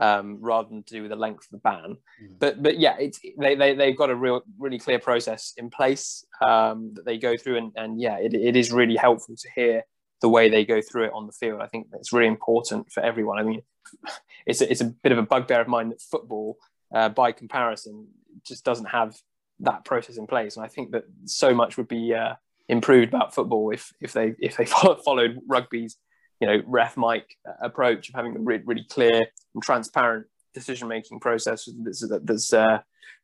um, 0.00 0.38
rather 0.40 0.68
than 0.68 0.82
to 0.84 0.94
do 0.94 1.02
with 1.02 1.10
the 1.10 1.16
length 1.16 1.44
of 1.44 1.50
the 1.50 1.58
ban. 1.58 1.96
Mm. 2.22 2.38
But 2.38 2.62
but 2.62 2.78
yeah, 2.78 2.96
it's 2.98 3.20
they, 3.38 3.54
they 3.54 3.74
they've 3.74 3.96
got 3.96 4.10
a 4.10 4.16
real 4.16 4.42
really 4.58 4.78
clear 4.78 4.98
process 4.98 5.52
in 5.56 5.70
place 5.70 6.24
um, 6.40 6.92
that 6.94 7.04
they 7.04 7.18
go 7.18 7.36
through, 7.36 7.58
and 7.58 7.72
and 7.76 8.00
yeah, 8.00 8.18
it, 8.18 8.34
it 8.34 8.56
is 8.56 8.72
really 8.72 8.96
helpful 8.96 9.36
to 9.36 9.48
hear 9.54 9.82
the 10.20 10.28
way 10.28 10.48
they 10.48 10.64
go 10.64 10.80
through 10.80 11.06
it 11.06 11.12
on 11.14 11.26
the 11.26 11.32
field. 11.32 11.60
I 11.60 11.66
think 11.66 11.88
it's 11.94 12.12
really 12.12 12.28
important 12.28 12.90
for 12.92 13.02
everyone. 13.02 13.38
I 13.38 13.42
mean, 13.42 13.62
it's 14.46 14.60
a, 14.60 14.70
it's 14.70 14.80
a 14.80 14.86
bit 14.86 15.12
of 15.12 15.18
a 15.18 15.22
bugbear 15.22 15.60
of 15.60 15.68
mine 15.68 15.90
that 15.90 16.00
football, 16.00 16.56
uh, 16.94 17.08
by 17.08 17.32
comparison, 17.32 18.08
just 18.46 18.64
doesn't 18.64 18.86
have 18.86 19.16
that 19.60 19.84
process 19.84 20.16
in 20.16 20.26
place, 20.26 20.56
and 20.56 20.64
I 20.64 20.68
think 20.68 20.92
that 20.92 21.04
so 21.24 21.54
much 21.54 21.76
would 21.76 21.88
be 21.88 22.14
uh, 22.14 22.34
improved 22.68 23.12
about 23.12 23.34
football 23.34 23.70
if 23.70 23.92
if 24.00 24.12
they 24.12 24.34
if 24.38 24.56
they 24.56 24.64
followed 25.04 25.38
rugby's 25.46 25.98
you 26.42 26.48
know 26.48 26.60
ref 26.66 26.96
mic 26.96 27.36
approach 27.60 28.08
of 28.08 28.16
having 28.16 28.34
a 28.34 28.40
really, 28.40 28.64
really 28.64 28.84
clear 28.90 29.22
and 29.54 29.62
transparent 29.62 30.26
decision 30.52 30.88
making 30.88 31.20
process 31.20 31.68
that's, 31.84 32.04
that's 32.24 32.52
uh, 32.52 32.80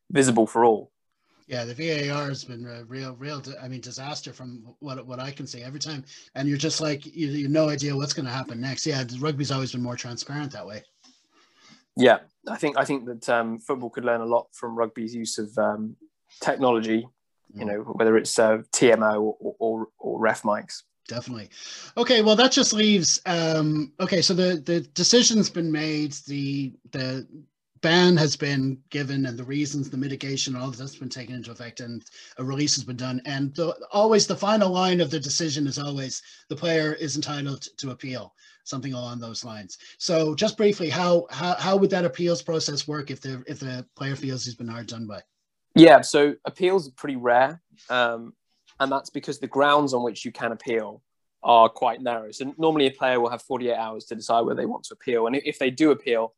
visible 0.09 0.47
for 0.47 0.63
all. 0.63 0.89
Yeah, 1.45 1.65
the 1.65 1.73
VAR 1.73 2.29
has 2.29 2.45
been 2.45 2.65
a 2.65 2.85
real, 2.85 3.17
real. 3.17 3.43
I 3.61 3.67
mean, 3.67 3.81
disaster 3.81 4.31
from 4.31 4.73
what 4.79 5.05
what 5.05 5.19
I 5.19 5.31
can 5.31 5.45
see 5.45 5.61
every 5.63 5.81
time, 5.81 6.05
and 6.35 6.47
you're 6.47 6.57
just 6.57 6.79
like 6.79 7.05
you, 7.05 7.27
you 7.27 7.43
have 7.43 7.51
no 7.51 7.67
idea 7.67 7.93
what's 7.93 8.13
going 8.13 8.25
to 8.25 8.31
happen 8.31 8.61
next. 8.61 8.85
Yeah, 8.85 9.03
rugby's 9.19 9.51
always 9.51 9.73
been 9.73 9.83
more 9.83 9.97
transparent 9.97 10.53
that 10.53 10.65
way. 10.65 10.83
Yeah, 11.97 12.19
I 12.47 12.55
think 12.55 12.77
I 12.77 12.85
think 12.85 13.05
that 13.05 13.27
um, 13.27 13.59
football 13.59 13.89
could 13.89 14.05
learn 14.05 14.21
a 14.21 14.25
lot 14.25 14.47
from 14.53 14.77
rugby's 14.77 15.13
use 15.13 15.37
of 15.39 15.57
um, 15.57 15.97
technology. 16.39 17.05
You 17.53 17.65
mm. 17.65 17.67
know, 17.67 17.79
whether 17.81 18.15
it's 18.15 18.39
uh, 18.39 18.59
TMO 18.71 19.35
or, 19.39 19.55
or, 19.59 19.87
or 19.97 20.19
ref 20.19 20.43
mics 20.43 20.83
definitely. 21.09 21.49
Okay, 21.97 22.21
well 22.21 22.37
that 22.37 22.53
just 22.53 22.71
leaves. 22.71 23.21
Um, 23.25 23.91
okay, 23.99 24.21
so 24.21 24.33
the 24.33 24.61
the 24.65 24.81
decision's 24.93 25.49
been 25.49 25.69
made. 25.69 26.13
The 26.27 26.73
the 26.91 27.27
ban 27.81 28.15
has 28.17 28.35
been 28.35 28.77
given, 28.89 29.25
and 29.25 29.37
the 29.37 29.43
reasons, 29.43 29.89
the 29.89 29.97
mitigation, 29.97 30.55
all 30.55 30.71
that's 30.71 30.95
been 30.95 31.09
taken 31.09 31.35
into 31.35 31.51
effect, 31.51 31.79
and 31.79 32.03
a 32.37 32.43
release 32.43 32.75
has 32.75 32.83
been 32.83 32.97
done. 32.97 33.21
And 33.25 33.53
the, 33.55 33.75
always 33.91 34.27
the 34.27 34.35
final 34.35 34.69
line 34.69 35.01
of 35.01 35.09
the 35.09 35.19
decision 35.19 35.67
is 35.67 35.79
always 35.79 36.21
the 36.49 36.55
player 36.55 36.93
is 36.93 37.15
entitled 37.15 37.67
to 37.77 37.91
appeal, 37.91 38.33
something 38.63 38.93
along 38.93 39.19
those 39.19 39.43
lines. 39.43 39.77
So 39.97 40.35
just 40.35 40.57
briefly, 40.57 40.89
how 40.89 41.27
how 41.29 41.55
how 41.55 41.77
would 41.77 41.89
that 41.89 42.05
appeals 42.05 42.41
process 42.41 42.87
work 42.87 43.11
if 43.11 43.21
the 43.21 43.43
if 43.47 43.59
the 43.59 43.85
player 43.95 44.15
feels 44.15 44.45
he's 44.45 44.55
been 44.55 44.67
hard 44.67 44.87
done 44.87 45.07
by? 45.07 45.21
Yeah, 45.75 46.01
so 46.01 46.35
appeals 46.45 46.87
are 46.87 46.93
pretty 46.93 47.15
rare. 47.15 47.61
Um, 47.89 48.33
and 48.79 48.91
that's 48.91 49.09
because 49.09 49.39
the 49.39 49.47
grounds 49.47 49.93
on 49.93 50.03
which 50.03 50.25
you 50.25 50.31
can 50.31 50.51
appeal 50.51 51.01
are 51.43 51.69
quite 51.69 52.01
narrow. 52.01 52.31
So 52.31 52.53
normally 52.57 52.87
a 52.87 52.91
player 52.91 53.19
will 53.19 53.29
have 53.29 53.41
48 53.41 53.73
hours 53.75 54.05
to 54.05 54.15
decide 54.15 54.41
whether 54.41 54.59
they 54.59 54.65
want 54.65 54.83
to 54.85 54.93
appeal, 54.93 55.27
and 55.27 55.35
if 55.35 55.59
they 55.59 55.69
do 55.69 55.91
appeal, 55.91 56.33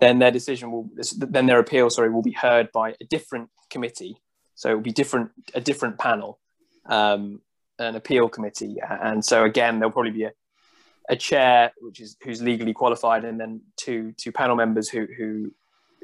then 0.00 0.18
their 0.18 0.30
decision 0.30 0.72
will 0.72 0.90
then 1.16 1.46
their 1.46 1.60
appeal 1.60 1.88
sorry 1.90 2.10
will 2.10 2.22
be 2.22 2.32
heard 2.32 2.72
by 2.72 2.90
a 3.00 3.04
different 3.08 3.50
committee. 3.70 4.16
So 4.54 4.70
it 4.70 4.74
will 4.74 4.82
be 4.82 4.92
different 4.92 5.30
a 5.54 5.60
different 5.60 5.98
panel, 5.98 6.40
um, 6.86 7.40
an 7.78 7.94
appeal 7.94 8.28
committee, 8.28 8.78
and 8.82 9.24
so 9.24 9.44
again 9.44 9.78
there'll 9.78 9.92
probably 9.92 10.10
be 10.10 10.24
a, 10.24 10.32
a 11.08 11.16
chair 11.16 11.72
which 11.80 12.00
is 12.00 12.16
who's 12.22 12.42
legally 12.42 12.72
qualified, 12.72 13.24
and 13.24 13.38
then 13.40 13.60
two 13.76 14.12
two 14.16 14.32
panel 14.32 14.56
members 14.56 14.88
who 14.88 15.06
who 15.16 15.52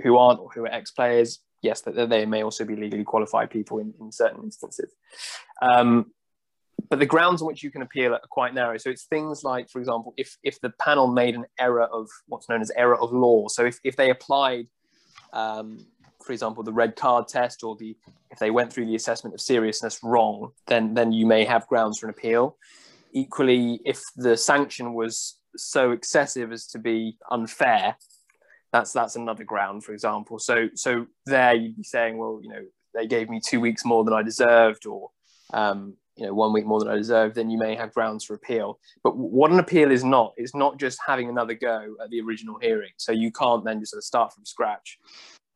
who 0.03 0.17
aren't 0.17 0.39
or 0.39 0.49
who 0.51 0.65
are 0.65 0.73
ex 0.73 0.93
players 0.93 1.41
yes, 1.63 1.81
that 1.83 2.09
they 2.09 2.27
may 2.27 2.43
also 2.43 2.65
be 2.65 2.77
legally 2.77 3.05
qualified 3.05 3.51
people 3.51 3.79
in, 3.79 3.95
in 4.01 4.13
certain 4.13 4.43
instances. 4.43 4.95
Um, 5.61 6.13
but 6.89 6.99
the 6.99 7.07
grounds 7.07 7.43
on 7.43 7.49
which 7.49 7.63
you 7.63 7.71
can 7.71 7.83
appeal 7.83 8.15
are 8.15 8.21
quite 8.31 8.55
narrow. 8.55 8.77
So 8.79 8.91
it's 8.91 9.05
things 9.05 9.45
like, 9.45 9.69
for 9.69 9.79
example, 9.79 10.15
if 10.17 10.37
if 10.43 10.61
the 10.61 10.71
panel 10.71 11.09
made 11.09 11.35
an 11.35 11.45
error 11.59 11.83
of 11.83 12.09
what's 12.27 12.49
known 12.49 12.61
as 12.61 12.71
error 12.77 12.99
of 12.99 13.13
law. 13.13 13.49
So 13.49 13.65
if, 13.65 13.79
if 13.85 13.97
they 13.97 14.11
applied, 14.11 14.69
um, 15.33 15.87
for 16.25 16.33
example, 16.33 16.63
the 16.63 16.73
red 16.73 16.97
card 16.97 17.29
test 17.29 17.63
or 17.63 17.77
the 17.77 17.97
if 18.31 18.39
they 18.39 18.51
went 18.51 18.73
through 18.73 18.87
the 18.87 18.95
assessment 18.95 19.35
of 19.35 19.41
seriousness 19.41 20.01
wrong, 20.03 20.53
then 20.67 20.95
then 20.95 21.13
you 21.13 21.27
may 21.27 21.45
have 21.45 21.67
grounds 21.67 21.99
for 21.99 22.07
an 22.07 22.11
appeal. 22.11 22.57
Equally, 23.13 23.81
if 23.85 24.03
the 24.17 24.37
sanction 24.37 24.95
was 24.95 25.39
so 25.57 25.91
excessive 25.91 26.53
as 26.53 26.67
to 26.69 26.79
be 26.79 27.19
unfair, 27.31 27.97
that's 28.73 28.93
that's 28.93 29.17
another 29.17 29.45
ground, 29.45 29.85
for 29.85 29.93
example. 29.93 30.39
So 30.39 30.69
so 30.75 31.07
there 31.27 31.55
you'd 31.55 31.77
be 31.77 31.83
saying, 31.83 32.19
well, 32.19 32.41
you 32.43 32.49
know, 32.49 32.65
they 32.95 33.07
gave 33.07 33.29
me 33.29 33.41
two 33.45 33.61
weeks 33.61 33.85
more 33.85 34.05
than 34.05 34.15
I 34.15 34.23
deserved, 34.23 34.87
or 34.87 35.11
um, 35.53 35.95
you 36.17 36.27
know, 36.27 36.35
one 36.35 36.53
week 36.53 36.67
more 36.67 36.81
than 36.81 36.89
I 36.89 36.97
deserved. 36.97 37.35
Then 37.35 37.51
you 37.51 37.59
may 37.59 37.75
have 37.77 37.95
grounds 37.95 38.25
for 38.25 38.35
appeal. 38.35 38.79
But 39.03 39.17
what 39.17 39.51
an 39.51 39.59
appeal 39.59 39.91
is 39.91 40.05
not 40.05 40.35
is 40.37 40.55
not 40.55 40.79
just 40.79 40.99
having 41.07 41.29
another 41.29 41.55
go 41.55 41.95
at 42.03 42.11
the 42.11 42.21
original 42.21 42.59
hearing. 42.61 42.91
So 42.97 43.13
you 43.13 43.31
can't 43.31 43.65
then 43.65 43.81
just 43.81 43.93
sort 43.93 43.99
of 43.99 44.05
start 44.05 44.33
from 44.33 44.45
scratch 44.45 44.99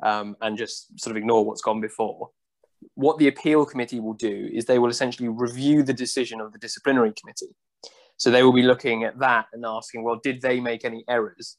um, 0.02 0.36
and 0.40 0.56
just 0.56 0.98
sort 0.98 1.10
of 1.10 1.16
ignore 1.16 1.44
what's 1.44 1.62
gone 1.62 1.80
before. 1.80 2.30
What 2.94 3.18
the 3.18 3.28
appeal 3.28 3.64
committee 3.64 4.00
will 4.00 4.14
do 4.14 4.48
is 4.52 4.64
they 4.64 4.78
will 4.78 4.88
essentially 4.88 5.28
review 5.28 5.82
the 5.82 5.92
decision 5.92 6.40
of 6.40 6.52
the 6.52 6.58
disciplinary 6.58 7.12
committee. 7.12 7.54
So 8.16 8.30
they 8.30 8.42
will 8.42 8.52
be 8.52 8.62
looking 8.62 9.04
at 9.04 9.18
that 9.18 9.46
and 9.52 9.64
asking, 9.66 10.04
well, 10.04 10.20
did 10.22 10.42
they 10.42 10.60
make 10.60 10.84
any 10.84 11.04
errors? 11.08 11.56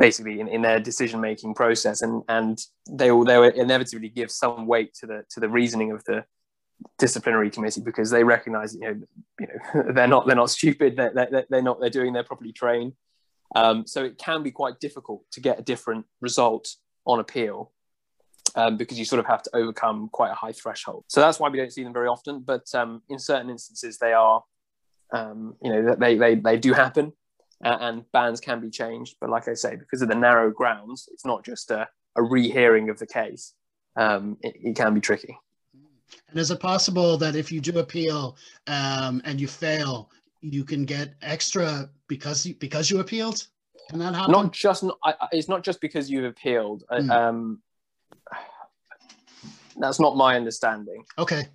Basically 0.00 0.40
in, 0.40 0.48
in 0.48 0.62
their 0.62 0.80
decision 0.80 1.20
making 1.20 1.54
process 1.54 2.00
and 2.00 2.22
and 2.28 2.58
they 2.90 3.12
will 3.12 3.24
they 3.24 3.36
will 3.38 3.50
inevitably 3.50 4.08
give 4.08 4.30
some 4.30 4.66
weight 4.66 4.92
to 4.94 5.06
the 5.06 5.22
to 5.30 5.38
the 5.38 5.48
reasoning 5.48 5.92
of 5.92 6.02
the 6.04 6.24
disciplinary 6.98 7.50
committee 7.50 7.82
because 7.82 8.10
they 8.10 8.24
recognize 8.24 8.74
you 8.74 8.80
know 8.80 9.00
you 9.38 9.46
know 9.46 9.92
they're 9.92 10.08
not 10.08 10.26
they're 10.26 10.34
not 10.34 10.50
stupid 10.50 10.96
they're, 10.96 11.12
they're, 11.14 11.44
they're 11.50 11.62
not 11.62 11.78
they're 11.80 11.90
doing 11.90 12.12
they're 12.12 12.24
properly 12.24 12.52
trained. 12.52 12.94
Um, 13.54 13.84
so 13.84 14.04
it 14.04 14.16
can 14.16 14.44
be 14.44 14.52
quite 14.52 14.78
difficult 14.78 15.24
to 15.32 15.40
get 15.40 15.58
a 15.58 15.62
different 15.62 16.06
result 16.20 16.76
on 17.04 17.18
appeal 17.18 17.72
um, 18.54 18.76
because 18.76 18.96
you 18.96 19.04
sort 19.04 19.18
of 19.18 19.26
have 19.26 19.42
to 19.42 19.50
overcome 19.56 20.08
quite 20.12 20.30
a 20.30 20.34
high 20.34 20.52
threshold. 20.52 21.02
So 21.08 21.20
that's 21.20 21.40
why 21.40 21.48
we 21.48 21.58
don't 21.58 21.72
see 21.72 21.82
them 21.82 21.92
very 21.92 22.06
often 22.06 22.40
but 22.40 22.72
um, 22.74 23.02
in 23.08 23.18
certain 23.18 23.50
instances 23.50 23.98
they 23.98 24.12
are 24.12 24.44
um, 25.12 25.56
you 25.60 25.70
know 25.70 25.96
they, 25.98 26.16
they 26.16 26.36
they 26.36 26.56
do 26.56 26.72
happen 26.72 27.12
uh, 27.64 27.78
and 27.80 28.04
bans 28.12 28.40
can 28.40 28.60
be 28.60 28.70
changed. 28.70 29.16
But 29.20 29.30
like 29.30 29.48
I 29.48 29.54
say, 29.54 29.76
because 29.76 30.02
of 30.02 30.08
the 30.08 30.14
narrow 30.14 30.50
grounds, 30.50 31.08
it's 31.12 31.26
not 31.26 31.44
just 31.44 31.70
a, 31.70 31.88
a 32.16 32.22
rehearing 32.22 32.90
of 32.90 32.98
the 32.98 33.06
case. 33.06 33.54
um, 33.96 34.36
it, 34.42 34.54
it, 34.62 34.76
can 34.76 34.94
be 34.94 35.00
tricky. 35.00 35.36
And 36.28 36.38
is 36.38 36.50
it 36.50 36.60
possible 36.60 37.16
that 37.18 37.36
if 37.36 37.50
you 37.52 37.60
do 37.60 37.78
appeal 37.78 38.36
um, 38.66 39.20
and 39.24 39.40
you 39.40 39.48
fail, 39.48 40.10
you 40.40 40.64
can 40.64 40.84
get 40.84 41.14
extra 41.22 41.90
because 42.08 42.46
you, 42.46 42.54
because 42.54 42.90
you 42.90 43.00
appealed? 43.00 43.46
Can 43.88 43.98
that 43.98 44.14
happen? 44.14 44.32
Not 44.32 44.52
just. 44.52 44.84
It's 45.32 45.48
not 45.48 45.64
just 45.64 45.80
because 45.80 46.10
you've 46.10 46.24
appealed. 46.24 46.84
Mm. 46.90 47.10
Um, 47.10 47.62
that's 49.76 49.98
not 49.98 50.16
my 50.16 50.36
understanding. 50.36 51.04
Okay. 51.18 51.48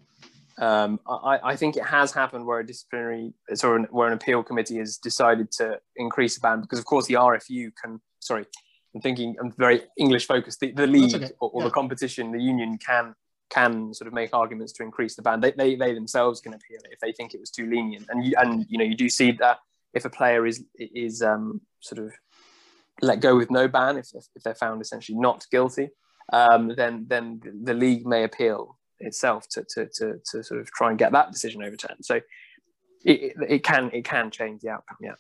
Um, 0.58 1.00
I, 1.08 1.40
I, 1.44 1.56
think 1.58 1.76
it 1.76 1.84
has 1.84 2.14
happened 2.14 2.46
where 2.46 2.60
a 2.60 2.66
disciplinary, 2.66 3.34
or 3.62 3.80
where 3.92 4.08
an 4.08 4.14
appeal 4.14 4.42
committee 4.42 4.78
has 4.78 4.98
decided 4.98 5.52
to 5.54 5.80
increase 5.98 6.36
the 6.36 6.42
ban 6.42 6.62
because, 6.62 6.80
of 6.80 6.86
course, 6.86 7.08
the 7.08 7.16
RFU 7.16 7.72
can. 7.82 8.00
Sorry, 8.22 8.46
I'm 8.94 9.02
thinking. 9.02 9.36
I'm 9.42 9.52
very 9.58 9.82
English 9.98 10.28
focused. 10.28 10.62
The, 10.62 10.72
the 10.72 10.88
league 10.88 11.14
okay. 11.14 11.32
or, 11.42 11.50
or 11.50 11.62
yeah. 11.62 11.68
the 11.68 11.74
competition, 11.74 12.32
the 12.32 12.42
union 12.42 12.78
can 12.78 13.16
can 13.50 13.94
sort 13.94 14.08
of 14.08 14.14
make 14.14 14.34
arguments 14.34 14.72
to 14.74 14.84
increase 14.84 15.16
the 15.16 15.22
ban. 15.22 15.40
They, 15.40 15.52
they, 15.52 15.76
they 15.76 15.94
themselves 15.94 16.42
can 16.42 16.54
appeal 16.54 16.80
it 16.84 16.92
if 16.92 17.00
they 17.00 17.12
think 17.12 17.34
it 17.34 17.40
was 17.40 17.52
too 17.52 17.70
lenient. 17.70 18.06
And 18.10 18.26
you, 18.26 18.34
and 18.38 18.66
you 18.70 18.78
know 18.78 18.86
you 18.86 18.96
do 18.96 19.10
see 19.10 19.32
that 19.34 19.60
if 19.94 20.06
a 20.06 20.10
player 20.10 20.46
is 20.46 20.64
is 20.78 21.22
um, 21.22 21.62
sort 21.82 22.06
of 22.06 22.14
let 23.02 23.20
go 23.20 23.36
with 23.36 23.52
no 23.52 23.68
ban 23.68 23.98
if, 23.98 24.08
if 24.36 24.44
they're 24.44 24.56
found 24.56 24.82
essentially 24.82 25.18
not 25.18 25.46
guilty, 25.52 25.90
um, 26.32 26.74
then 26.76 27.06
then 27.08 27.42
the 27.64 27.74
league 27.74 28.06
may 28.06 28.24
appeal 28.24 28.78
itself 29.00 29.48
to, 29.50 29.64
to, 29.64 29.88
to, 29.88 30.20
to 30.32 30.44
sort 30.44 30.60
of 30.60 30.72
try 30.72 30.90
and 30.90 30.98
get 30.98 31.12
that 31.12 31.32
decision 31.32 31.64
overturned. 31.64 32.04
So 32.06 32.22
it, 33.04 33.36
it 33.48 33.64
can 33.64 33.92
it 33.94 34.04
can 34.04 34.32
change 34.32 34.62
the 34.62 34.70
outcome. 34.70 34.98
Yeah. 35.00 35.14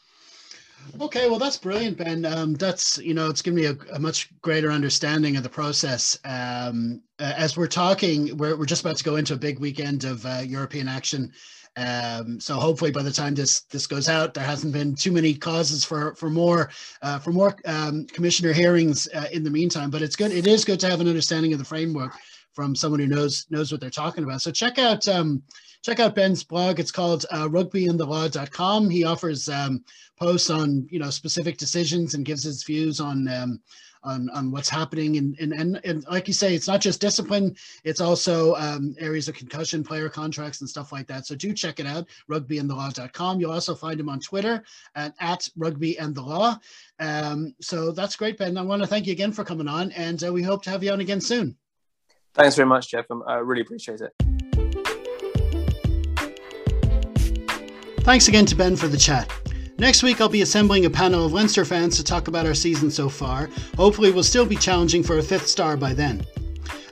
Okay, 1.01 1.30
well 1.30 1.39
that's 1.39 1.57
brilliant, 1.57 1.97
Ben. 1.97 2.26
Um, 2.26 2.53
that's 2.55 2.97
you 2.97 3.13
know 3.13 3.30
it's 3.30 3.41
given 3.41 3.59
me 3.59 3.65
a, 3.65 3.78
a, 3.93 3.99
much 3.99 4.30
greater 4.41 4.71
understanding 4.71 5.36
of 5.38 5.43
the 5.43 5.49
process. 5.49 6.17
Um, 6.26 7.01
uh, 7.19 7.34
as 7.38 7.57
we're 7.57 7.67
talking, 7.67 8.36
we're 8.38 8.55
we're 8.57 8.65
just 8.65 8.82
about 8.82 8.97
to 8.97 9.03
go 9.03 9.15
into 9.15 9.34
a 9.34 9.38
big 9.38 9.59
weekend 9.59 10.03
of 10.03 10.26
uh, 10.26 10.41
European 10.45 10.88
action. 10.88 11.32
Um, 11.78 12.39
so 12.39 12.55
hopefully 12.55 12.91
by 12.91 13.03
the 13.03 13.11
time 13.11 13.36
this 13.36 13.61
this 13.61 13.88
goes 13.88 14.07
out, 14.07 14.34
there 14.34 14.43
hasn't 14.43 14.73
been 14.73 14.95
too 14.95 15.11
many 15.11 15.34
causes 15.34 15.84
for 15.84 16.15
for 16.15 16.30
more 16.30 16.69
uh, 17.01 17.19
for 17.19 17.32
more 17.32 17.55
um, 17.65 18.05
commissioner 18.05 18.53
hearings 18.53 19.07
uh, 19.13 19.28
in 19.32 19.43
the 19.43 19.49
meantime. 19.49 19.89
But 19.89 20.01
it's 20.01 20.15
good. 20.15 20.32
It 20.32 20.47
is 20.47 20.65
good 20.65 20.80
to 20.82 20.89
have 20.89 21.01
an 21.01 21.07
understanding 21.07 21.51
of 21.53 21.59
the 21.59 21.65
framework 21.65 22.13
from 22.55 22.75
someone 22.75 23.01
who 23.01 23.07
knows 23.07 23.45
knows 23.49 23.71
what 23.71 23.81
they're 23.81 23.89
talking 23.89 24.23
about. 24.23 24.41
So 24.41 24.49
check 24.49 24.79
out 24.79 25.07
um, 25.07 25.43
check 25.83 25.99
out 25.99 26.15
Ben's 26.15 26.43
blog. 26.43 26.79
It's 26.79 26.91
called 26.91 27.25
uh, 27.29 27.47
rugbyandthelaw.com. 27.47 28.89
He 28.89 29.03
offers 29.03 29.49
um, 29.49 29.83
posts 30.17 30.49
on 30.49 30.87
you 30.89 30.99
know 30.99 31.09
specific 31.09 31.57
decisions 31.57 32.13
and 32.15 32.25
gives 32.25 32.43
his 32.43 32.63
views 32.63 32.99
on 32.99 33.27
um, 33.27 33.59
on, 34.05 34.29
on 34.29 34.51
what's 34.51 34.69
happening 34.69 35.17
and, 35.17 35.35
and 35.39 35.51
and 35.51 35.81
and 35.83 36.05
like 36.09 36.27
you 36.27 36.33
say, 36.33 36.55
it's 36.55 36.67
not 36.67 36.79
just 36.79 37.01
discipline; 37.01 37.55
it's 37.83 38.01
also 38.01 38.55
um, 38.55 38.95
areas 38.99 39.27
of 39.27 39.35
concussion, 39.35 39.83
player 39.83 40.09
contracts, 40.09 40.61
and 40.61 40.69
stuff 40.69 40.91
like 40.91 41.07
that. 41.07 41.25
So 41.25 41.35
do 41.35 41.53
check 41.53 41.79
it 41.79 41.87
out, 41.87 42.07
rugbyandthelaw.com. 42.29 43.39
You'll 43.39 43.51
also 43.51 43.75
find 43.75 43.99
him 43.99 44.09
on 44.09 44.19
Twitter 44.19 44.63
at, 44.95 45.13
at 45.19 45.49
rugby 45.57 45.97
and 45.99 46.15
the 46.15 46.21
law. 46.21 46.57
Um, 46.99 47.53
so 47.59 47.91
that's 47.91 48.15
great, 48.15 48.37
Ben. 48.37 48.57
I 48.57 48.61
want 48.61 48.81
to 48.81 48.87
thank 48.87 49.07
you 49.07 49.11
again 49.11 49.31
for 49.31 49.43
coming 49.43 49.67
on, 49.67 49.91
and 49.91 50.23
uh, 50.23 50.31
we 50.31 50.43
hope 50.43 50.63
to 50.63 50.69
have 50.69 50.83
you 50.83 50.91
on 50.91 51.01
again 51.01 51.19
soon. 51.19 51.57
Thanks 52.36 52.55
very 52.55 52.67
much, 52.67 52.89
Jeff. 52.89 53.09
Um, 53.09 53.23
I 53.25 53.36
really 53.38 53.61
appreciate 53.61 54.01
it. 54.01 54.13
Thanks 58.01 58.27
again 58.27 58.45
to 58.45 58.55
Ben 58.55 58.75
for 58.75 58.88
the 58.88 58.97
chat. 58.97 59.31
Next 59.77 60.03
week, 60.03 60.21
I'll 60.21 60.29
be 60.29 60.41
assembling 60.41 60.86
a 60.86 60.89
panel 60.89 61.25
of 61.25 61.33
Leinster 61.33 61.65
fans 61.65 61.97
to 61.97 62.03
talk 62.03 62.27
about 62.27 62.45
our 62.45 62.53
season 62.53 62.91
so 62.91 63.09
far. 63.09 63.49
Hopefully, 63.77 64.11
we'll 64.11 64.23
still 64.23 64.45
be 64.45 64.55
challenging 64.55 65.01
for 65.01 65.17
a 65.17 65.23
fifth 65.23 65.47
star 65.47 65.75
by 65.75 65.93
then. 65.93 66.25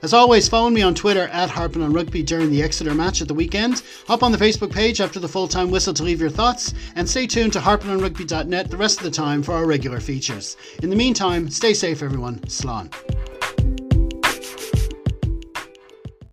As 0.02 0.14
always, 0.14 0.50
follow 0.50 0.70
me 0.70 0.82
on 0.82 0.94
Twitter 0.94 1.28
at 1.30 1.50
Harpin 1.50 1.84
on 1.84 1.94
Rugby 1.94 2.24
during 2.24 2.50
the 2.50 2.62
Exeter 2.62 2.94
match 2.94 3.22
at 3.22 3.30
the 3.30 3.34
weekend. 3.34 3.84
Hop 4.08 4.22
on 4.22 4.34
the 4.34 4.38
Facebook 4.38 4.74
page 4.74 5.00
after 5.00 5.18
the 5.18 5.30
full 5.30 5.48
time 5.48 5.72
whistle 5.72 5.94
to 5.94 6.04
leave 6.04 6.20
your 6.20 6.30
thoughts, 6.30 6.74
and 6.96 7.08
stay 7.08 7.26
tuned 7.26 7.54
to 7.54 7.60
harpinonrugby.net 7.60 8.70
the 8.70 8.78
rest 8.78 8.98
of 8.98 9.04
the 9.04 9.12
time 9.12 9.42
for 9.42 9.54
our 9.54 9.66
regular 9.66 10.02
features. 10.02 10.58
In 10.82 10.90
the 10.90 10.96
meantime, 10.96 11.50
stay 11.50 11.74
safe, 11.74 12.04
everyone. 12.04 12.40
Slán. 12.48 12.92